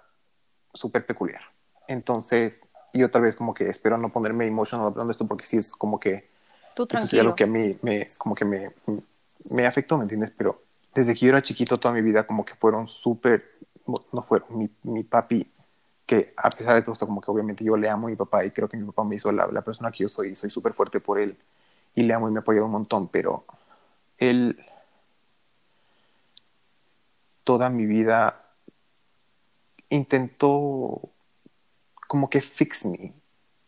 súper 0.72 1.07
peculiar. 1.07 1.42
Entonces, 1.88 2.68
yo 2.92 3.11
tal 3.11 3.22
vez 3.22 3.37
como 3.37 3.55
que 3.55 3.68
espero 3.68 3.99
no 3.99 4.12
ponerme 4.12 4.46
emotional 4.46 4.87
hablando 4.87 5.07
de 5.07 5.12
esto 5.12 5.27
porque 5.27 5.44
sí 5.44 5.57
es 5.57 5.72
como 5.72 6.01
que... 6.01 6.36
Tú 6.76 6.86
tranquilo. 6.86 7.06
Eso 7.06 7.16
es 7.16 7.24
lo 7.24 7.34
que 7.34 7.44
a 7.44 7.46
mí 7.46 7.78
me, 7.80 8.06
como 8.18 8.34
que 8.34 8.44
me, 8.44 8.70
me 9.48 9.66
afectó, 9.66 9.96
¿me 9.96 10.02
entiendes? 10.02 10.30
Pero 10.36 10.60
desde 10.94 11.14
que 11.14 11.20
yo 11.20 11.30
era 11.30 11.40
chiquito 11.40 11.78
toda 11.78 11.94
mi 11.94 12.02
vida 12.02 12.26
como 12.26 12.44
que 12.44 12.54
fueron 12.54 12.86
súper, 12.86 13.50
no 14.12 14.22
fueron, 14.22 14.58
mi, 14.58 14.68
mi, 14.82 15.02
papi, 15.02 15.50
que 16.04 16.34
a 16.36 16.50
pesar 16.50 16.74
de 16.74 16.82
todo 16.82 16.92
esto 16.92 17.06
como 17.06 17.22
que 17.22 17.30
obviamente 17.30 17.64
yo 17.64 17.78
le 17.78 17.88
amo 17.88 18.08
a 18.08 18.10
mi 18.10 18.16
papá 18.16 18.44
y 18.44 18.50
creo 18.50 18.68
que 18.68 18.76
mi 18.76 18.84
papá 18.84 19.04
me 19.04 19.16
hizo 19.16 19.32
la, 19.32 19.46
la 19.46 19.62
persona 19.62 19.90
que 19.90 20.02
yo 20.02 20.08
soy, 20.10 20.36
soy 20.36 20.50
súper 20.50 20.74
fuerte 20.74 21.00
por 21.00 21.18
él 21.18 21.38
y 21.94 22.02
le 22.02 22.12
amo 22.12 22.28
y 22.28 22.32
me 22.32 22.40
ha 22.40 22.42
apoyado 22.42 22.66
un 22.66 22.72
montón, 22.72 23.08
pero 23.08 23.46
él 24.18 24.62
toda 27.42 27.70
mi 27.70 27.86
vida 27.86 28.44
intentó 29.88 31.00
como 32.06 32.28
que 32.28 32.42
fix 32.42 32.84
me 32.84 33.14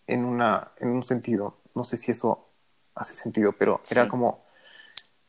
en, 0.07 0.27
una, 0.27 0.73
en 0.77 0.90
un 0.90 1.05
sentido, 1.05 1.57
no 1.75 1.85
sé 1.85 1.97
si 1.97 2.11
eso 2.11 2.48
hace 2.99 3.15
sentido, 3.15 3.53
pero 3.53 3.81
era 3.91 4.09
como 4.09 4.45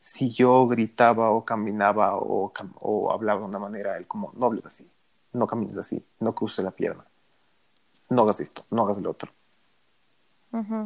si 0.00 0.32
yo 0.32 0.66
gritaba 0.66 1.30
o 1.30 1.44
caminaba 1.44 2.16
o, 2.16 2.52
o, 2.80 3.12
hablaba 3.12 3.40
de 3.40 3.46
una 3.46 3.58
manera, 3.58 3.96
él 3.96 4.06
como, 4.06 4.32
no 4.34 4.46
hables 4.46 4.66
así, 4.66 4.90
no 5.32 5.46
camines 5.46 5.76
así, 5.76 6.04
no 6.18 6.34
cruces 6.34 6.64
la 6.64 6.70
pierna, 6.70 7.04
no 8.08 8.22
hagas 8.22 8.40
esto, 8.40 8.64
no 8.70 8.84
hagas 8.84 8.98
lo 8.98 9.10
otro. 9.10 9.32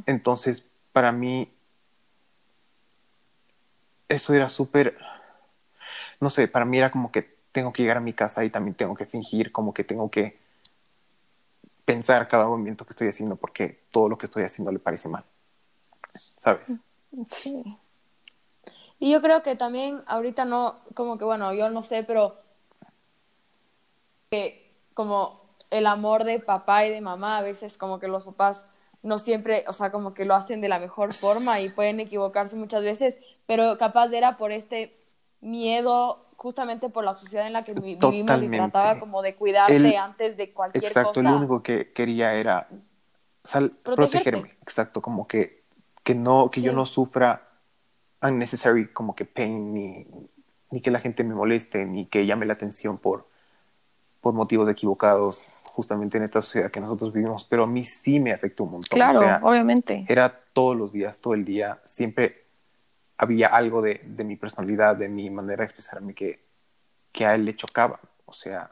Entonces, 0.04 0.68
para 0.92 1.10
mí, 1.10 1.50
eso 4.08 4.34
era 4.34 4.48
súper, 4.48 4.98
no 6.20 6.28
sé, 6.28 6.48
para 6.48 6.66
mí 6.66 6.76
era 6.76 6.90
como 6.90 7.10
que 7.10 7.22
tengo 7.50 7.72
que 7.72 7.82
llegar 7.82 7.96
a 7.96 8.00
mi 8.00 8.12
casa 8.12 8.44
y 8.44 8.50
también 8.50 8.74
tengo 8.74 8.94
que 8.94 9.06
fingir, 9.06 9.52
como 9.52 9.72
que 9.72 9.84
tengo 9.84 10.10
que 10.10 10.38
pensar 11.84 12.28
cada 12.28 12.46
movimiento 12.46 12.84
que 12.84 12.92
estoy 12.92 13.08
haciendo 13.08 13.36
porque 13.36 13.84
todo 13.90 14.08
lo 14.08 14.18
que 14.18 14.26
estoy 14.26 14.42
haciendo 14.42 14.70
le 14.72 14.78
parece 14.78 15.08
mal. 15.08 15.24
¿Sabes? 16.36 16.78
Sí. 17.28 17.62
Y 18.98 19.12
yo 19.12 19.20
creo 19.20 19.42
que 19.42 19.56
también 19.56 20.02
ahorita 20.06 20.44
no, 20.44 20.80
como 20.94 21.18
que 21.18 21.24
bueno, 21.24 21.52
yo 21.52 21.68
no 21.70 21.82
sé, 21.82 22.04
pero 22.04 22.36
que 24.30 24.72
como 24.94 25.42
el 25.70 25.86
amor 25.86 26.24
de 26.24 26.38
papá 26.38 26.86
y 26.86 26.90
de 26.90 27.00
mamá, 27.00 27.38
a 27.38 27.42
veces 27.42 27.76
como 27.76 27.98
que 27.98 28.08
los 28.08 28.24
papás 28.24 28.64
no 29.02 29.18
siempre, 29.18 29.64
o 29.68 29.72
sea, 29.72 29.90
como 29.92 30.14
que 30.14 30.24
lo 30.24 30.34
hacen 30.34 30.60
de 30.60 30.68
la 30.68 30.78
mejor 30.78 31.12
forma 31.12 31.60
y 31.60 31.68
pueden 31.68 32.00
equivocarse 32.00 32.56
muchas 32.56 32.82
veces, 32.82 33.18
pero 33.46 33.76
capaz 33.76 34.10
era 34.12 34.36
por 34.38 34.52
este 34.52 34.96
miedo, 35.40 36.24
justamente 36.36 36.88
por 36.88 37.04
la 37.04 37.12
sociedad 37.12 37.46
en 37.46 37.52
la 37.52 37.62
que 37.62 37.74
vivimos 37.74 38.14
y 38.14 38.48
trataba 38.48 38.98
como 38.98 39.20
de 39.20 39.34
cuidarte 39.34 39.96
antes 39.98 40.36
de 40.36 40.52
cualquier 40.52 40.84
cosa. 40.84 41.00
Exacto, 41.00 41.22
lo 41.22 41.36
único 41.36 41.62
que 41.62 41.92
quería 41.92 42.34
era 42.34 42.68
protegerme, 43.82 44.56
exacto, 44.62 45.02
como 45.02 45.26
que, 45.26 45.63
que 46.04 46.14
no, 46.14 46.50
que 46.50 46.62
yo 46.62 46.72
no 46.72 46.86
sufra 46.86 47.48
unnecessary 48.22 48.88
como 48.88 49.16
que 49.16 49.24
pain, 49.24 49.72
ni, 49.74 50.06
ni 50.70 50.80
que 50.80 50.90
la 50.90 51.00
gente 51.00 51.24
me 51.24 51.34
moleste, 51.34 51.84
ni 51.86 52.06
que 52.06 52.26
llame 52.26 52.46
la 52.46 52.52
atención 52.52 52.98
por, 52.98 53.26
por 54.20 54.34
motivos 54.34 54.68
equivocados, 54.68 55.48
justamente 55.64 56.18
en 56.18 56.24
esta 56.24 56.40
sociedad 56.40 56.70
que 56.70 56.80
nosotros 56.80 57.12
vivimos, 57.12 57.44
pero 57.44 57.64
a 57.64 57.66
mí 57.66 57.82
sí 57.82 58.20
me 58.20 58.32
afectó 58.32 58.64
un 58.64 58.72
montón. 58.72 58.96
Claro, 58.96 59.46
obviamente. 59.46 60.04
Era 60.08 60.40
todos 60.52 60.76
los 60.76 60.92
días, 60.92 61.18
todo 61.18 61.34
el 61.34 61.44
día, 61.44 61.80
siempre 61.84 62.44
había 63.16 63.48
algo 63.48 63.82
de, 63.82 64.00
de 64.04 64.24
mi 64.24 64.36
personalidad, 64.36 64.96
de 64.96 65.08
mi 65.08 65.30
manera 65.30 65.58
de 65.58 65.64
expresarme 65.64 66.14
que, 66.14 66.44
que 67.12 67.26
a 67.26 67.34
él 67.34 67.44
le 67.44 67.56
chocaba. 67.56 67.98
O 68.26 68.32
sea, 68.32 68.70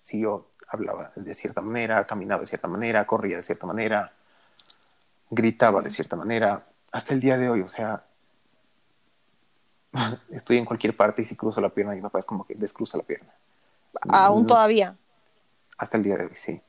si 0.00 0.20
yo 0.20 0.50
hablaba 0.68 1.12
de 1.14 1.34
cierta 1.34 1.60
manera, 1.60 2.06
caminaba 2.06 2.40
de 2.40 2.46
cierta 2.46 2.68
manera, 2.68 3.06
corría 3.06 3.36
de 3.36 3.42
cierta 3.42 3.66
manera, 3.66 4.12
gritaba 5.30 5.82
de 5.82 5.90
cierta 5.90 6.16
manera, 6.16 6.66
hasta 6.92 7.14
el 7.14 7.20
día 7.20 7.36
de 7.36 7.50
hoy, 7.50 7.60
o 7.60 7.68
sea, 7.68 8.04
estoy 10.30 10.58
en 10.58 10.64
cualquier 10.64 10.96
parte 10.96 11.22
y 11.22 11.24
si 11.24 11.36
cruzo 11.36 11.60
la 11.60 11.70
pierna, 11.70 11.94
mi 11.94 12.00
papá 12.00 12.18
es 12.18 12.26
como 12.26 12.44
que 12.44 12.54
descruza 12.54 12.98
la 12.98 13.04
pierna. 13.04 13.32
¿Aún 14.08 14.46
todavía? 14.46 14.96
Hasta 15.78 15.96
el 15.96 16.02
día 16.02 16.16
de 16.16 16.24
hoy, 16.26 16.32
sí. 16.34 16.60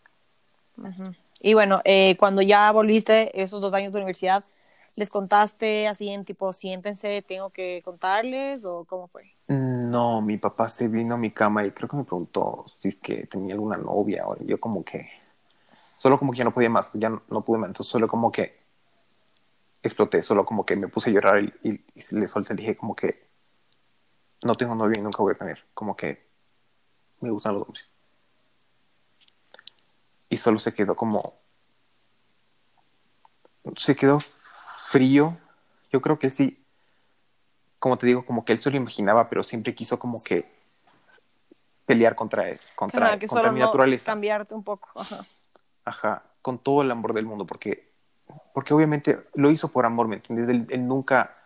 Y 1.40 1.54
bueno, 1.54 1.82
eh, 1.84 2.16
cuando 2.18 2.42
ya 2.42 2.72
volviste 2.72 3.42
esos 3.42 3.62
dos 3.62 3.74
años 3.74 3.92
de 3.92 4.00
universidad, 4.00 4.44
¿les 4.96 5.10
contaste 5.10 5.88
así 5.88 6.10
en 6.10 6.26
tipo, 6.26 6.52
siéntense, 6.54 7.22
tengo 7.22 7.50
que 7.50 7.82
contarles 7.84 8.66
o 8.66 8.86
cómo 8.86 9.08
fue? 9.08 9.34
No, 9.48 10.22
mi 10.22 10.38
papá 10.38 10.68
se 10.70 10.88
vino 10.88 11.16
a 11.16 11.18
mi 11.18 11.32
cama 11.32 11.66
y 11.66 11.72
creo 11.72 11.88
que 11.88 11.98
me 11.98 12.04
preguntó 12.04 12.66
si 12.80 12.90
es 12.90 12.98
que 12.98 13.28
tenía 13.28 13.54
alguna 13.54 13.78
novia 13.78 14.28
o 14.28 14.38
yo 14.44 14.60
como 14.60 14.84
que, 14.84 15.10
solo 15.98 16.18
como 16.18 16.32
que 16.32 16.40
ya 16.40 16.44
no 16.44 16.54
podía 16.54 16.70
más, 16.70 16.92
ya 16.94 17.10
no, 17.10 17.42
pude 17.42 17.60
más, 17.60 17.70
entonces 17.70 17.92
solo 17.92 18.08
como 18.08 18.32
que 18.32 18.60
exploté, 19.84 20.22
solo 20.22 20.46
como 20.46 20.66
que 20.66 20.76
me 20.76 20.88
puse 20.88 21.10
a 21.10 21.14
llorar 21.14 21.44
y, 21.44 21.54
y, 21.64 22.16
le 22.16 22.28
solté, 22.28 22.54
le 22.54 22.62
dije 22.62 22.78
como 22.78 22.96
que 22.96 23.28
no 24.44 24.56
tengo 24.56 24.76
novia 24.76 25.00
y 25.00 25.02
nunca 25.02 25.24
voy 25.24 25.34
a 25.34 25.38
tener, 25.38 25.66
como 25.74 25.96
que 25.96 26.28
me 27.22 27.30
gustan 27.32 27.56
los 27.56 27.64
hombres. 27.64 27.90
Y 30.30 30.38
solo 30.38 30.60
se 30.60 30.74
quedó 30.74 30.96
como, 30.96 31.36
se 33.76 33.96
quedó 33.96 34.20
frío 34.20 35.38
yo 35.92 36.02
creo 36.02 36.20
que 36.20 36.28
él 36.28 36.34
sí, 36.34 36.64
como 37.80 37.98
te 37.98 38.08
digo, 38.08 38.26
como 38.26 38.44
que 38.44 38.54
él 38.54 38.60
se 38.60 38.70
lo 38.70 38.78
imaginaba, 38.78 39.28
pero 39.28 39.44
siempre 39.44 39.74
quiso 39.74 39.98
como 40.00 40.22
que 40.22 40.46
pelear 41.86 42.16
contra 42.16 42.50
él, 42.50 42.60
contra, 42.76 43.08
Ajá, 43.08 43.20
que 43.20 43.28
contra 43.28 43.52
mi 43.52 43.60
no 43.60 43.66
naturaleza. 43.66 44.12
cambiarte 44.12 44.54
un 44.54 44.64
poco. 44.64 44.90
Ajá. 44.96 45.26
Ajá, 45.88 46.22
con 46.42 46.60
todo 46.60 46.82
el 46.82 46.92
amor 46.92 47.14
del 47.14 47.26
mundo, 47.26 47.46
porque, 47.46 47.94
porque 48.54 48.74
obviamente 48.74 49.20
lo 49.36 49.50
hizo 49.50 49.70
por 49.70 49.86
amor, 49.86 50.10
¿me 50.10 50.18
entiendes? 50.18 50.50
Él, 50.50 50.68
él 50.70 50.86
nunca 50.86 51.38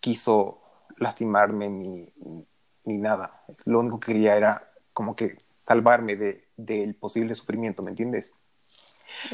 quiso 0.00 0.60
lastimarme 0.98 1.70
ni, 1.70 2.12
ni 2.84 2.98
nada. 2.98 3.42
Lo 3.64 3.80
único 3.80 4.00
que 4.00 4.12
quería 4.12 4.36
era 4.36 4.68
como 4.92 5.16
que 5.16 5.38
salvarme 5.62 6.16
de, 6.16 6.46
del 6.58 6.94
posible 6.94 7.34
sufrimiento, 7.34 7.82
¿me 7.82 7.88
entiendes? 7.88 8.34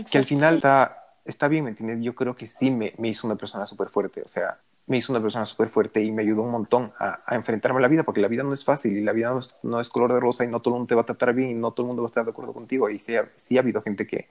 Que 0.09 0.19
al 0.19 0.27
final 0.27 0.57
está, 0.57 1.17
está 1.25 1.49
bien, 1.49 1.65
¿me 1.65 1.71
entiendes? 1.71 2.01
Yo 2.01 2.15
creo 2.15 2.37
que 2.37 2.47
sí 2.47 2.71
me, 2.71 2.95
me 2.99 3.09
hizo 3.09 3.27
una 3.27 3.35
persona 3.35 3.67
súper 3.67 3.89
fuerte, 3.89 4.23
o 4.23 4.29
sea, 4.29 4.61
me 4.87 4.99
hizo 4.99 5.13
una 5.13 5.23
persona 5.23 5.47
súper 5.47 5.71
fuerte 5.71 6.03
y 6.03 6.13
me 6.13 6.23
ayudó 6.23 6.43
un 6.43 6.51
montón 6.51 6.93
a, 6.99 7.21
a, 7.27 7.35
enfrentarme 7.35 7.79
a 7.79 7.83
la 7.83 7.89
vida, 7.89 8.03
porque 8.03 8.21
la 8.21 8.29
vida 8.29 8.43
no 8.43 8.53
es 8.53 8.65
fácil 8.65 8.97
y 8.97 9.01
la 9.01 9.13
vida 9.13 9.31
no 9.31 9.39
es, 9.39 9.57
no 9.63 9.81
es, 9.81 9.89
color 9.89 10.13
de 10.13 10.21
rosa 10.21 10.45
y 10.45 10.49
no 10.49 10.61
todo 10.61 10.75
el 10.75 10.79
mundo 10.81 10.89
te 10.89 10.95
va 10.95 11.03
a 11.03 11.07
tratar 11.07 11.33
bien 11.35 11.51
y 11.51 11.55
no 11.55 11.73
todo 11.73 11.85
el 11.85 11.89
mundo 11.89 12.03
va 12.03 12.07
a 12.07 12.09
estar 12.09 12.25
de 12.25 12.31
acuerdo 12.31 12.53
contigo. 12.53 12.91
Y 12.91 12.99
sí 12.99 13.17
ha, 13.17 13.31
sí 13.37 13.57
ha 13.57 13.61
habido 13.61 13.81
gente 13.81 14.07
que, 14.07 14.29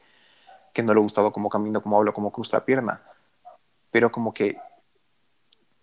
que 0.74 0.84
no 0.84 0.94
le 0.94 1.00
ha 1.00 1.04
gustado 1.04 1.32
cómo 1.32 1.50
camino, 1.50 1.82
cómo 1.82 1.98
hablo, 1.98 2.14
cómo 2.14 2.32
cruzo 2.32 2.56
la 2.56 2.66
pierna. 2.66 3.02
Pero 3.90 4.12
como 4.12 4.34
que 4.34 4.58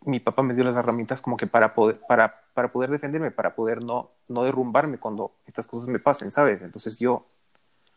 mi 0.03 0.21
papá 0.21 0.43
me 0.43 0.55
dio 0.55 0.65
las 0.65 0.77
herramientas 0.77 1.21
como 1.21 1.37
que 1.37 1.47
para 1.47 1.75
poder, 1.75 2.01
para, 2.09 2.43
para 2.55 2.73
poder 2.73 2.91
defenderme, 2.91 3.31
para 3.31 3.55
poder 3.55 3.85
no, 3.85 4.11
no 4.29 4.45
derrumbarme 4.45 4.99
cuando 4.99 5.33
estas 5.47 5.67
cosas 5.67 5.89
me 5.89 5.99
pasen, 5.99 6.31
¿sabes? 6.31 6.63
Entonces 6.63 6.99
yo 6.99 7.27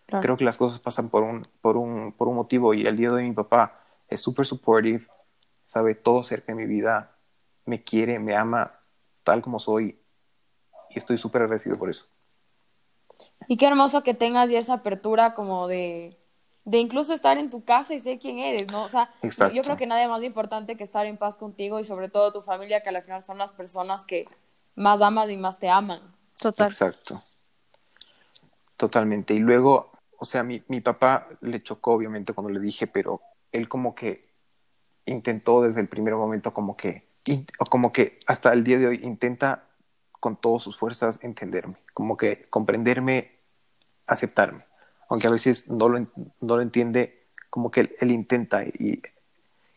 claro. 0.08 0.22
creo 0.22 0.38
que 0.38 0.44
las 0.44 0.58
cosas 0.58 0.80
pasan 0.80 1.10
por 1.10 1.24
un, 1.24 1.44
por 1.62 1.78
un, 1.78 2.14
por 2.14 2.28
un 2.28 2.36
motivo 2.36 2.74
y 2.74 2.86
el 2.86 2.98
día 2.98 3.10
de 3.10 3.16
hoy 3.16 3.30
mi 3.30 3.34
papá 3.34 3.80
es 4.10 4.22
súper 4.22 4.46
supportive, 4.46 5.08
sabe 5.74 5.96
todo 5.96 6.24
cerca 6.24 6.52
de 6.52 6.56
mi 6.56 6.68
vida, 6.68 7.18
me 7.66 7.84
quiere, 7.84 8.20
me 8.20 8.36
ama 8.36 8.80
tal 9.24 9.42
como 9.42 9.58
soy 9.58 10.00
y 10.92 11.00
estoy 11.00 11.18
súper 11.18 11.42
agradecido 11.42 11.80
por 11.80 11.90
eso. 11.90 12.06
Y 13.48 13.58
qué 13.58 13.66
hermoso 13.66 14.04
que 14.04 14.14
tengas 14.14 14.52
ya 14.52 14.60
esa 14.60 14.74
apertura 14.74 15.34
como 15.34 15.68
de, 15.68 16.16
de 16.64 16.78
incluso 16.78 17.12
estar 17.12 17.40
en 17.40 17.50
tu 17.50 17.64
casa 17.64 17.96
y 17.96 18.00
ser 18.00 18.20
quién 18.20 18.38
eres, 18.38 18.68
¿no? 18.68 18.84
O 18.84 18.90
sea, 18.90 19.10
Exacto. 19.24 19.56
yo 19.56 19.64
creo 19.64 19.76
que 19.76 19.88
nada 19.88 20.08
más 20.08 20.22
importante 20.22 20.78
que 20.78 20.84
estar 20.84 21.08
en 21.08 21.18
paz 21.18 21.38
contigo 21.38 21.80
y 21.80 21.84
sobre 21.86 22.08
todo 22.08 22.32
tu 22.32 22.42
familia, 22.42 22.84
que 22.84 22.90
al 22.90 23.02
final 23.02 23.24
son 23.24 23.40
las 23.40 23.52
personas 23.52 24.06
que 24.06 24.28
más 24.76 25.02
amas 25.02 25.28
y 25.32 25.38
más 25.38 25.58
te 25.58 25.70
aman. 25.70 26.02
Total. 26.38 26.68
Exacto. 26.70 27.24
Totalmente. 28.78 29.34
Y 29.34 29.40
luego, 29.40 29.92
o 30.20 30.26
sea, 30.26 30.44
mi, 30.44 30.62
mi 30.68 30.82
papá 30.82 31.30
le 31.42 31.64
chocó 31.64 31.94
obviamente 31.94 32.34
cuando 32.34 32.54
le 32.54 32.60
dije, 32.60 32.86
pero 32.86 33.22
él 33.52 33.68
como 33.68 33.96
que 33.96 34.33
intentó 35.06 35.62
desde 35.62 35.82
el 35.82 35.88
primer 35.88 36.16
momento 36.16 36.54
como 36.54 36.78
que, 36.78 37.04
como 37.70 37.92
que 37.92 38.20
hasta 38.28 38.54
el 38.54 38.64
día 38.64 38.80
de 38.80 38.88
hoy 38.88 39.00
intenta 39.04 39.66
con 40.20 40.38
todas 40.38 40.64
sus 40.64 40.78
fuerzas 40.78 41.20
entenderme, 41.22 41.76
como 41.94 42.16
que 42.18 42.48
comprenderme, 42.50 43.32
aceptarme, 44.08 44.66
aunque 45.10 45.28
a 45.28 45.32
veces 45.32 45.70
no 45.70 45.90
lo, 45.90 46.00
no 46.00 46.56
lo 46.56 46.62
entiende, 46.62 47.28
como 47.50 47.70
que 47.72 47.96
él, 48.00 48.12
intenta 48.12 48.64
y, 48.64 49.02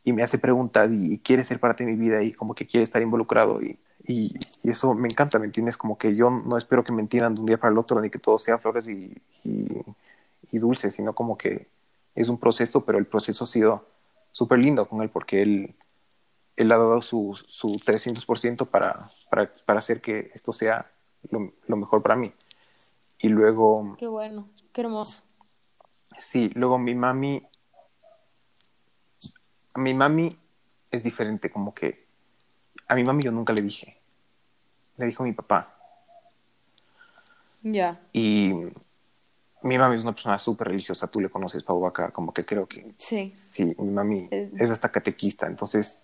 y, 0.05 0.13
me 0.13 0.23
hace 0.23 0.39
preguntas 0.39 0.91
y, 0.91 1.15
y, 1.15 1.19
quiere 1.19 1.45
ser 1.45 1.61
parte 1.61 1.85
de 1.85 1.93
mi 1.93 1.99
vida 1.99 2.23
y 2.23 2.33
como 2.33 2.55
que 2.55 2.67
quiere 2.67 2.85
estar 2.85 3.03
involucrado 3.03 3.61
y, 3.63 3.79
y, 4.07 4.35
eso 4.65 4.95
me 4.95 5.09
encanta, 5.09 5.39
¿me 5.39 5.47
entiendes? 5.47 5.77
Como 5.77 5.99
que 5.99 6.15
yo 6.15 6.31
no 6.31 6.57
espero 6.57 6.85
que 6.85 6.93
me 6.93 7.03
entiendan 7.03 7.35
de 7.35 7.41
un 7.41 7.47
día 7.47 7.59
para 7.59 7.73
el 7.73 7.79
otro 7.79 8.01
ni 8.01 8.09
que 8.11 8.19
todo 8.19 8.39
sea 8.39 8.59
flores 8.59 8.89
y, 8.89 9.15
y 9.45 10.59
dulces, 10.59 10.95
sino 10.95 11.13
como 11.13 11.37
que 11.37 11.69
es 12.15 12.29
un 12.29 12.39
proceso, 12.39 12.85
pero 12.85 12.99
el 12.99 13.07
proceso 13.07 13.45
ha 13.45 13.47
sido 13.47 13.85
súper 14.37 14.59
lindo 14.59 14.87
con 14.87 15.01
él 15.01 15.09
porque 15.09 15.41
él, 15.41 15.75
él 16.57 16.71
ha 16.71 16.77
dado 16.77 17.01
su, 17.01 17.41
su 17.49 17.69
300% 17.69 18.67
para, 18.67 19.09
para, 19.31 19.51
para 19.65 19.79
hacer 19.79 20.03
que 20.03 20.31
esto 20.35 20.53
sea 20.53 20.93
lo, 21.31 21.55
lo, 21.67 21.77
mejor 21.79 22.03
para 22.03 22.17
mí. 22.17 22.35
Y 23.19 23.31
luego... 23.31 23.97
Qué 23.99 24.07
bueno, 24.07 24.51
qué 24.75 24.83
hermoso. 24.83 25.23
Sí, 26.19 26.51
luego 26.55 26.79
mi 26.79 26.95
mami... 26.95 27.49
A 29.73 29.79
mi 29.79 29.95
mami 29.95 30.29
es 30.91 31.03
diferente, 31.03 31.51
como 31.51 31.73
que... 31.73 32.07
A 32.89 32.95
mi 32.95 33.05
mami 33.05 33.23
yo 33.23 33.33
nunca 33.33 33.55
le 33.55 33.63
dije. 33.63 34.03
Le 34.99 35.07
dijo 35.07 35.23
mi 35.23 35.33
papá. 35.33 35.79
Ya. 37.63 37.73
Yeah. 37.73 38.01
Y 38.13 38.53
mi 39.67 39.79
mami 39.79 39.97
es 39.97 40.03
una 40.03 40.13
persona 40.13 40.39
súper 40.39 40.69
religiosa, 40.69 41.07
tú 41.09 41.21
le 41.21 41.29
conoces, 41.29 41.63
Pau 41.63 41.81
Vaca, 41.81 42.11
como 42.11 42.33
que 42.33 42.45
creo 42.45 42.67
que... 42.67 42.95
Sí. 42.99 43.33
Sí, 43.37 43.75
mi 43.79 43.91
mami 43.91 44.29
es, 44.31 44.53
es 44.59 44.71
hasta 44.71 44.91
catequista, 44.91 45.47
entonces, 45.47 46.03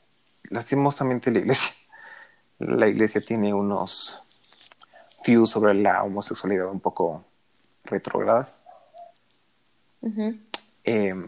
lastimosamente 0.50 1.30
la 1.30 1.38
iglesia, 1.38 1.70
la 2.58 2.88
iglesia 2.88 3.20
tiene 3.20 3.54
unos 3.54 4.22
views 5.24 5.50
sobre 5.50 5.74
la 5.74 6.02
homosexualidad 6.02 6.70
un 6.70 6.80
poco 6.80 7.24
retrogradas. 7.84 8.62
Uh 10.00 10.08
-huh. 10.08 10.40
eh, 10.84 11.26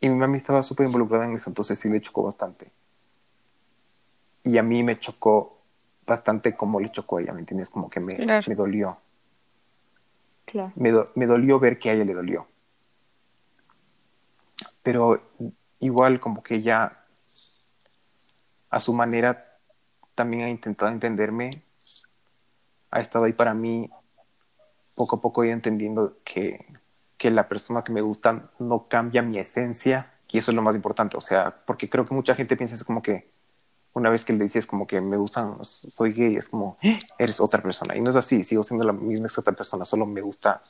y 0.00 0.08
mi 0.08 0.16
mami 0.16 0.38
estaba 0.38 0.62
súper 0.62 0.86
involucrada 0.86 1.26
en 1.26 1.34
eso, 1.36 1.50
entonces 1.50 1.78
sí 1.78 1.88
le 1.88 2.00
chocó 2.00 2.22
bastante. 2.22 2.72
Y 4.44 4.56
a 4.56 4.62
mí 4.62 4.82
me 4.82 4.98
chocó 4.98 5.60
bastante 6.06 6.56
como 6.56 6.80
le 6.80 6.90
chocó 6.90 7.18
a 7.18 7.22
ella, 7.22 7.32
¿me 7.32 7.40
entiendes? 7.40 7.68
Como 7.68 7.90
que 7.90 8.00
me, 8.00 8.16
claro. 8.16 8.46
me 8.48 8.54
dolió. 8.54 8.98
Me, 10.74 10.92
me, 11.14 11.26
dolió 11.26 11.58
ver 11.58 11.78
que 11.78 11.90
a 11.90 11.92
ella 11.94 12.04
le 12.04 12.14
dolió. 12.14 12.46
Pero 14.82 15.22
igual 15.78 16.20
como 16.20 16.42
que 16.42 16.56
ella, 16.56 16.98
a 18.70 18.80
su 18.80 18.92
manera, 18.92 19.58
también 20.14 20.44
ha 20.44 20.50
intentado 20.50 20.90
entenderme, 20.90 21.50
ha 22.90 23.00
estado 23.00 23.24
ahí 23.24 23.32
para 23.32 23.54
mí, 23.54 23.90
poco 24.94 25.16
a 25.16 25.20
poco 25.20 25.44
ya 25.44 25.52
entendiendo 25.52 26.18
que, 26.24 26.66
que 27.16 27.30
la 27.30 27.48
persona 27.48 27.84
que 27.84 27.92
me 27.92 28.00
gusta 28.00 28.50
no 28.58 28.84
cambia 28.84 29.22
mi 29.22 29.38
esencia, 29.38 30.12
y 30.32 30.38
eso 30.38 30.50
es 30.50 30.54
lo 30.54 30.62
más 30.62 30.74
importante, 30.74 31.16
o 31.16 31.20
sea, 31.20 31.62
porque 31.66 31.88
creo 31.88 32.06
que 32.06 32.14
mucha 32.14 32.34
gente 32.34 32.56
piensa 32.56 32.74
es 32.74 32.84
como 32.84 33.02
que 33.02 33.29
una 33.92 34.10
vez 34.10 34.24
que 34.24 34.32
le 34.32 34.44
dices 34.44 34.66
como 34.66 34.86
que 34.86 35.00
me 35.00 35.16
gustan, 35.16 35.58
soy 35.64 36.12
gay, 36.12 36.36
es 36.36 36.48
como, 36.48 36.78
eres 37.18 37.40
otra 37.40 37.60
persona. 37.60 37.96
Y 37.96 38.00
no 38.00 38.10
es 38.10 38.16
así, 38.16 38.42
sigo 38.42 38.62
siendo 38.62 38.84
la 38.84 38.92
misma 38.92 39.26
exacta 39.26 39.52
persona, 39.52 39.84
solo 39.84 40.06
me 40.06 40.20
gusta 40.20 40.60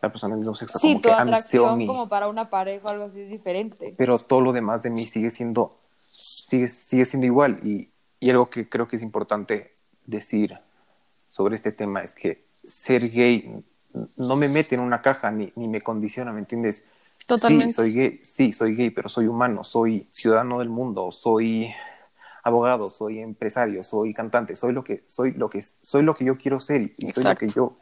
la 0.00 0.10
persona 0.10 0.34
del 0.34 0.40
mismo 0.40 0.54
sexo. 0.54 0.78
Sí, 0.78 0.88
como 0.88 1.00
tu 1.00 1.08
que 1.08 1.14
atracción 1.14 1.86
como 1.86 2.08
para 2.08 2.28
una 2.28 2.50
pareja 2.50 2.86
o 2.86 2.90
algo 2.90 3.04
así 3.04 3.20
es 3.20 3.30
diferente. 3.30 3.94
Pero 3.96 4.18
todo 4.18 4.40
lo 4.40 4.52
demás 4.52 4.82
de 4.82 4.90
mí 4.90 5.06
sigue 5.06 5.30
siendo, 5.30 5.76
sigue, 6.00 6.68
sigue 6.68 7.04
siendo 7.04 7.26
igual. 7.26 7.60
Y, 7.64 7.90
y 8.20 8.30
algo 8.30 8.48
que 8.48 8.68
creo 8.68 8.88
que 8.88 8.96
es 8.96 9.02
importante 9.02 9.74
decir 10.06 10.58
sobre 11.28 11.56
este 11.56 11.72
tema 11.72 12.02
es 12.02 12.14
que 12.14 12.44
ser 12.64 13.10
gay 13.10 13.64
no 14.16 14.36
me 14.36 14.48
mete 14.48 14.74
en 14.74 14.80
una 14.80 15.02
caja 15.02 15.30
ni, 15.30 15.52
ni 15.56 15.68
me 15.68 15.80
condiciona, 15.80 16.32
¿me 16.32 16.40
entiendes? 16.40 16.84
Totalmente. 17.26 17.70
Sí, 17.70 17.74
soy 17.74 17.94
gay, 17.94 18.20
sí, 18.22 18.52
soy 18.52 18.74
gay, 18.76 18.90
pero 18.90 19.08
soy 19.08 19.26
humano, 19.26 19.64
soy 19.64 20.06
ciudadano 20.10 20.58
del 20.58 20.68
mundo, 20.68 21.10
soy 21.10 21.72
abogado, 22.44 22.90
soy 22.90 23.20
empresario, 23.20 23.82
soy 23.82 24.12
cantante, 24.12 24.54
soy 24.54 24.72
lo 24.72 24.84
que 24.84 25.02
soy 25.06 25.32
lo 25.32 25.48
que 25.48 25.62
soy 25.62 26.02
lo 26.02 26.14
que 26.14 26.24
yo 26.26 26.36
quiero 26.36 26.60
ser 26.60 26.92
y 26.98 27.08
soy 27.08 27.24
lo 27.24 27.34
que 27.34 27.48
yo 27.48 27.76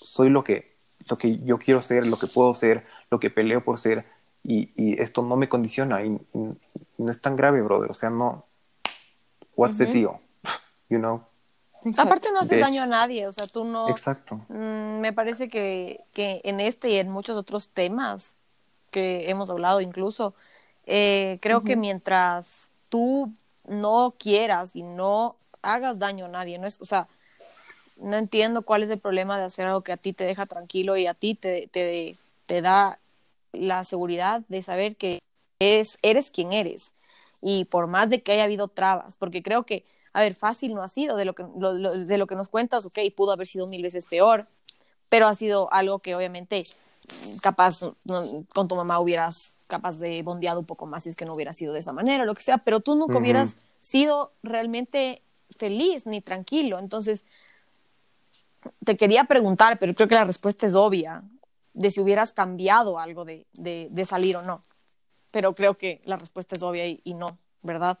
soy 0.00 0.30
lo 0.30 0.44
que 0.44 0.76
lo 1.10 1.18
que 1.18 1.40
yo 1.40 1.58
quiero 1.58 1.82
ser, 1.82 2.06
lo 2.06 2.16
que 2.16 2.28
puedo 2.28 2.54
ser, 2.54 2.86
lo 3.10 3.18
que 3.18 3.28
peleo 3.28 3.64
por 3.64 3.80
ser 3.80 4.06
y, 4.44 4.70
y 4.76 5.00
esto 5.02 5.22
no 5.22 5.36
me 5.36 5.48
condiciona 5.48 6.04
y, 6.04 6.08
y, 6.32 6.58
no 6.98 7.10
es 7.10 7.20
tan 7.20 7.34
grave, 7.34 7.60
brother, 7.60 7.90
o 7.90 7.94
sea, 7.94 8.10
no 8.10 8.46
what's 9.56 9.80
uh 9.80 9.82
-huh. 9.82 9.86
the 9.86 9.92
deal? 9.92 10.10
You 10.88 10.98
know? 10.98 11.22
Exacto. 11.84 12.02
Aparte 12.02 12.32
no 12.32 12.40
haces 12.40 12.60
daño 12.60 12.82
a 12.82 12.86
nadie, 12.86 13.26
o 13.26 13.32
sea, 13.32 13.48
tú 13.48 13.64
no 13.64 13.88
Exacto. 13.88 14.36
Mmm, 14.48 15.00
me 15.00 15.12
parece 15.12 15.48
que, 15.48 16.04
que 16.12 16.40
en 16.44 16.60
este 16.60 16.90
y 16.90 16.96
en 16.98 17.10
muchos 17.10 17.36
otros 17.36 17.70
temas 17.70 18.38
que 18.92 19.28
hemos 19.30 19.50
hablado 19.50 19.80
incluso, 19.80 20.34
eh, 20.86 21.38
creo 21.40 21.58
uh 21.58 21.60
-huh. 21.62 21.66
que 21.66 21.76
mientras 21.76 22.70
tú 22.88 23.32
no 23.66 24.14
quieras 24.18 24.74
y 24.74 24.82
no 24.82 25.36
hagas 25.62 25.98
daño 25.98 26.26
a 26.26 26.28
nadie, 26.28 26.58
no 26.58 26.66
es, 26.66 26.80
o 26.80 26.84
sea, 26.84 27.08
no 27.96 28.16
entiendo 28.16 28.62
cuál 28.62 28.82
es 28.82 28.90
el 28.90 28.98
problema 28.98 29.38
de 29.38 29.44
hacer 29.44 29.66
algo 29.66 29.82
que 29.82 29.92
a 29.92 29.96
ti 29.96 30.12
te 30.12 30.24
deja 30.24 30.46
tranquilo 30.46 30.96
y 30.96 31.06
a 31.06 31.14
ti 31.14 31.34
te, 31.34 31.68
te, 31.68 32.60
da 32.60 32.98
la 33.52 33.84
seguridad 33.84 34.42
de 34.48 34.62
saber 34.62 34.96
que 34.96 35.20
es, 35.58 35.98
eres 36.02 36.30
quien 36.30 36.52
eres. 36.52 36.94
Y 37.40 37.64
por 37.66 37.86
más 37.86 38.10
de 38.10 38.22
que 38.22 38.32
haya 38.32 38.44
habido 38.44 38.68
trabas, 38.68 39.16
porque 39.16 39.42
creo 39.42 39.64
que, 39.64 39.84
a 40.12 40.20
ver, 40.20 40.34
fácil 40.34 40.74
no 40.74 40.82
ha 40.82 40.88
sido 40.88 41.16
de 41.16 41.24
lo 41.24 41.34
que, 41.34 41.44
lo, 41.58 41.74
de 41.74 42.18
lo 42.18 42.26
que 42.26 42.34
nos 42.34 42.48
cuentas, 42.48 42.84
ok, 42.84 42.98
pudo 43.16 43.32
haber 43.32 43.46
sido 43.46 43.66
mil 43.66 43.82
veces 43.82 44.06
peor, 44.06 44.46
pero 45.08 45.28
ha 45.28 45.34
sido 45.34 45.72
algo 45.72 46.00
que 46.00 46.14
obviamente 46.14 46.64
capaz 47.40 47.80
no, 48.04 48.44
con 48.54 48.68
tu 48.68 48.76
mamá 48.76 49.00
hubieras 49.00 49.64
capaz 49.66 49.98
de 49.98 50.22
bondeado 50.22 50.60
un 50.60 50.66
poco 50.66 50.86
más 50.86 51.04
si 51.04 51.10
es 51.10 51.16
que 51.16 51.24
no 51.24 51.34
hubiera 51.34 51.52
sido 51.52 51.72
de 51.72 51.80
esa 51.80 51.92
manera, 51.92 52.24
lo 52.24 52.34
que 52.34 52.42
sea, 52.42 52.58
pero 52.58 52.80
tú 52.80 52.94
nunca 52.94 53.14
uh 53.14 53.16
-huh. 53.16 53.22
hubieras 53.22 53.56
sido 53.80 54.32
realmente 54.42 55.22
feliz 55.56 56.06
ni 56.06 56.20
tranquilo. 56.20 56.78
Entonces, 56.78 57.24
te 58.84 58.96
quería 58.96 59.24
preguntar, 59.24 59.78
pero 59.78 59.94
creo 59.94 60.08
que 60.08 60.14
la 60.14 60.24
respuesta 60.24 60.66
es 60.66 60.74
obvia, 60.74 61.22
de 61.74 61.90
si 61.90 62.00
hubieras 62.00 62.32
cambiado 62.32 62.98
algo 62.98 63.24
de, 63.24 63.46
de, 63.54 63.88
de 63.90 64.04
salir 64.04 64.36
o 64.36 64.42
no. 64.42 64.62
Pero 65.30 65.54
creo 65.54 65.78
que 65.78 66.02
la 66.04 66.16
respuesta 66.16 66.54
es 66.54 66.62
obvia 66.62 66.86
y, 66.86 67.00
y 67.04 67.14
no. 67.14 67.38
¿verdad? 67.62 67.98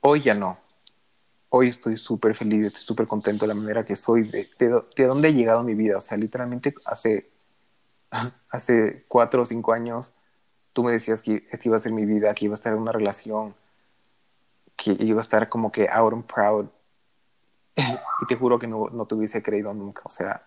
Hoy 0.00 0.22
ya 0.22 0.34
no. 0.34 0.58
Hoy 1.56 1.68
estoy 1.68 1.96
súper 1.96 2.36
feliz, 2.36 2.66
estoy 2.66 2.82
súper 2.82 3.06
contento 3.06 3.46
de 3.46 3.48
la 3.48 3.54
manera 3.54 3.84
que 3.84 3.96
soy, 3.96 4.24
de, 4.24 4.46
de, 4.58 4.82
de 4.94 5.04
dónde 5.06 5.28
he 5.28 5.32
llegado 5.32 5.62
mi 5.62 5.74
vida. 5.74 5.96
O 5.96 6.00
sea, 6.02 6.18
literalmente 6.18 6.74
hace, 6.84 7.30
hace 8.50 9.04
cuatro 9.08 9.42
o 9.42 9.46
cinco 9.46 9.72
años 9.72 10.12
tú 10.76 10.84
me 10.84 10.92
decías 10.92 11.22
que 11.22 11.48
esta 11.50 11.68
iba 11.68 11.78
a 11.78 11.80
ser 11.80 11.92
mi 11.92 12.04
vida, 12.04 12.34
que 12.34 12.44
iba 12.44 12.52
a 12.52 12.60
estar 12.60 12.74
en 12.74 12.80
una 12.80 12.92
relación, 12.92 13.54
que 14.76 14.94
iba 15.00 15.20
a 15.20 15.22
estar 15.22 15.48
como 15.48 15.72
que 15.72 15.88
out 15.88 16.12
and 16.12 16.26
proud. 16.26 16.66
y 17.76 18.26
te 18.28 18.36
juro 18.36 18.58
que 18.58 18.66
no, 18.66 18.90
no 18.90 19.06
te 19.06 19.14
hubiese 19.14 19.42
creído 19.42 19.72
nunca. 19.72 20.02
O 20.04 20.10
sea, 20.10 20.46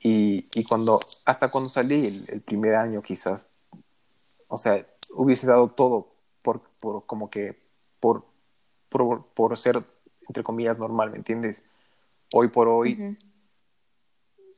y, 0.00 0.46
y 0.54 0.64
cuando, 0.64 1.00
hasta 1.24 1.50
cuando 1.50 1.70
salí 1.70 2.06
el, 2.06 2.24
el, 2.28 2.42
primer 2.42 2.74
año 2.74 3.00
quizás, 3.00 3.50
o 4.48 4.58
sea, 4.58 4.86
hubiese 5.14 5.46
dado 5.46 5.70
todo 5.70 6.12
por, 6.42 6.60
por 6.78 7.06
como 7.06 7.30
que, 7.30 7.58
por, 8.00 8.26
por, 8.88 9.26
por 9.26 9.56
ser, 9.56 9.82
entre 10.28 10.42
comillas, 10.42 10.78
normal, 10.78 11.10
¿me 11.10 11.18
entiendes? 11.18 11.64
Hoy 12.32 12.48
por 12.48 12.68
hoy, 12.68 12.92
uh 12.92 12.96
-huh. 12.96 13.18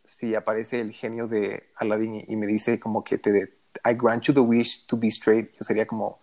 si 0.04 0.34
aparece 0.34 0.80
el 0.80 0.92
genio 0.92 1.28
de 1.28 1.70
Aladdin 1.76 2.24
y, 2.26 2.36
me 2.36 2.46
dice 2.46 2.78
como 2.80 3.04
que 3.04 3.18
te, 3.18 3.52
I 3.84 3.94
grant 3.94 4.24
you 4.24 4.34
the 4.34 4.40
wish 4.40 4.86
to 4.86 4.96
be 4.96 5.08
straight, 5.08 5.52
yo 5.52 5.60
sería 5.60 5.86
como, 5.86 6.18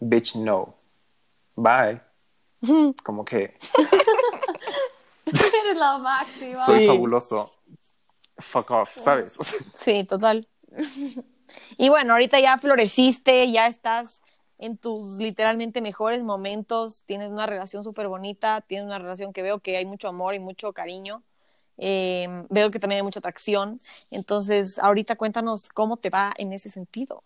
bitch, 0.00 0.36
no. 0.36 0.74
Bye. 1.56 2.00
Como 3.04 3.24
que. 3.24 3.56
Eres 5.26 5.76
la 5.76 5.98
máxima. 5.98 6.66
Soy 6.66 6.80
sí. 6.80 6.86
fabuloso. 6.86 7.50
Fuck 8.38 8.70
off, 8.70 8.98
¿sabes? 8.98 9.36
Sí, 9.72 10.04
total. 10.04 10.48
Y 11.76 11.88
bueno, 11.88 12.14
ahorita 12.14 12.40
ya 12.40 12.58
floreciste, 12.58 13.50
ya 13.52 13.66
estás 13.66 14.22
en 14.64 14.78
tus 14.78 15.18
literalmente 15.18 15.82
mejores 15.82 16.22
momentos, 16.22 17.02
tienes 17.04 17.28
una 17.28 17.44
relación 17.44 17.84
súper 17.84 18.08
bonita, 18.08 18.62
tienes 18.62 18.86
una 18.86 18.98
relación 18.98 19.34
que 19.34 19.42
veo 19.42 19.58
que 19.58 19.76
hay 19.76 19.84
mucho 19.84 20.08
amor 20.08 20.34
y 20.34 20.38
mucho 20.38 20.72
cariño. 20.72 21.22
Eh, 21.76 22.46
veo 22.48 22.70
que 22.70 22.78
también 22.78 23.00
hay 23.00 23.02
mucha 23.02 23.18
atracción. 23.18 23.78
Entonces, 24.10 24.78
ahorita 24.78 25.16
cuéntanos 25.16 25.68
cómo 25.68 25.98
te 25.98 26.08
va 26.08 26.32
en 26.38 26.54
ese 26.54 26.70
sentido. 26.70 27.22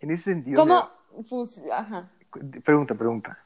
En 0.00 0.10
ese 0.10 0.24
sentido. 0.24 0.60
¿Cómo? 0.60 0.90
Pues, 1.30 1.62
ajá. 1.72 2.10
Pregunta, 2.64 2.94
pregunta. 2.94 3.38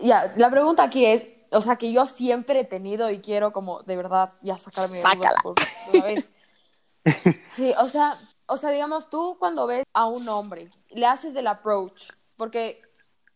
Ya, 0.00 0.32
la 0.36 0.50
pregunta 0.50 0.82
aquí 0.82 1.04
es, 1.04 1.26
o 1.50 1.60
sea, 1.60 1.76
que 1.76 1.92
yo 1.92 2.06
siempre 2.06 2.60
he 2.60 2.64
tenido 2.64 3.10
y 3.10 3.20
quiero 3.20 3.52
como 3.52 3.82
de 3.82 3.96
verdad 3.96 4.32
ya 4.40 4.56
sacarme 4.56 4.98
de 4.98 5.04
por 5.42 5.56
una 5.92 6.04
vez. 6.04 6.30
Sí, 7.56 7.72
o 7.78 7.88
sea, 7.88 8.18
o 8.48 8.56
sea, 8.56 8.70
digamos, 8.70 9.10
tú 9.10 9.36
cuando 9.38 9.66
ves 9.66 9.84
a 9.92 10.06
un 10.06 10.28
hombre, 10.28 10.70
le 10.90 11.06
haces 11.06 11.36
el 11.36 11.46
approach, 11.46 12.08
porque, 12.36 12.80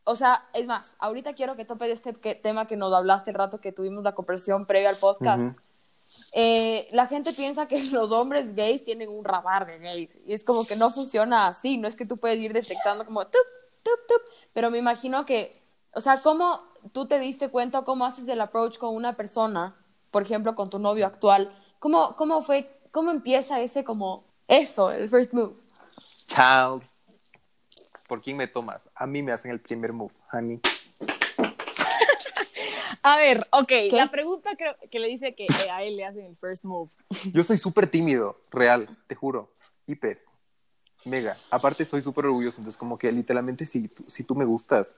o 0.05 0.17
sea, 0.17 0.49
es 0.55 0.67
más, 0.67 0.97
ahorita 0.99 1.35
quiero 1.35 1.55
que 1.55 1.67
tope 1.67 1.87
de 1.87 1.93
este 1.93 2.15
que, 2.15 2.35
tema 2.35 2.67
que 2.67 2.77
nos 2.77 2.93
hablaste 2.95 3.31
el 3.31 3.37
rato 3.37 3.61
que 3.61 3.73
tuvimos 3.73 4.03
la 4.03 4.15
conversación 4.15 4.67
previa 4.67 4.89
al 4.89 4.97
podcast. 4.97 5.43
Uh 5.43 5.47
-huh. 5.47 5.57
eh, 6.33 6.89
la 6.93 7.07
gente 7.07 7.35
piensa 7.35 7.69
que 7.69 7.83
los 7.85 8.11
hombres 8.11 8.55
gays 8.57 8.85
tienen 8.85 9.11
un 9.11 9.23
radar 9.23 9.67
de 9.67 9.79
gays, 9.79 10.11
y 10.27 10.33
es 10.33 10.45
como 10.45 10.65
que 10.65 10.77
no 10.77 10.91
funciona 10.91 11.47
así, 11.47 11.77
no 11.77 11.89
es 11.89 11.95
que 11.95 12.07
tú 12.07 12.17
puedes 12.17 12.39
ir 12.39 12.55
detectando 12.55 13.05
como 13.05 13.23
tup, 13.27 13.47
tup, 13.83 14.01
tup, 14.09 14.23
pero 14.55 14.71
me 14.71 14.79
imagino 14.79 15.27
que, 15.27 15.63
o 15.95 16.01
sea, 16.01 16.23
¿cómo 16.23 16.63
tú 16.93 17.07
te 17.07 17.19
diste 17.19 17.51
cuenta, 17.51 17.83
cómo 17.83 18.07
haces 18.07 18.27
el 18.29 18.41
approach 18.41 18.79
con 18.79 18.97
una 18.97 19.15
persona, 19.15 19.77
por 20.11 20.23
ejemplo, 20.23 20.55
con 20.55 20.71
tu 20.71 20.79
novio 20.79 21.07
actual? 21.07 21.55
¿Cómo, 21.81 22.17
cómo 22.17 22.41
fue, 22.41 22.81
cómo 22.93 23.11
empieza 23.11 23.61
ese 23.61 23.85
como 23.85 24.32
esto, 24.53 24.93
el 24.93 25.09
first 25.09 25.33
move. 25.33 25.55
Child. 26.27 26.85
¿Por 28.07 28.21
quién 28.21 28.37
me 28.37 28.47
tomas? 28.47 28.89
A 28.95 29.07
mí 29.07 29.23
me 29.23 29.33
hacen 29.33 29.51
el 29.51 29.61
primer 29.61 29.93
move, 29.93 30.13
honey. 30.31 30.61
A 33.03 33.17
ver, 33.17 33.47
ok, 33.51 33.67
¿Qué? 33.67 33.91
la 33.93 34.11
pregunta 34.11 34.55
creo 34.57 34.77
que 34.91 35.01
le 35.01 35.09
dice 35.09 35.35
que 35.35 35.47
a 35.73 35.83
él 35.83 35.97
le 35.97 36.05
hacen 36.05 36.25
el 36.25 36.37
first 36.37 36.65
move. 36.65 36.91
Yo 37.33 37.43
soy 37.43 37.59
súper 37.59 37.89
tímido, 37.89 38.39
real, 38.51 38.97
te 39.09 39.15
juro. 39.15 39.53
Hiper. 39.87 40.23
Mega. 41.05 41.37
Aparte 41.51 41.85
soy 41.85 42.03
súper 42.03 42.27
orgulloso, 42.27 42.61
entonces 42.61 42.79
como 42.79 42.97
que 42.97 43.11
literalmente 43.11 43.67
si, 43.67 43.91
si 44.07 44.23
tú 44.23 44.37
me 44.37 44.45
gustas, 44.45 44.95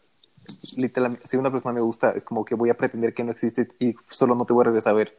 literalmente, 0.76 1.26
si 1.26 1.38
una 1.38 1.50
persona 1.50 1.72
me 1.72 1.80
gusta, 1.80 2.10
es 2.10 2.24
como 2.24 2.44
que 2.44 2.54
voy 2.54 2.68
a 2.68 2.76
pretender 2.76 3.14
que 3.14 3.24
no 3.24 3.32
existe 3.32 3.68
y 3.78 3.94
solo 4.10 4.34
no 4.34 4.44
te 4.44 4.52
voy 4.52 4.62
a 4.62 4.66
regresar 4.66 4.90
a 4.90 4.96
ver. 4.96 5.18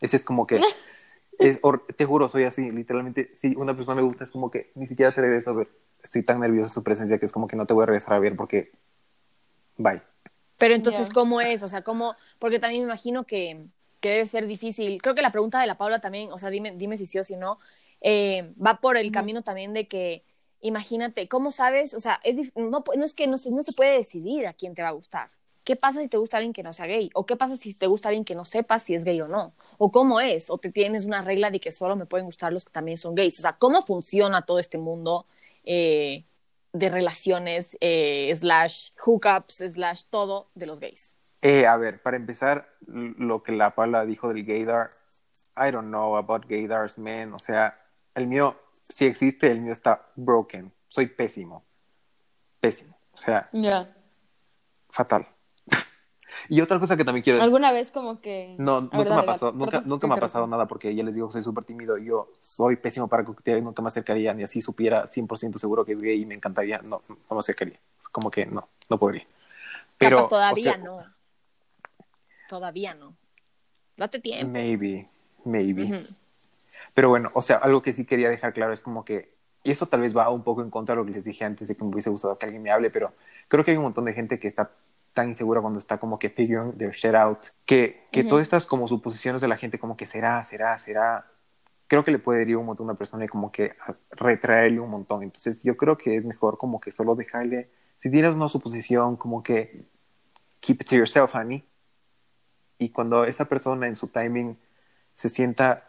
Ese 0.00 0.16
es 0.16 0.24
como 0.24 0.46
que... 0.46 0.60
Es, 1.38 1.60
te 1.96 2.04
juro, 2.04 2.28
soy 2.28 2.44
así, 2.44 2.70
literalmente, 2.70 3.30
si 3.34 3.54
una 3.56 3.74
persona 3.74 3.96
me 3.96 4.02
gusta 4.02 4.24
es 4.24 4.30
como 4.30 4.50
que 4.50 4.72
ni 4.74 4.86
siquiera 4.86 5.12
te 5.12 5.20
regreso 5.20 5.50
a 5.50 5.54
ver. 5.54 5.68
Estoy 6.02 6.22
tan 6.22 6.40
nervioso 6.40 6.68
en 6.68 6.74
su 6.74 6.82
presencia 6.82 7.18
que 7.18 7.26
es 7.26 7.32
como 7.32 7.48
que 7.48 7.56
no 7.56 7.66
te 7.66 7.74
voy 7.74 7.82
a 7.82 7.86
regresar 7.86 8.14
a 8.14 8.18
ver 8.18 8.36
porque, 8.36 8.72
bye. 9.76 10.00
Pero 10.56 10.74
entonces, 10.74 11.08
yeah. 11.08 11.14
¿cómo 11.14 11.40
es? 11.40 11.62
O 11.62 11.68
sea, 11.68 11.82
¿cómo? 11.82 12.14
Porque 12.38 12.58
también 12.58 12.82
me 12.82 12.88
imagino 12.88 13.24
que, 13.24 13.66
que 14.00 14.10
debe 14.10 14.26
ser 14.26 14.46
difícil. 14.46 15.02
Creo 15.02 15.14
que 15.14 15.22
la 15.22 15.32
pregunta 15.32 15.60
de 15.60 15.66
la 15.66 15.76
Paula 15.76 16.00
también, 16.00 16.32
o 16.32 16.38
sea, 16.38 16.50
dime, 16.50 16.72
dime 16.76 16.96
si 16.96 17.06
sí 17.06 17.18
o 17.18 17.24
si 17.24 17.36
no, 17.36 17.58
eh, 18.00 18.54
va 18.64 18.80
por 18.80 18.96
el 18.96 19.10
mm. 19.10 19.12
camino 19.12 19.42
también 19.42 19.72
de 19.72 19.88
que, 19.88 20.24
imagínate, 20.60 21.28
¿cómo 21.28 21.50
sabes? 21.50 21.92
O 21.92 22.00
sea, 22.00 22.20
es, 22.22 22.52
no, 22.56 22.84
no 22.96 23.04
es 23.04 23.14
que 23.14 23.26
no 23.26 23.36
se, 23.36 23.50
no 23.50 23.62
se 23.62 23.72
puede 23.72 23.98
decidir 23.98 24.46
a 24.46 24.54
quién 24.54 24.74
te 24.74 24.82
va 24.82 24.88
a 24.88 24.92
gustar. 24.92 25.30
¿Qué 25.66 25.74
pasa 25.74 26.00
si 26.00 26.06
te 26.06 26.16
gusta 26.16 26.36
alguien 26.36 26.52
que 26.52 26.62
no 26.62 26.72
sea 26.72 26.86
gay? 26.86 27.10
¿O 27.12 27.26
qué 27.26 27.34
pasa 27.34 27.56
si 27.56 27.74
te 27.74 27.88
gusta 27.88 28.08
alguien 28.08 28.24
que 28.24 28.36
no 28.36 28.44
sepas 28.44 28.84
si 28.84 28.94
es 28.94 29.02
gay 29.02 29.20
o 29.20 29.26
no? 29.26 29.52
¿O 29.78 29.90
cómo 29.90 30.20
es? 30.20 30.48
¿O 30.48 30.58
te 30.58 30.70
tienes 30.70 31.06
una 31.06 31.22
regla 31.22 31.50
de 31.50 31.58
que 31.58 31.72
solo 31.72 31.96
me 31.96 32.06
pueden 32.06 32.26
gustar 32.26 32.52
los 32.52 32.64
que 32.64 32.70
también 32.70 32.98
son 32.98 33.16
gays? 33.16 33.36
O 33.40 33.42
sea, 33.42 33.54
¿cómo 33.54 33.84
funciona 33.84 34.42
todo 34.42 34.60
este 34.60 34.78
mundo 34.78 35.26
eh, 35.64 36.24
de 36.72 36.88
relaciones, 36.88 37.76
eh, 37.80 38.32
slash 38.36 38.92
hookups, 39.04 39.56
slash 39.56 40.04
todo 40.08 40.50
de 40.54 40.66
los 40.66 40.78
gays? 40.78 41.16
Eh, 41.42 41.66
a 41.66 41.76
ver, 41.76 42.00
para 42.00 42.16
empezar, 42.16 42.68
lo 42.86 43.42
que 43.42 43.50
la 43.50 43.74
Paula 43.74 44.06
dijo 44.06 44.32
del 44.32 44.44
gaydar, 44.44 44.90
I 45.56 45.72
don't 45.72 45.88
know 45.88 46.16
about 46.16 46.46
gaydars, 46.46 46.96
man. 46.96 47.34
O 47.34 47.40
sea, 47.40 47.76
el 48.14 48.28
mío, 48.28 48.56
si 48.84 49.06
existe, 49.06 49.50
el 49.50 49.62
mío 49.62 49.72
está 49.72 50.12
broken. 50.14 50.72
Soy 50.86 51.06
pésimo. 51.06 51.64
Pésimo. 52.60 52.96
O 53.10 53.16
sea, 53.16 53.50
yeah. 53.50 53.92
fatal. 54.90 55.26
Y 56.48 56.60
otra 56.60 56.78
cosa 56.78 56.96
que 56.96 57.04
también 57.04 57.22
quiero 57.22 57.42
¿Alguna 57.42 57.72
vez 57.72 57.90
como 57.90 58.20
que...? 58.20 58.54
No, 58.58 58.82
nunca 58.82 59.04
me 59.04 59.20
ha 59.20 59.26
pasado, 59.26 59.52
nunca, 59.52 59.80
nunca 59.84 60.06
me 60.06 60.14
ha 60.14 60.18
pasado 60.18 60.46
nada 60.46 60.66
porque 60.66 60.94
ya 60.94 61.02
les 61.02 61.14
digo 61.14 61.28
que 61.28 61.34
soy 61.34 61.42
súper 61.42 61.64
tímido. 61.64 61.98
Yo 61.98 62.28
soy 62.40 62.76
pésimo 62.76 63.08
para 63.08 63.24
coquetear 63.24 63.58
y 63.58 63.62
nunca 63.62 63.82
me 63.82 63.88
acercaría 63.88 64.34
ni 64.34 64.42
así 64.42 64.60
supiera 64.60 65.04
100% 65.04 65.58
seguro 65.58 65.84
que 65.84 65.92
es 65.92 66.00
gay 66.00 66.22
y 66.22 66.26
me 66.26 66.34
encantaría. 66.34 66.80
No, 66.82 67.02
no 67.08 67.16
me 67.30 67.38
acercaría. 67.38 67.78
Es 67.98 68.08
como 68.08 68.30
que 68.30 68.46
no, 68.46 68.68
no 68.88 68.98
podría. 68.98 69.26
Pero 69.98 70.16
Capaz 70.16 70.28
todavía 70.28 70.70
o 70.70 70.74
sea, 70.74 70.84
no. 70.84 71.04
Todavía 72.48 72.94
no. 72.94 73.16
Date 73.96 74.20
tiempo. 74.20 74.52
Maybe, 74.52 75.08
maybe. 75.44 75.84
Uh 75.84 75.88
-huh. 75.88 76.16
Pero 76.94 77.08
bueno, 77.08 77.30
o 77.34 77.42
sea, 77.42 77.56
algo 77.56 77.82
que 77.82 77.92
sí 77.92 78.04
quería 78.04 78.30
dejar 78.30 78.52
claro 78.52 78.72
es 78.72 78.82
como 78.82 79.04
que, 79.04 79.34
y 79.62 79.70
eso 79.70 79.86
tal 79.86 80.00
vez 80.00 80.16
va 80.16 80.30
un 80.30 80.42
poco 80.42 80.62
en 80.62 80.70
contra 80.70 80.94
de 80.94 81.00
lo 81.00 81.06
que 81.06 81.12
les 81.12 81.24
dije 81.24 81.44
antes 81.44 81.68
de 81.68 81.74
que 81.74 81.84
me 81.84 81.90
hubiese 81.90 82.10
gustado 82.10 82.38
que 82.38 82.46
alguien 82.46 82.62
me 82.62 82.70
hable, 82.70 82.90
pero 82.90 83.12
creo 83.48 83.64
que 83.64 83.72
hay 83.72 83.76
un 83.76 83.82
montón 83.84 84.04
de 84.04 84.12
gente 84.12 84.38
que 84.38 84.48
está 84.48 84.70
tan 85.16 85.28
insegura 85.28 85.62
cuando 85.62 85.78
está 85.78 85.96
como 85.96 86.18
que 86.18 86.28
figuring 86.28 86.76
their 86.76 86.92
shit 86.92 87.14
out, 87.14 87.46
que, 87.64 88.06
que 88.12 88.20
uh 88.20 88.24
-huh. 88.24 88.28
todas 88.28 88.42
estas 88.42 88.66
como 88.66 88.86
suposiciones 88.86 89.40
de 89.40 89.48
la 89.48 89.56
gente 89.56 89.78
como 89.78 89.96
que 89.96 90.06
será, 90.06 90.44
será, 90.44 90.78
será, 90.78 91.24
creo 91.86 92.04
que 92.04 92.10
le 92.10 92.18
puede 92.18 92.42
herir 92.42 92.58
un 92.58 92.66
montón 92.66 92.84
a 92.86 92.90
una 92.90 92.98
persona 92.98 93.24
y 93.24 93.28
como 93.28 93.50
que 93.50 93.74
retraerle 94.10 94.78
un 94.78 94.90
montón. 94.90 95.22
Entonces 95.22 95.62
yo 95.62 95.74
creo 95.74 95.96
que 95.96 96.16
es 96.16 96.26
mejor 96.26 96.58
como 96.58 96.80
que 96.80 96.90
solo 96.92 97.14
dejarle, 97.14 97.70
si 97.96 98.10
tienes 98.10 98.34
una 98.34 98.46
suposición 98.48 99.16
como 99.16 99.42
que 99.42 99.86
keep 100.60 100.82
it 100.82 100.88
to 100.88 100.96
yourself, 100.96 101.34
honey. 101.34 101.64
Y 102.78 102.90
cuando 102.90 103.24
esa 103.24 103.46
persona 103.46 103.86
en 103.86 103.96
su 103.96 104.08
timing 104.08 104.58
se 105.14 105.30
sienta 105.30 105.82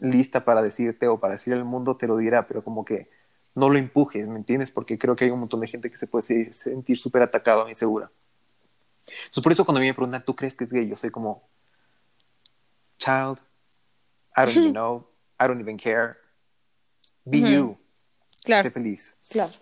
lista 0.00 0.42
para 0.46 0.62
decirte 0.62 1.06
o 1.06 1.20
para 1.20 1.34
decirle 1.34 1.58
al 1.60 1.66
mundo, 1.66 1.96
te 1.98 2.06
lo 2.06 2.16
dirá, 2.16 2.46
pero 2.46 2.64
como 2.64 2.82
que 2.82 3.10
no 3.54 3.68
lo 3.68 3.78
empujes, 3.78 4.30
¿me 4.30 4.38
entiendes? 4.38 4.70
Porque 4.70 4.98
creo 4.98 5.16
que 5.16 5.26
hay 5.26 5.30
un 5.30 5.40
montón 5.40 5.60
de 5.60 5.68
gente 5.68 5.90
que 5.90 5.98
se 5.98 6.06
puede 6.06 6.54
sentir 6.54 6.96
súper 6.96 7.20
atacado 7.20 7.64
o 7.64 7.68
insegura. 7.68 8.10
Entonces, 9.06 9.42
por 9.42 9.52
eso 9.52 9.64
cuando 9.64 9.78
a 9.78 9.82
mí 9.82 9.86
me 9.86 9.94
preguntan, 9.94 10.24
¿tú 10.24 10.34
crees 10.34 10.56
que 10.56 10.64
es 10.64 10.72
gay? 10.72 10.88
Yo 10.88 10.96
soy 10.96 11.10
como, 11.10 11.48
child, 12.98 13.38
I 14.36 14.44
don't 14.44 14.56
even 14.56 14.72
know, 14.72 15.06
I 15.40 15.46
don't 15.46 15.60
even 15.60 15.76
care. 15.76 16.12
Be 17.24 17.38
uh 17.38 17.42
-huh. 17.42 17.54
you. 17.54 17.78
Claro. 18.44 18.62
Sé 18.62 18.70
feliz. 18.70 19.16
Claro. 19.30 19.52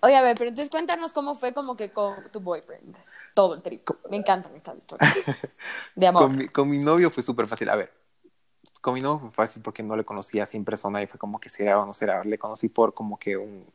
Oye, 0.00 0.16
a 0.16 0.22
ver, 0.22 0.36
pero 0.36 0.50
entonces 0.50 0.70
cuéntanos 0.70 1.12
cómo 1.12 1.34
fue 1.34 1.52
como 1.52 1.76
que 1.76 1.90
con 1.90 2.30
tu 2.30 2.40
boyfriend. 2.40 2.96
Todo 3.34 3.54
el 3.54 3.62
trip. 3.62 3.88
Me 4.10 4.16
encantan 4.16 4.54
estas 4.54 4.78
historias. 4.78 5.14
De 5.96 6.06
amor. 6.06 6.22
con, 6.22 6.36
mi, 6.36 6.48
con 6.48 6.68
mi 6.68 6.78
novio 6.78 7.10
fue 7.10 7.22
súper 7.22 7.46
fácil. 7.46 7.68
A 7.68 7.76
ver, 7.76 7.92
con 8.80 8.94
mi 8.94 9.00
novio 9.00 9.18
fue 9.20 9.30
fácil 9.32 9.62
porque 9.62 9.82
no 9.82 9.96
le 9.96 10.04
conocía 10.04 10.44
así 10.44 10.56
en 10.56 10.64
persona 10.64 11.02
y 11.02 11.06
fue 11.06 11.18
como 11.18 11.40
que 11.40 11.48
será 11.48 11.80
o 11.80 11.86
no 11.86 11.92
será. 11.92 12.22
Le 12.22 12.38
conocí 12.38 12.68
por 12.68 12.94
como 12.94 13.18
que 13.18 13.36
un, 13.36 13.66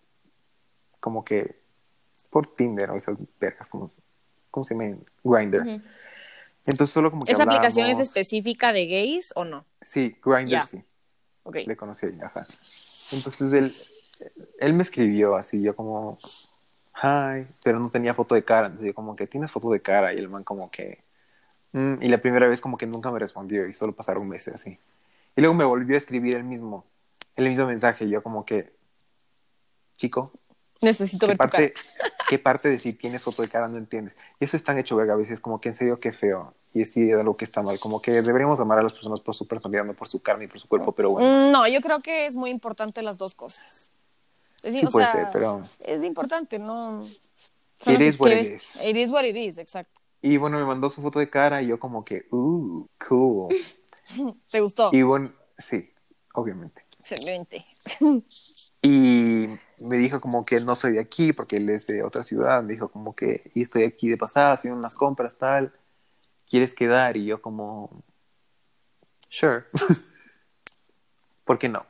como 1.02 1.26
que, 1.26 1.60
por 2.30 2.48
Tinder 2.48 2.92
o 2.92 2.96
esas 2.96 3.18
vergas, 3.40 3.68
como, 3.68 3.92
¿cómo 4.52 4.64
se 4.66 4.76
llama? 4.76 4.98
Uh 5.24 5.32
-huh. 5.34 5.82
Entonces 6.68 6.94
solo 6.94 7.10
como 7.10 7.24
que 7.24 7.32
¿Esa 7.32 7.42
hablábamos. 7.42 7.66
aplicación 7.66 7.90
es 7.90 8.08
específica 8.08 8.72
de 8.72 8.86
gays 8.86 9.32
o 9.36 9.46
no? 9.46 9.66
Sí, 9.82 10.16
Grindr 10.24 10.50
yeah. 10.50 10.64
sí. 10.64 10.84
Okay. 11.44 11.66
Le 11.66 11.76
conocí, 11.76 12.06
ajá. 12.24 12.46
Entonces 13.12 13.52
él, 13.52 13.76
él 14.60 14.74
me 14.74 14.84
escribió 14.84 15.36
así, 15.36 15.62
yo 15.62 15.76
como, 15.76 16.20
hi, 17.02 17.48
pero 17.64 17.80
no 17.80 17.90
tenía 17.90 18.14
foto 18.14 18.36
de 18.36 18.44
cara, 18.44 18.68
entonces 18.68 18.88
yo 18.88 18.94
como 18.94 19.16
que, 19.16 19.26
¿tienes 19.26 19.50
foto 19.50 19.72
de 19.72 19.82
cara? 19.82 20.14
Y 20.14 20.20
el 20.20 20.30
man 20.30 20.44
como 20.44 20.70
que, 20.70 21.00
mm", 21.72 21.96
y 22.02 22.10
la 22.10 22.20
primera 22.20 22.48
vez 22.48 22.62
como 22.62 22.78
que 22.78 22.86
nunca 22.86 23.10
me 23.10 23.18
respondió 23.18 23.68
y 23.68 23.74
solo 23.74 23.94
pasaron 23.94 24.30
meses 24.30 24.54
así. 24.54 24.78
Y 25.36 25.42
luego 25.42 25.56
me 25.56 25.66
volvió 25.66 25.96
a 25.96 25.98
escribir 25.98 26.36
el 26.36 26.44
mismo, 26.44 26.86
el 27.36 27.50
mismo 27.50 27.66
mensaje, 27.66 28.06
y 28.06 28.10
yo 28.10 28.22
como 28.22 28.46
que, 28.46 28.72
chico, 29.98 30.32
Necesito 30.82 31.26
¿qué 31.28 31.32
ver 31.34 31.38
tu 31.38 31.50
cara. 31.50 31.72
¿Qué 32.32 32.40
parte 32.40 32.70
de 32.70 32.80
si 32.80 32.94
tienes 32.94 33.26
foto 33.26 33.42
de 33.42 33.50
cara 33.50 33.68
no 33.68 33.78
entiendes? 33.78 34.14
Y 34.40 34.46
eso 34.46 34.56
es 34.56 34.64
tan 34.64 34.78
hecho 34.80 34.96
verga 34.96 35.16
a 35.16 35.18
veces, 35.18 35.42
como 35.42 35.60
que 35.60 35.68
en 35.68 35.76
serio 35.76 36.00
qué 36.00 36.14
feo. 36.14 36.54
Y 36.74 36.86
sí, 36.86 37.12
es 37.12 37.18
algo 37.18 37.36
que 37.36 37.44
está 37.44 37.62
mal. 37.62 37.78
Como 37.78 38.02
que 38.02 38.22
deberíamos 38.22 38.58
amar 38.62 38.80
a 38.80 38.84
las 38.84 38.94
personas 38.94 39.20
por 39.20 39.36
su 39.36 39.46
personalidad, 39.46 39.84
no 39.84 39.94
por 39.94 40.08
su 40.08 40.22
carne 40.22 40.46
y 40.46 40.48
por 40.48 40.58
su 40.62 40.70
cuerpo, 40.70 40.94
pero 40.94 41.10
bueno. 41.10 41.28
Mm, 41.28 41.52
No, 41.52 41.68
yo 41.68 41.82
creo 41.82 42.00
que 42.00 42.26
es 42.26 42.38
muy 42.38 42.50
importante 42.52 43.02
las 43.02 43.18
dos 43.18 43.36
cosas. 43.36 43.92
Es, 44.64 44.74
Sí 44.80 44.86
o 44.86 44.90
puede 44.90 45.08
sea, 45.08 45.14
ser, 45.16 45.28
pero- 45.34 45.68
Es 45.84 46.02
importante, 46.04 46.58
¿no? 46.58 47.06
It 47.86 48.00
is 48.02 48.18
what 48.18 48.32
it 48.32 48.50
is. 48.54 48.78
It 48.82 48.96
is 48.96 49.10
what 49.10 49.26
it 49.26 49.36
is, 49.36 49.58
exacto. 49.58 50.00
Y 50.22 50.38
bueno, 50.38 50.58
me 50.58 50.64
mandó 50.64 50.90
su 50.90 51.02
foto 51.02 51.20
de 51.20 51.30
cara 51.30 51.62
y 51.62 51.68
yo 51.68 51.80
como 51.82 52.06
que, 52.06 52.28
uh, 52.32 52.86
cool. 53.10 53.54
¿Te 54.52 54.62
gustó? 54.62 54.90
Y 54.94 55.02
bueno, 55.02 55.34
sí, 55.58 55.90
obviamente. 56.34 56.86
Excelente. 57.02 57.66
Y 58.84 59.11
me 59.82 59.98
dijo 59.98 60.22
como 60.22 60.46
que 60.46 60.60
no 60.60 60.76
soy 60.76 60.94
de 60.94 61.00
aquí 61.00 61.34
porque 61.34 61.58
él 61.58 61.70
es 61.70 61.88
de 61.88 62.04
otra 62.04 62.24
ciudad. 62.24 62.62
Me 62.64 62.74
dijo 62.74 62.90
como 62.90 63.16
que, 63.16 63.52
y 63.54 63.64
estoy 63.64 63.84
aquí 63.84 64.10
de 64.10 64.18
pasada, 64.18 64.54
haciendo 64.54 64.78
unas 64.80 64.96
compras, 64.96 65.36
tal. 65.36 65.74
¿Quieres 66.50 66.74
quedar? 66.74 67.18
Y 67.18 67.26
yo 67.26 67.42
como, 67.42 68.04
sure. 69.30 69.64
¿Por 71.46 71.58
qué 71.58 71.70
no? 71.70 71.86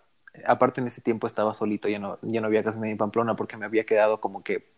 Aparte 0.46 0.80
en 0.80 0.88
ese 0.88 1.02
tiempo 1.02 1.28
estaba 1.28 1.54
solito, 1.54 1.90
ya 1.90 2.00
no, 2.00 2.18
ya 2.22 2.40
no 2.40 2.48
había 2.48 2.64
casi 2.64 2.80
nadie 2.80 2.92
en 2.92 2.98
Pamplona 2.98 3.36
porque 3.36 3.58
me 3.58 3.66
había 3.66 3.86
quedado 3.86 4.22
como 4.22 4.42
que 4.42 4.72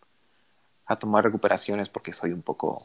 a 0.86 0.96
tomar 0.96 1.24
recuperaciones 1.24 1.88
porque 1.88 2.12
soy 2.12 2.32
un 2.32 2.42
poco 2.42 2.82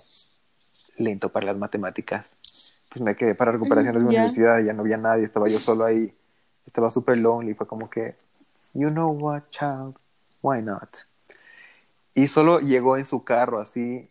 lento 0.97 1.29
para 1.29 1.47
las 1.47 1.57
matemáticas. 1.57 2.37
Entonces 2.83 3.01
me 3.01 3.15
quedé 3.15 3.35
para 3.35 3.51
recuperaciones 3.51 3.95
de 3.95 4.05
la 4.05 4.11
ya. 4.11 4.19
universidad, 4.19 4.63
ya 4.63 4.73
no 4.73 4.81
había 4.81 4.97
nadie, 4.97 5.23
estaba 5.23 5.47
yo 5.47 5.57
solo 5.57 5.85
ahí. 5.85 6.13
Estaba 6.65 6.91
súper 6.91 7.17
lonely, 7.17 7.55
fue 7.55 7.65
como 7.65 7.89
que, 7.89 8.15
you 8.73 8.89
know 8.89 9.09
what, 9.09 9.43
child, 9.49 9.95
why 10.41 10.61
not? 10.61 10.89
Y 12.13 12.27
solo 12.27 12.59
llegó 12.59 12.97
en 12.97 13.05
su 13.05 13.23
carro 13.23 13.59
así, 13.61 14.09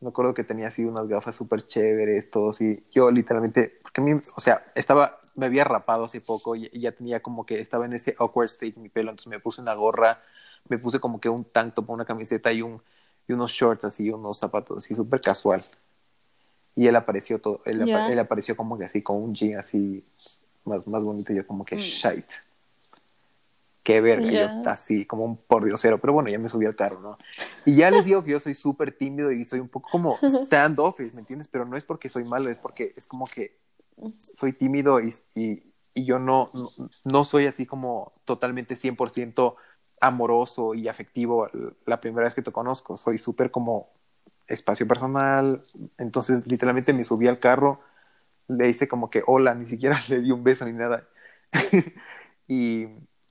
me 0.00 0.08
acuerdo 0.08 0.34
que 0.34 0.44
tenía 0.44 0.68
así 0.68 0.84
unas 0.84 1.06
gafas 1.06 1.36
súper 1.36 1.66
chéveres, 1.66 2.30
todo 2.30 2.50
así. 2.50 2.84
Yo 2.90 3.10
literalmente, 3.10 3.78
porque 3.82 4.00
a 4.00 4.04
mí, 4.04 4.12
o 4.14 4.40
sea, 4.40 4.64
estaba, 4.74 5.20
me 5.34 5.46
había 5.46 5.64
rapado 5.64 6.04
hace 6.04 6.20
poco 6.20 6.56
y, 6.56 6.68
y 6.72 6.80
ya 6.80 6.92
tenía 6.92 7.20
como 7.20 7.46
que 7.46 7.60
estaba 7.60 7.84
en 7.86 7.92
ese 7.92 8.14
awkward 8.18 8.46
state 8.46 8.74
mi 8.78 8.88
pelo, 8.88 9.10
entonces 9.10 9.28
me 9.28 9.38
puse 9.38 9.60
una 9.60 9.74
gorra, 9.74 10.20
me 10.68 10.78
puse 10.78 10.98
como 10.98 11.20
que 11.20 11.28
un 11.28 11.44
tank 11.44 11.74
top, 11.74 11.90
una 11.90 12.04
camiseta 12.04 12.52
y, 12.52 12.62
un, 12.62 12.80
y 13.28 13.32
unos 13.32 13.52
shorts 13.52 13.84
así, 13.84 14.10
unos 14.10 14.38
zapatos 14.38 14.78
así 14.78 14.94
súper 14.94 15.20
casual. 15.20 15.60
Y 16.74 16.86
él 16.86 16.96
apareció 16.96 17.38
todo, 17.38 17.60
él, 17.66 17.84
Ya. 17.86 18.10
él 18.10 18.18
apareció 18.18 18.56
como 18.56 18.78
que 18.78 18.86
así 18.86 19.02
con 19.02 19.16
un 19.22 19.34
jean 19.34 19.58
así 19.58 20.04
más, 20.64 20.86
más 20.88 21.02
bonito, 21.02 21.32
y 21.32 21.36
yo 21.36 21.46
como 21.46 21.64
que 21.64 21.76
shite. 21.76 22.26
Qué 23.82 24.00
verga, 24.00 24.30
yo 24.30 24.70
así 24.70 25.04
como 25.06 25.24
un 25.24 25.36
pordiosero, 25.36 26.00
pero 26.00 26.12
bueno, 26.12 26.28
ya 26.28 26.38
me 26.38 26.48
subí 26.48 26.66
al 26.66 26.76
carro, 26.76 27.00
¿no? 27.00 27.18
Y 27.66 27.74
ya 27.74 27.90
les 27.90 28.04
digo 28.04 28.22
que 28.22 28.30
yo 28.30 28.38
soy 28.38 28.54
súper 28.54 28.92
tímido 28.92 29.32
y 29.32 29.44
soy 29.44 29.58
un 29.58 29.68
poco 29.68 29.88
como 29.90 30.16
stand-offish, 30.22 31.12
¿me 31.14 31.20
entiendes? 31.20 31.48
Pero 31.48 31.64
no 31.64 31.76
es 31.76 31.82
porque 31.82 32.08
soy 32.08 32.24
malo, 32.24 32.48
es 32.48 32.58
porque 32.58 32.94
es 32.96 33.06
como 33.06 33.26
que 33.26 33.58
soy 34.16 34.52
tímido 34.52 35.00
y, 35.00 35.12
y, 35.34 35.62
y 35.94 36.04
yo 36.04 36.20
no, 36.20 36.50
no, 36.54 36.70
no 37.10 37.24
soy 37.24 37.46
así 37.46 37.66
como 37.66 38.12
totalmente 38.24 38.76
100% 38.76 39.56
amoroso 40.00 40.74
y 40.74 40.88
afectivo 40.88 41.48
la 41.86 42.00
primera 42.00 42.24
vez 42.24 42.34
que 42.34 42.42
te 42.42 42.52
conozco. 42.52 42.96
Soy 42.96 43.18
súper 43.18 43.50
como 43.50 43.90
espacio 44.48 44.86
personal. 44.86 45.62
Entonces, 45.98 46.46
literalmente 46.46 46.92
me 46.92 47.04
subí 47.04 47.28
al 47.28 47.38
carro, 47.38 47.80
le 48.48 48.68
hice 48.68 48.88
como 48.88 49.10
que 49.10 49.22
hola, 49.26 49.54
ni 49.54 49.66
siquiera 49.66 49.98
le 50.08 50.20
di 50.20 50.30
un 50.30 50.44
beso 50.44 50.64
ni 50.66 50.72
nada. 50.72 51.08
y 52.48 52.86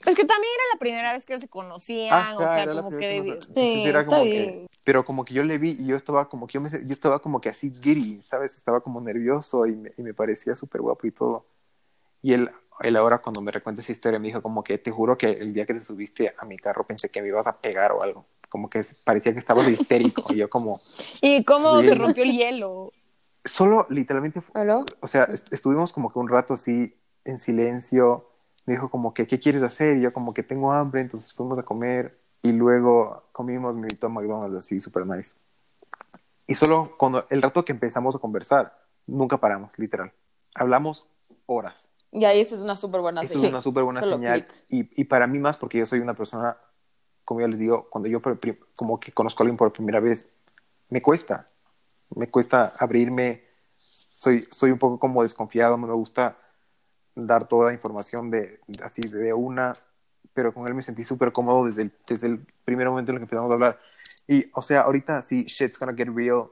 Es 0.06 0.16
que 0.16 0.26
también 0.26 0.52
era 0.56 0.64
la 0.74 0.80
primera 0.80 1.14
vez 1.14 1.26
que 1.26 1.40
se 1.40 1.48
conocían, 1.48 2.14
Ajá, 2.14 2.38
o 2.38 2.48
sea, 2.48 2.72
como 2.72 2.90
que... 2.90 3.18
entonces 3.18 3.48
Sí, 3.56 3.82
era 3.86 4.06
como 4.06 4.24
que- 4.24 4.68
pero 4.84 5.06
como 5.06 5.24
que 5.26 5.34
yo 5.36 5.44
le 5.44 5.58
vi 5.60 5.78
y 5.80 5.86
yo 5.86 5.96
estaba 5.96 6.28
como 6.28 6.48
que 6.48 6.54
yo, 6.54 6.62
me, 6.62 6.70
yo 6.70 6.92
estaba 6.94 7.20
como 7.20 7.40
que 7.40 7.50
así 7.50 7.72
giddy, 7.72 8.22
¿sabes? 8.24 8.56
Estaba 8.56 8.82
como 8.82 9.00
nervioso 9.00 9.68
y 9.68 9.76
me, 9.76 9.94
y 9.98 10.02
me 10.02 10.14
parecía 10.14 10.56
súper 10.56 10.82
guapo 10.82 11.06
y 11.06 11.12
todo. 11.12 11.46
Y 12.24 12.34
él, 12.34 12.50
él 12.80 12.96
ahora 12.98 13.20
cuando 13.20 13.42
me 13.42 13.52
recuenta 13.52 13.82
esa 13.82 13.92
historia 13.92 14.18
me 14.20 14.28
dijo 14.28 14.42
como 14.42 14.64
que 14.64 14.78
te 14.80 14.90
juro 14.90 15.18
que 15.18 15.28
el 15.32 15.54
día 15.54 15.66
que 15.68 15.76
te 15.76 15.84
subiste 15.84 16.34
a 16.38 16.46
mi 16.46 16.58
carro 16.58 16.86
pensé 16.86 17.10
que 17.10 17.22
me 17.22 17.28
ibas 17.28 17.46
a 17.46 17.58
pegar 17.58 17.92
o 17.92 18.02
algo. 18.02 18.26
Como 18.50 18.70
que 18.70 18.82
parecía 19.06 19.34
que 19.34 19.40
estabas 19.40 19.70
histérico. 19.70 20.34
y 20.34 20.38
yo 20.38 20.50
como, 20.50 20.82
¿Y 21.22 21.44
cómo 21.44 21.80
se 21.82 21.92
Bien. 21.92 22.00
rompió 22.00 22.24
el 22.24 22.32
hielo? 22.32 22.92
solo 23.46 23.88
literalmente 23.90 24.42
¿Aló? 24.54 24.86
o 25.00 25.08
sea, 25.08 25.24
est- 25.26 25.52
estuvimos 25.52 25.92
como 25.94 26.12
que 26.12 26.20
un 26.20 26.28
rato 26.30 26.54
así 26.56 26.96
en 27.26 27.40
silencio. 27.40 28.31
Me 28.66 28.74
dijo 28.74 28.90
como 28.90 29.14
que, 29.14 29.28
¿qué 29.28 29.40
quieres 29.40 29.64
hacer? 29.64 29.98
Y 29.98 30.02
yo 30.02 30.14
como 30.14 30.34
que 30.34 30.44
tengo 30.44 30.72
hambre, 30.72 31.02
entonces 31.02 31.34
fuimos 31.34 31.58
a 31.58 31.64
comer 31.64 32.20
y 32.44 32.52
luego 32.52 33.24
comimos, 33.32 33.74
me 33.76 33.82
invitó 33.82 34.08
a 34.08 34.10
McDonald's 34.10 34.58
así, 34.58 34.82
súper 34.82 35.06
nice. 35.06 35.36
Y 36.48 36.56
solo 36.56 36.96
cuando 36.98 37.26
el 37.30 37.42
rato 37.42 37.64
que 37.64 37.72
empezamos 37.72 38.16
a 38.16 38.20
conversar, 38.20 38.78
nunca 39.08 39.38
paramos, 39.38 39.78
literal. 39.80 40.12
Hablamos 40.54 41.08
horas. 41.46 41.92
Y 42.12 42.26
ahí 42.26 42.42
eso 42.42 42.56
es 42.56 42.62
una 42.62 42.76
súper 42.76 43.02
buena 43.02 43.22
Eso 43.22 43.34
es 43.34 43.40
señal. 43.40 43.54
una 43.54 43.62
súper 43.62 43.84
buena 43.84 44.02
Solo 44.02 44.18
señal. 44.18 44.48
Y, 44.68 45.02
y 45.02 45.06
para 45.06 45.28
mí 45.28 45.40
más, 45.40 45.58
porque 45.58 45.78
yo 45.78 45.86
soy 45.86 46.00
una 46.00 46.14
persona, 46.14 46.58
como 47.24 47.42
yo 47.42 47.48
les 47.48 47.60
digo, 47.60 47.88
cuando 47.90 48.10
yo 48.10 48.22
como 48.76 49.00
que 49.00 49.12
conozco 49.14 49.42
a 49.42 49.44
alguien 49.46 49.58
por 49.58 49.72
primera 49.72 50.00
vez, 50.00 50.30
me 50.90 51.02
cuesta. 51.02 51.48
Me 52.14 52.30
cuesta 52.30 52.74
abrirme. 52.78 53.46
Soy, 53.78 54.48
soy 54.52 54.72
un 54.72 54.78
poco 54.78 55.00
como 55.00 55.24
desconfiado, 55.24 55.78
no 55.78 55.88
me 55.88 55.94
gusta 55.94 56.38
dar 57.16 57.48
toda 57.48 57.68
la 57.68 57.74
información 57.74 58.32
de, 58.32 58.60
así 58.84 59.02
de 59.02 59.34
una, 59.34 59.74
pero 60.34 60.54
con 60.54 60.68
él 60.68 60.74
me 60.74 60.82
sentí 60.82 61.04
súper 61.04 61.32
cómodo 61.32 61.66
desde 61.66 61.84
el, 61.84 61.92
desde 62.08 62.28
el 62.28 62.40
primer 62.64 62.90
momento 62.90 63.12
en 63.12 63.18
el 63.18 63.20
que 63.20 63.24
empezamos 63.26 63.52
a 63.52 63.54
hablar. 63.54 63.80
Y, 64.28 64.46
o 64.54 64.62
sea, 64.62 64.82
ahorita 64.82 65.22
sí, 65.22 65.44
shit's 65.44 65.78
gonna 65.78 65.94
get 65.94 66.08
real, 66.08 66.50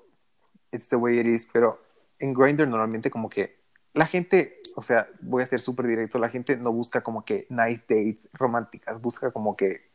it's 0.72 0.88
the 0.90 0.96
way 0.96 1.20
it 1.20 1.28
is, 1.28 1.48
pero 1.52 1.82
en 2.20 2.34
Grindr 2.34 2.68
normalmente 2.68 3.10
como 3.10 3.30
que 3.30 3.60
la 3.94 4.06
gente, 4.06 4.60
o 4.76 4.82
sea, 4.82 5.08
voy 5.22 5.44
a 5.44 5.48
ser 5.48 5.62
súper 5.62 5.88
directo, 5.88 6.20
la 6.20 6.30
gente 6.30 6.56
no 6.58 6.72
busca 6.72 7.02
como 7.02 7.24
que 7.24 7.48
nice 7.50 7.84
dates 7.88 8.28
románticas, 8.34 9.02
busca 9.02 9.32
como 9.32 9.56
que 9.56 9.90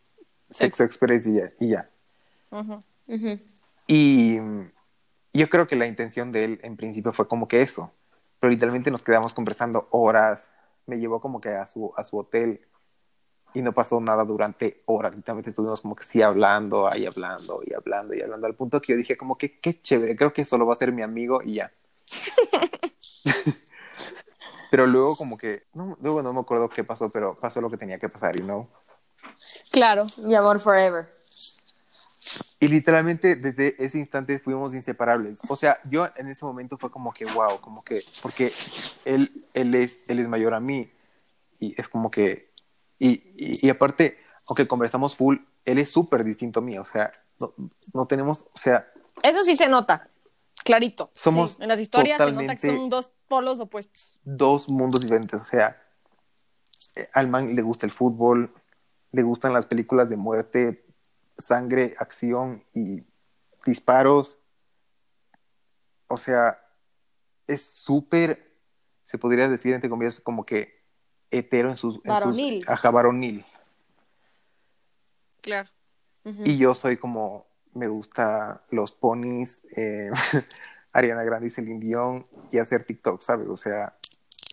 sexo 0.50 0.84
express 0.84 1.26
y 1.26 1.34
ya. 1.34 1.52
Y, 1.60 1.68
ya. 1.70 1.90
Y 3.86 4.38
yo 5.32 5.50
creo 5.50 5.66
que 5.66 5.76
la 5.76 5.86
intención 5.86 6.32
de 6.32 6.44
él 6.44 6.60
en 6.62 6.76
principio 6.76 7.12
fue 7.12 7.28
como 7.28 7.48
que 7.48 7.60
eso, 7.60 7.92
pero 8.44 8.52
literalmente 8.52 8.90
nos 8.90 9.02
quedamos 9.02 9.32
conversando 9.32 9.88
horas, 9.92 10.50
me 10.84 10.98
llevó 10.98 11.18
como 11.18 11.40
que 11.40 11.48
a 11.48 11.64
su, 11.64 11.94
a 11.96 12.04
su 12.04 12.18
hotel 12.18 12.60
y 13.54 13.62
no 13.62 13.72
pasó 13.72 14.02
nada 14.02 14.22
durante 14.22 14.82
horas, 14.84 15.16
literalmente 15.16 15.48
estuvimos 15.48 15.80
como 15.80 15.96
que 15.96 16.04
sí 16.04 16.20
hablando, 16.20 16.86
ahí 16.86 17.06
hablando 17.06 17.62
y 17.64 17.72
hablando 17.72 18.12
y 18.12 18.20
hablando, 18.20 18.46
al 18.46 18.54
punto 18.54 18.82
que 18.82 18.92
yo 18.92 18.98
dije 18.98 19.16
como 19.16 19.38
que 19.38 19.58
qué 19.60 19.80
chévere, 19.80 20.14
creo 20.14 20.34
que 20.34 20.44
solo 20.44 20.66
va 20.66 20.74
a 20.74 20.76
ser 20.76 20.92
mi 20.92 21.00
amigo 21.00 21.40
y 21.42 21.54
ya. 21.54 21.72
pero 24.70 24.86
luego 24.86 25.16
como 25.16 25.38
que, 25.38 25.62
no, 25.72 25.96
luego 26.02 26.22
no 26.22 26.34
me 26.34 26.40
acuerdo 26.40 26.68
qué 26.68 26.84
pasó, 26.84 27.08
pero 27.08 27.40
pasó 27.40 27.62
lo 27.62 27.70
que 27.70 27.78
tenía 27.78 27.98
que 27.98 28.10
pasar, 28.10 28.36
you 28.36 28.44
know. 28.44 28.68
Claro. 29.72 30.04
Y 30.18 30.34
amor 30.34 30.60
forever. 30.60 31.16
Y 32.60 32.68
literalmente 32.68 33.36
desde 33.36 33.74
ese 33.84 33.98
instante 33.98 34.38
fuimos 34.38 34.74
inseparables. 34.74 35.38
O 35.48 35.56
sea, 35.56 35.80
yo 35.84 36.06
en 36.16 36.28
ese 36.28 36.44
momento 36.44 36.78
fue 36.78 36.90
como 36.90 37.12
que 37.12 37.24
wow, 37.26 37.60
como 37.60 37.82
que, 37.84 38.02
porque 38.22 38.52
él, 39.04 39.44
él, 39.54 39.74
es, 39.74 40.00
él 40.08 40.20
es 40.20 40.28
mayor 40.28 40.54
a 40.54 40.60
mí 40.60 40.90
y 41.58 41.74
es 41.78 41.88
como 41.88 42.10
que, 42.10 42.52
y, 42.98 43.10
y, 43.36 43.66
y 43.66 43.70
aparte, 43.70 44.18
aunque 44.46 44.66
conversamos 44.68 45.16
full, 45.16 45.38
él 45.64 45.78
es 45.78 45.90
súper 45.90 46.24
distinto 46.24 46.60
a 46.60 46.62
mí, 46.62 46.78
o 46.78 46.84
sea, 46.84 47.12
no, 47.38 47.52
no 47.92 48.06
tenemos, 48.06 48.42
o 48.52 48.58
sea, 48.58 48.86
Eso 49.22 49.42
sí 49.42 49.56
se 49.56 49.68
nota, 49.68 50.08
clarito. 50.64 51.10
Somos 51.14 51.52
Sí, 51.52 51.62
En 51.62 51.68
las 51.68 51.80
historias 51.80 52.18
se 52.18 52.32
nota 52.32 52.54
que 52.54 52.68
son 52.68 52.88
dos 52.88 53.10
polos 53.28 53.60
opuestos. 53.60 54.18
dos 54.24 54.68
mundos 54.68 55.00
diferentes, 55.00 55.42
o 55.42 55.44
sea, 55.44 55.82
eh, 56.96 57.08
al 57.12 57.28
man 57.28 57.54
le 57.54 57.62
gusta 57.62 57.86
el 57.86 57.92
fútbol, 57.92 58.54
le 59.12 59.22
gustan 59.22 59.52
las 59.52 59.66
películas 59.66 60.08
de 60.08 60.16
muerte, 60.16 60.83
sangre, 61.38 61.94
acción 61.98 62.64
y 62.74 63.02
disparos. 63.66 64.38
O 66.08 66.16
sea, 66.16 66.60
es 67.46 67.62
súper, 67.64 68.52
se 69.02 69.18
podría 69.18 69.48
decir 69.48 69.74
entre 69.74 69.90
comillas, 69.90 70.20
como 70.20 70.44
que 70.46 70.82
hetero 71.30 71.70
en 71.70 71.76
sus... 71.76 71.96
en 71.96 72.00
sus- 72.02 72.06
Varonil. 72.06 72.64
ajá, 72.66 72.90
varonil. 72.90 73.44
Claro. 75.40 75.68
Y 76.44 76.56
yo 76.56 76.74
soy 76.74 76.96
como, 76.96 77.46
me 77.74 77.86
gusta 77.88 78.62
los 78.70 78.92
ponis, 78.92 79.60
eh, 79.76 80.10
Ariana 80.92 81.22
Grande 81.22 81.48
y 81.48 81.50
Celine 81.50 81.80
Dion 81.80 82.26
y 82.50 82.58
hacer 82.58 82.84
TikTok, 82.86 83.20
¿sabes? 83.20 83.48
O 83.48 83.56
sea, 83.56 83.94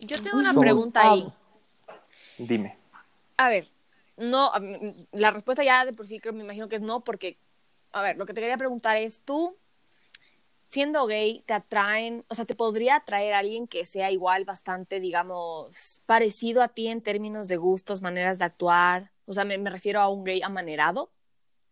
Yo 0.01 0.21
tengo 0.21 0.37
una 0.39 0.51
Somos- 0.53 0.61
pregunta 0.63 1.01
ahí. 1.11 1.31
dime. 2.37 2.77
A 3.37 3.47
ver, 3.49 3.69
no, 4.17 4.51
la 5.11 5.31
respuesta 5.31 5.63
ya 5.63 5.85
de 5.85 5.93
por 5.93 6.05
sí 6.05 6.19
creo, 6.19 6.33
me 6.33 6.43
imagino 6.43 6.69
que 6.69 6.75
es 6.75 6.81
no, 6.81 7.03
porque, 7.03 7.37
a 7.91 8.01
ver, 8.01 8.17
lo 8.17 8.25
que 8.25 8.33
te 8.33 8.41
quería 8.41 8.57
preguntar 8.57 8.97
es, 8.97 9.21
tú, 9.21 9.57
siendo 10.67 11.05
gay, 11.05 11.43
te 11.45 11.53
atraen, 11.53 12.23
o 12.29 12.35
sea, 12.35 12.45
te 12.45 12.55
podría 12.55 12.97
atraer 12.97 13.33
a 13.33 13.39
alguien 13.39 13.67
que 13.67 13.85
sea 13.85 14.11
igual, 14.11 14.45
bastante, 14.45 14.99
digamos, 14.99 16.01
parecido 16.05 16.61
a 16.61 16.69
ti 16.69 16.87
en 16.87 17.01
términos 17.01 17.47
de 17.47 17.57
gustos, 17.57 18.01
maneras 18.01 18.39
de 18.39 18.45
actuar, 18.45 19.11
o 19.25 19.33
sea, 19.33 19.45
me, 19.45 19.57
refiero 19.69 19.99
a 19.99 20.09
un 20.09 20.23
gay 20.23 20.41
amanerado. 20.41 21.11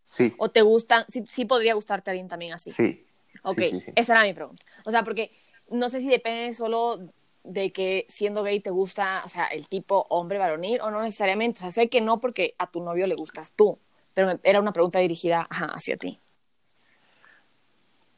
Sí. 0.06 0.34
¿O 0.38 0.50
te 0.50 0.62
gustan, 0.62 1.06
sí, 1.08 1.24
sí 1.28 1.46
podría 1.46 1.76
gustarte 1.76 2.10
alguien 2.10 2.28
también 2.28 2.54
así? 2.54 2.72
Sí. 2.72 3.06
Ok, 3.44 3.60
esa 3.96 4.14
era 4.14 4.24
mi 4.24 4.34
pregunta. 4.34 4.66
O 4.86 4.92
sea, 4.92 5.04
porque 5.04 5.32
no 5.70 5.88
sé 5.90 6.02
si 6.02 6.10
depende 6.10 6.54
solo 6.54 7.12
de 7.44 7.72
que 7.72 8.06
siendo 8.10 8.44
gay 8.44 8.60
te 8.60 8.70
gusta, 8.70 9.22
o 9.26 9.28
sea, 9.28 9.46
el 9.46 9.68
tipo 9.68 10.06
hombre 10.10 10.38
varonil 10.38 10.82
o 10.82 10.92
no 10.92 11.02
necesariamente. 11.02 11.60
O 11.60 11.62
sea, 11.62 11.72
sé 11.72 11.90
que 11.90 12.02
no 12.02 12.20
porque 12.20 12.56
a 12.58 12.70
tu 12.70 12.82
novio 12.82 13.08
le 13.08 13.16
gustas 13.16 13.54
tú, 13.54 13.80
pero 14.14 14.40
era 14.44 14.60
una 14.60 14.74
pregunta 14.74 15.00
dirigida 15.00 15.48
hacia 15.50 15.98
ti. 15.98 16.20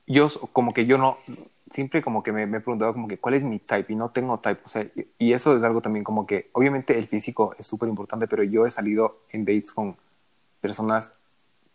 Yo, 0.07 0.27
como 0.51 0.73
que 0.73 0.85
yo 0.85 0.97
no, 0.97 1.17
siempre 1.71 2.01
como 2.01 2.21
que 2.21 2.31
me, 2.31 2.45
me, 2.45 2.57
he 2.57 2.61
preguntado 2.61 2.93
como 2.93 3.07
que 3.07 3.17
cuál 3.17 3.35
es 3.35 3.43
mi 3.43 3.59
type 3.59 3.93
y 3.93 3.95
no 3.95 4.09
tengo 4.09 4.39
type. 4.39 4.61
O 4.65 4.67
sea, 4.67 4.85
y, 5.17 5.33
eso 5.33 5.55
es 5.55 5.63
algo 5.63 5.81
también 5.81 6.03
como 6.03 6.25
que, 6.25 6.49
obviamente 6.53 6.97
el 6.97 7.07
físico 7.07 7.55
es 7.57 7.65
súper 7.65 7.89
importante, 7.89 8.27
pero 8.27 8.43
yo 8.43 8.65
he 8.65 8.71
salido 8.71 9.21
en 9.29 9.45
dates 9.45 9.71
con 9.71 9.97
personas, 10.59 11.13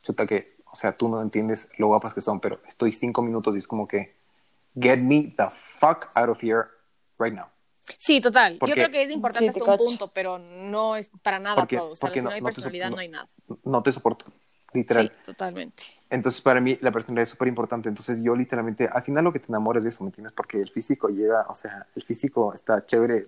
chuta 0.03 0.27
que, 0.27 0.57
o 0.71 0.77
sea, 0.77 0.97
tú 0.97 1.09
no 1.09 1.21
entiendes 1.23 1.71
lo 1.79 1.89
guapas 1.89 2.15
que 2.15 2.21
son, 2.21 2.41
pero 2.41 2.59
estoy 2.69 2.93
cinco 2.93 3.23
minutos 3.23 3.55
y 3.55 3.59
es 3.59 3.67
como 3.67 3.89
que, 3.89 4.15
get 4.79 4.99
me 4.99 5.35
the 5.37 5.49
fuck 5.51 6.09
out 6.15 6.29
of 6.29 6.43
here 6.43 6.76
right 7.19 7.35
now. 7.35 7.47
Sí, 7.99 8.21
total. 8.21 8.59
Yo 8.67 8.75
creo 8.75 8.91
que 8.91 9.03
es 9.03 9.11
importante 9.11 9.51
hasta 9.51 9.65
un 9.65 9.79
punto, 9.79 10.09
pero 10.13 10.39
no 10.39 10.97
es 10.97 11.11
para 11.23 11.39
nada 11.39 11.67
todo. 11.67 11.93
O 11.93 11.97
sea, 11.97 12.11
si 12.11 12.21
no, 12.21 12.31
hay 12.31 12.43
personalidad, 12.43 12.91
no, 12.91 12.99
hay 12.99 13.09
nada. 13.09 13.29
No 13.65 13.83
te 13.83 13.93
soporto, 13.93 14.27
literal. 14.73 15.13
Sí, 15.15 15.25
totalmente. 15.25 15.85
Entonces, 16.11 16.41
para 16.41 16.61
mí, 16.61 16.79
la 16.81 16.91
personalidad 16.91 17.25
es 17.25 17.29
súper 17.31 17.49
importante. 17.49 17.89
Entonces, 17.89 18.23
yo 18.23 18.35
literalmente, 18.35 18.89
al 18.93 19.03
final 19.03 19.25
lo 19.25 19.33
que 19.33 19.41
te 19.41 19.47
enamoras 19.49 19.85
de 19.85 19.91
eso, 19.91 20.05
¿me 20.05 20.09
entiendes? 20.09 20.33
Porque 20.33 20.61
el 20.61 20.71
físico 20.71 21.09
llega, 21.09 21.47
o 21.49 21.55
sea, 21.55 21.87
el 21.95 22.03
físico 22.03 22.53
está 22.55 22.85
chévere 22.85 23.27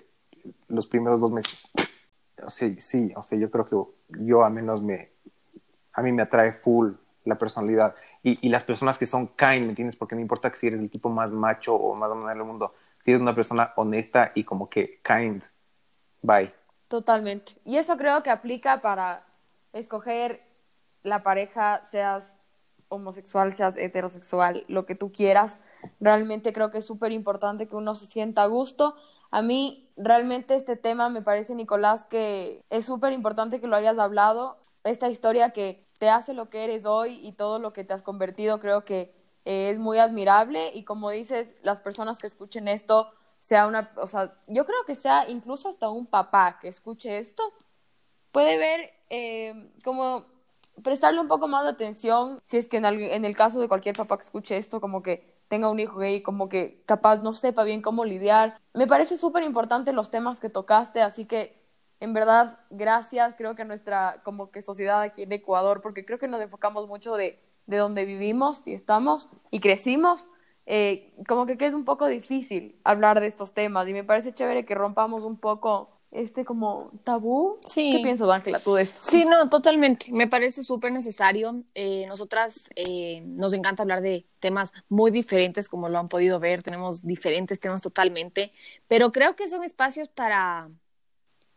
los 0.68 0.86
primeros 0.86 1.20
dos 1.20 1.30
meses. 1.30 1.68
O 2.44 2.50
sea, 2.50 2.68
sí, 2.78 3.12
o 3.16 3.22
sea, 3.22 3.38
yo 3.38 3.50
creo 3.50 3.68
que 3.68 4.24
yo 4.24 4.44
a 4.44 4.50
menos 4.50 4.82
me, 4.82 5.10
a 5.92 6.02
mí 6.02 6.12
me 6.12 6.22
atrae 6.22 6.52
full 6.52 6.92
la 7.24 7.36
personalidad. 7.36 7.94
Y, 8.22 8.46
y 8.46 8.48
las 8.48 8.64
personas 8.64 8.98
que 8.98 9.06
son 9.06 9.28
kind, 9.28 9.62
¿me 9.62 9.70
entiendes? 9.70 9.96
Porque 9.96 10.14
no 10.14 10.20
importa 10.20 10.52
si 10.54 10.66
eres 10.66 10.80
el 10.80 10.90
tipo 10.90 11.10
más 11.10 11.30
macho 11.30 11.74
o 11.74 11.94
más 11.94 12.08
dominante 12.08 12.38
del 12.38 12.46
mundo 12.46 12.74
si 13.00 13.10
eres 13.10 13.22
una 13.22 13.34
persona 13.34 13.72
honesta 13.76 14.32
y 14.34 14.44
como 14.44 14.68
que 14.68 15.00
kind. 15.02 15.42
Bye. 16.22 16.52
Totalmente. 16.88 17.52
Y 17.64 17.76
eso 17.76 17.96
creo 17.96 18.22
que 18.22 18.30
aplica 18.30 18.80
para 18.80 19.24
escoger 19.72 20.40
la 21.02 21.22
pareja, 21.22 21.84
seas 21.84 22.32
homosexual, 22.88 23.52
seas 23.52 23.76
heterosexual, 23.76 24.64
lo 24.68 24.86
que 24.86 24.94
tú 24.94 25.12
quieras. 25.12 25.60
Realmente 26.00 26.52
creo 26.52 26.70
que 26.70 26.78
es 26.78 26.86
súper 26.86 27.12
importante 27.12 27.68
que 27.68 27.76
uno 27.76 27.94
se 27.94 28.06
sienta 28.06 28.42
a 28.42 28.46
gusto. 28.46 28.96
A 29.30 29.42
mí 29.42 29.90
realmente 29.96 30.54
este 30.54 30.76
tema 30.76 31.10
me 31.10 31.22
parece, 31.22 31.54
Nicolás, 31.54 32.06
que 32.06 32.62
es 32.70 32.86
súper 32.86 33.12
importante 33.12 33.60
que 33.60 33.66
lo 33.66 33.76
hayas 33.76 33.98
hablado. 33.98 34.58
Esta 34.84 35.10
historia 35.10 35.50
que 35.50 35.86
te 35.98 36.08
hace 36.08 36.32
lo 36.32 36.48
que 36.48 36.64
eres 36.64 36.86
hoy 36.86 37.20
y 37.22 37.32
todo 37.32 37.58
lo 37.58 37.72
que 37.72 37.84
te 37.84 37.92
has 37.92 38.02
convertido, 38.02 38.60
creo 38.60 38.84
que 38.84 39.12
es 39.44 39.78
muy 39.78 39.98
admirable 39.98 40.72
y 40.74 40.84
como 40.84 41.10
dices, 41.10 41.54
las 41.62 41.80
personas 41.80 42.18
que 42.18 42.26
escuchen 42.26 42.68
esto, 42.68 43.10
sea 43.40 43.66
una, 43.66 43.92
o 43.96 44.06
sea, 44.06 44.34
yo 44.46 44.64
creo 44.66 44.84
que 44.86 44.94
sea 44.94 45.28
incluso 45.28 45.68
hasta 45.68 45.88
un 45.88 46.06
papá 46.06 46.58
que 46.60 46.68
escuche 46.68 47.18
esto, 47.18 47.42
puede 48.32 48.58
ver 48.58 48.92
eh, 49.10 49.72
como 49.84 50.26
prestarle 50.82 51.20
un 51.20 51.28
poco 51.28 51.48
más 51.48 51.64
de 51.64 51.70
atención, 51.70 52.40
si 52.44 52.56
es 52.56 52.68
que 52.68 52.76
en 52.78 53.24
el, 53.24 53.36
caso 53.36 53.60
de 53.60 53.68
cualquier 53.68 53.96
papá 53.96 54.16
que 54.16 54.24
escuche 54.24 54.56
esto, 54.56 54.80
como 54.80 55.02
que 55.02 55.38
tenga 55.48 55.70
un 55.70 55.80
hijo 55.80 55.98
gay, 55.98 56.22
como 56.22 56.48
que 56.48 56.82
capaz 56.86 57.22
no 57.22 57.34
sepa 57.34 57.64
bien 57.64 57.82
cómo 57.82 58.04
lidiar. 58.04 58.60
Me 58.74 58.86
parece 58.86 59.16
súper 59.16 59.42
importante 59.42 59.92
los 59.92 60.10
temas 60.10 60.40
que 60.40 60.50
tocaste, 60.50 61.00
así 61.00 61.24
que 61.24 61.58
en 62.00 62.12
verdad, 62.12 62.60
gracias, 62.70 63.34
creo 63.36 63.54
que 63.56 63.64
nuestra 63.64 64.20
como 64.24 64.50
que 64.50 64.62
sociedad 64.62 65.00
aquí 65.00 65.22
en 65.22 65.32
Ecuador, 65.32 65.80
porque 65.80 66.04
creo 66.04 66.18
que 66.18 66.28
nos 66.28 66.40
enfocamos 66.40 66.86
mucho 66.86 67.16
de 67.16 67.42
de 67.68 67.76
donde 67.76 68.04
vivimos 68.04 68.62
y 68.66 68.72
estamos 68.72 69.28
y 69.50 69.60
crecimos, 69.60 70.28
eh, 70.66 71.14
como 71.28 71.46
que, 71.46 71.56
es 71.60 71.74
un 71.74 71.84
poco 71.84 72.08
difícil 72.08 72.74
hablar 72.82 73.20
de 73.20 73.26
estos 73.26 73.52
temas 73.52 73.86
y 73.86 73.92
me 73.92 74.04
parece 74.04 74.34
chévere 74.34 74.64
que 74.64 74.74
rompamos 74.74 75.22
un 75.22 75.36
poco 75.36 75.90
este 76.10 76.46
como 76.46 76.90
tabú. 77.04 77.58
Sí. 77.60 77.92
¿Qué 77.94 78.02
piensas, 78.02 78.28
Ángela, 78.30 78.60
tú 78.60 78.74
de 78.74 78.82
esto? 78.82 79.00
Sí, 79.02 79.26
no, 79.26 79.50
totalmente. 79.50 80.10
Me 80.10 80.26
parece 80.26 80.62
súper 80.62 80.90
necesario. 80.90 81.62
Eh, 81.74 82.06
nosotras 82.08 82.70
eh, 82.74 83.20
nos 83.26 83.52
encanta 83.52 83.82
hablar 83.82 84.00
de 84.00 84.26
temas 84.40 84.72
muy 84.88 85.10
diferentes, 85.10 85.68
como 85.68 85.90
lo 85.90 85.98
han 85.98 86.08
podido 86.08 86.40
ver. 86.40 86.62
Tenemos 86.62 87.04
diferentes 87.04 87.60
temas 87.60 87.82
totalmente, 87.82 88.52
pero 88.88 89.12
creo 89.12 89.36
que 89.36 89.48
son 89.48 89.62
espacios 89.62 90.08
para 90.08 90.70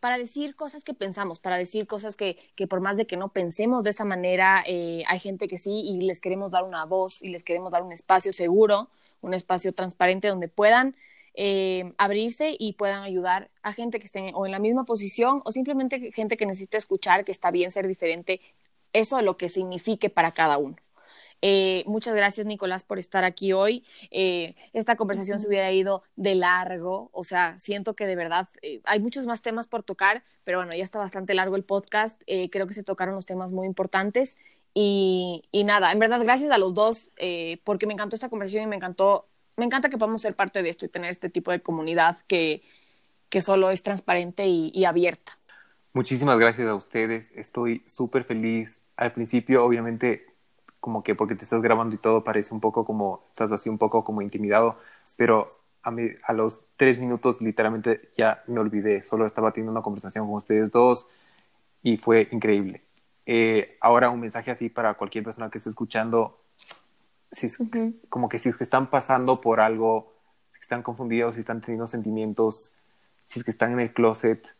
para 0.01 0.17
decir 0.17 0.55
cosas 0.55 0.83
que 0.83 0.93
pensamos, 0.93 1.39
para 1.39 1.57
decir 1.57 1.87
cosas 1.87 2.17
que, 2.17 2.35
que 2.55 2.67
por 2.67 2.81
más 2.81 2.97
de 2.97 3.05
que 3.05 3.17
no 3.17 3.29
pensemos 3.29 3.83
de 3.83 3.91
esa 3.91 4.03
manera, 4.03 4.63
eh, 4.67 5.03
hay 5.07 5.19
gente 5.19 5.47
que 5.47 5.57
sí 5.57 5.71
y 5.71 6.01
les 6.01 6.19
queremos 6.19 6.51
dar 6.51 6.63
una 6.65 6.85
voz 6.85 7.21
y 7.21 7.29
les 7.29 7.43
queremos 7.43 7.71
dar 7.71 7.83
un 7.83 7.93
espacio 7.93 8.33
seguro, 8.33 8.89
un 9.21 9.33
espacio 9.35 9.73
transparente 9.73 10.27
donde 10.27 10.47
puedan 10.47 10.95
eh, 11.35 11.93
abrirse 11.97 12.55
y 12.57 12.73
puedan 12.73 13.03
ayudar 13.03 13.51
a 13.61 13.73
gente 13.73 13.99
que 13.99 14.05
esté 14.05 14.31
o 14.33 14.45
en 14.47 14.51
la 14.51 14.59
misma 14.59 14.85
posición 14.85 15.43
o 15.45 15.51
simplemente 15.51 16.11
gente 16.11 16.35
que 16.35 16.47
necesita 16.47 16.77
escuchar 16.77 17.23
que 17.23 17.31
está 17.31 17.51
bien 17.51 17.69
ser 17.69 17.87
diferente, 17.87 18.41
eso 18.93 19.19
es 19.19 19.23
lo 19.23 19.37
que 19.37 19.49
signifique 19.49 20.09
para 20.09 20.31
cada 20.31 20.57
uno. 20.57 20.75
Eh, 21.41 21.83
muchas 21.87 22.13
gracias, 22.13 22.45
Nicolás, 22.45 22.83
por 22.83 22.99
estar 22.99 23.23
aquí 23.23 23.53
hoy. 23.53 23.83
Eh, 24.11 24.55
esta 24.73 24.95
conversación 24.95 25.39
se 25.39 25.47
hubiera 25.47 25.71
ido 25.71 26.03
de 26.15 26.35
largo, 26.35 27.09
o 27.13 27.23
sea, 27.23 27.57
siento 27.57 27.95
que 27.95 28.05
de 28.05 28.15
verdad 28.15 28.47
eh, 28.61 28.81
hay 28.83 28.99
muchos 28.99 29.25
más 29.25 29.41
temas 29.41 29.67
por 29.67 29.83
tocar, 29.83 30.23
pero 30.43 30.59
bueno, 30.59 30.71
ya 30.75 30.83
está 30.83 30.99
bastante 30.99 31.33
largo 31.33 31.55
el 31.55 31.63
podcast. 31.63 32.21
creo 32.51 32.67
que 32.67 32.73
se 32.73 32.83
tocaron 32.83 33.15
los 33.15 33.25
temas 33.25 33.51
muy 33.51 33.67
importantes. 33.67 34.37
Y, 34.73 35.43
y 35.51 35.65
nada, 35.65 35.91
en 35.91 35.99
verdad, 35.99 36.21
gracias 36.21 36.51
a 36.51 36.57
los 36.57 36.73
dos, 36.73 37.13
porque 37.63 37.87
me 37.87 37.93
encantó 37.93 38.15
esta 38.15 38.29
conversación 38.29 38.63
y 38.63 38.67
me 38.67 38.77
encantó, 38.77 39.27
me 39.57 39.65
encanta 39.65 39.89
que 39.89 39.97
podamos 39.97 40.21
ser 40.21 40.35
parte 40.35 40.63
de 40.63 40.69
esto 40.69 40.85
y 40.85 40.89
tener 40.89 41.09
este 41.09 41.29
tipo 41.29 41.51
de 41.51 41.61
comunidad 41.61 42.19
que, 42.27 42.61
que 43.29 43.41
solo 43.41 43.69
es 43.69 43.83
transparente 43.83 44.47
y, 44.47 44.71
y 44.73 44.85
abierta. 44.85 45.37
Muchísimas 45.93 46.39
gracias 46.39 46.69
a 46.69 46.75
ustedes. 46.75 47.31
Estoy 47.35 47.83
súper 47.85 48.23
feliz. 48.23 48.79
Al 48.95 49.11
principio, 49.11 49.65
obviamente, 49.65 50.30
como 50.81 51.03
que 51.03 51.15
porque 51.15 51.35
te 51.35 51.43
estás 51.43 51.61
grabando 51.61 51.95
y 51.95 51.99
todo 51.99 52.23
parece 52.23 52.53
un 52.53 52.59
poco 52.59 52.83
como, 52.83 53.23
estás 53.29 53.51
así 53.51 53.69
un 53.69 53.77
poco 53.77 54.03
como 54.03 54.21
intimidado, 54.21 54.77
pero 55.15 55.47
a, 55.83 55.91
mí, 55.91 56.09
a 56.23 56.33
los 56.33 56.61
tres 56.75 56.97
minutos 56.97 57.39
literalmente 57.39 58.11
ya 58.17 58.43
me 58.47 58.59
olvidé, 58.59 59.03
solo 59.03 59.25
estaba 59.25 59.53
teniendo 59.53 59.71
una 59.71 59.83
conversación 59.83 60.25
con 60.25 60.35
ustedes 60.35 60.71
dos 60.71 61.07
y 61.83 61.97
fue 61.97 62.27
increíble. 62.31 62.83
Eh, 63.27 63.77
ahora 63.79 64.09
un 64.09 64.19
mensaje 64.19 64.49
así 64.49 64.69
para 64.69 64.95
cualquier 64.95 65.23
persona 65.23 65.51
que 65.51 65.59
esté 65.59 65.69
escuchando, 65.69 66.41
si 67.31 67.45
es, 67.45 67.57
como 68.09 68.27
que 68.27 68.39
si 68.39 68.49
es 68.49 68.57
que 68.57 68.63
están 68.63 68.89
pasando 68.89 69.39
por 69.39 69.59
algo, 69.59 70.13
si 70.53 70.61
están 70.61 70.81
confundidos, 70.81 71.35
si 71.35 71.41
están 71.41 71.61
teniendo 71.61 71.85
sentimientos, 71.85 72.73
si 73.23 73.39
es 73.39 73.45
que 73.45 73.51
están 73.51 73.71
en 73.71 73.79
el 73.79 73.93
closet 73.93 74.55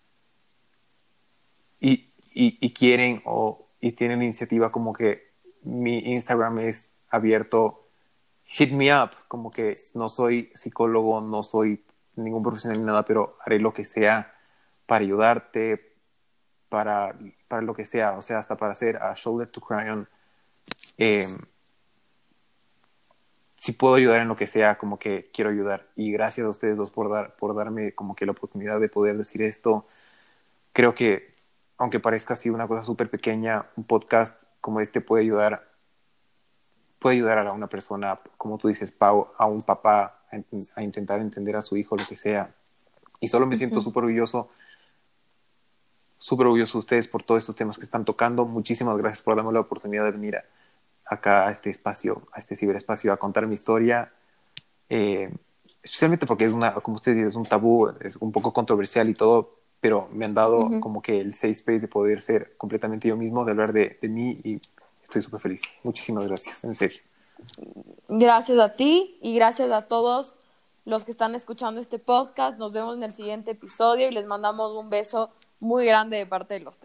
y, 1.79 2.13
y, 2.31 2.57
y 2.61 2.73
quieren 2.73 3.23
o 3.25 3.67
y 3.81 3.93
tienen 3.93 4.21
iniciativa 4.21 4.71
como 4.71 4.93
que 4.93 5.30
mi 5.63 5.99
Instagram 5.99 6.59
es 6.59 6.89
abierto. 7.09 7.87
Hit 8.45 8.71
me 8.71 8.93
up, 8.93 9.11
como 9.27 9.51
que 9.51 9.77
no 9.93 10.09
soy 10.09 10.51
psicólogo, 10.53 11.21
no 11.21 11.43
soy 11.43 11.83
ningún 12.15 12.43
profesional 12.43 12.79
ni 12.79 12.85
nada, 12.85 13.05
pero 13.05 13.37
haré 13.45 13.59
lo 13.59 13.73
que 13.73 13.85
sea 13.85 14.33
para 14.85 15.03
ayudarte, 15.05 15.95
para, 16.69 17.15
para 17.47 17.61
lo 17.61 17.73
que 17.73 17.85
sea, 17.85 18.13
o 18.13 18.21
sea, 18.21 18.39
hasta 18.39 18.57
para 18.57 18.73
hacer 18.73 18.97
a 18.97 19.13
Shoulder 19.15 19.47
to 19.47 19.61
Cry 19.61 19.89
on. 19.89 20.07
Em, 20.97 21.37
si 23.55 23.73
puedo 23.73 23.95
ayudar 23.95 24.21
en 24.21 24.27
lo 24.27 24.35
que 24.35 24.47
sea, 24.47 24.77
como 24.77 24.97
que 24.97 25.29
quiero 25.33 25.51
ayudar. 25.51 25.87
Y 25.95 26.11
gracias 26.11 26.45
a 26.45 26.49
ustedes 26.49 26.77
dos 26.77 26.89
por, 26.89 27.09
dar, 27.09 27.35
por 27.35 27.55
darme 27.55 27.93
como 27.93 28.15
que 28.15 28.25
la 28.25 28.31
oportunidad 28.31 28.79
de 28.79 28.89
poder 28.89 29.17
decir 29.17 29.41
esto. 29.43 29.85
Creo 30.73 30.95
que, 30.95 31.31
aunque 31.77 31.99
parezca 31.99 32.33
así 32.33 32.49
una 32.49 32.67
cosa 32.67 32.83
súper 32.83 33.09
pequeña, 33.09 33.67
un 33.75 33.83
podcast 33.83 34.41
como 34.61 34.79
este 34.79 35.01
puede 35.01 35.23
ayudar, 35.23 35.67
puede 36.99 37.17
ayudar 37.17 37.39
a 37.39 37.51
una 37.51 37.67
persona, 37.67 38.19
como 38.37 38.57
tú 38.57 38.67
dices, 38.67 38.91
Pau, 38.91 39.33
a 39.37 39.45
un 39.45 39.63
papá 39.63 40.23
a, 40.75 40.81
intentar 40.81 41.19
entender 41.19 41.55
a 41.55 41.61
su 41.61 41.75
hijo, 41.75 41.97
lo 41.97 42.05
que 42.05 42.15
sea. 42.15 42.55
Y 43.19 43.27
solo 43.27 43.45
me 43.45 43.57
siento 43.57 43.81
súper 43.81 44.03
orgulloso, 44.03 44.49
súper 46.17 46.47
orgulloso 46.47 46.73
de 46.73 46.79
ustedes 46.79 47.07
por 47.07 47.23
todos 47.23 47.43
estos 47.43 47.55
temas 47.55 47.77
que 47.77 47.83
están 47.83 48.05
tocando. 48.05 48.45
Muchísimas 48.45 48.97
gracias 48.97 49.21
por 49.21 49.35
darme 49.35 49.51
la 49.51 49.59
oportunidad 49.59 50.05
de 50.05 50.11
venir 50.11 50.37
acá 51.05 51.47
a 51.47 51.51
este 51.51 51.69
espacio, 51.69 52.21
a 52.31 52.39
este 52.39 52.55
ciberespacio, 52.55 53.11
a 53.11 53.17
contar 53.17 53.47
mi 53.47 53.55
historia. 53.55 54.13
Eh, 54.89 55.31
especialmente 55.83 56.25
porque 56.25 56.45
es 56.45 56.51
una, 56.51 56.73
como 56.75 56.95
ustedes 56.95 57.17
dicen, 57.17 57.29
es 57.29 57.35
un 57.35 57.45
tabú, 57.45 57.89
es 57.99 58.15
un 58.17 58.31
poco 58.31 58.53
controversial 58.53 59.09
y 59.09 59.15
todo, 59.15 59.60
pero 59.81 60.07
me 60.13 60.25
han 60.25 60.33
dado 60.33 60.69
como 60.79 61.01
que 61.01 61.19
el 61.19 61.33
safe 61.33 61.51
space 61.51 61.79
de 61.79 61.87
poder 61.87 62.21
ser 62.21 62.55
completamente 62.55 63.07
yo 63.07 63.17
mismo, 63.17 63.43
de 63.43 63.51
hablar 63.51 63.73
de, 63.73 63.97
de 64.01 64.07
mí 64.07 64.39
y 64.43 64.61
estoy 65.03 65.21
súper 65.23 65.41
feliz. 65.41 65.63
Muchísimas 65.83 66.27
gracias, 66.27 66.63
en 66.63 66.75
serio. 66.75 67.01
Gracias 68.07 68.59
a 68.59 68.75
ti 68.75 69.17
y 69.21 69.35
gracias 69.35 69.71
a 69.71 69.87
todos 69.87 70.35
los 70.85 71.03
que 71.03 71.11
están 71.11 71.35
escuchando 71.35 71.81
este 71.81 71.99
podcast. 71.99 72.57
Nos 72.57 72.71
vemos 72.71 72.97
en 72.97 73.03
el 73.03 73.11
siguiente 73.11 73.51
episodio 73.51 74.07
y 74.07 74.11
les 74.11 74.25
mandamos 74.25 74.71
un 74.73 74.89
beso 74.89 75.31
muy 75.59 75.85
grande 75.85 76.17
de 76.17 76.25
parte 76.25 76.53
de 76.55 76.61
los 76.61 76.77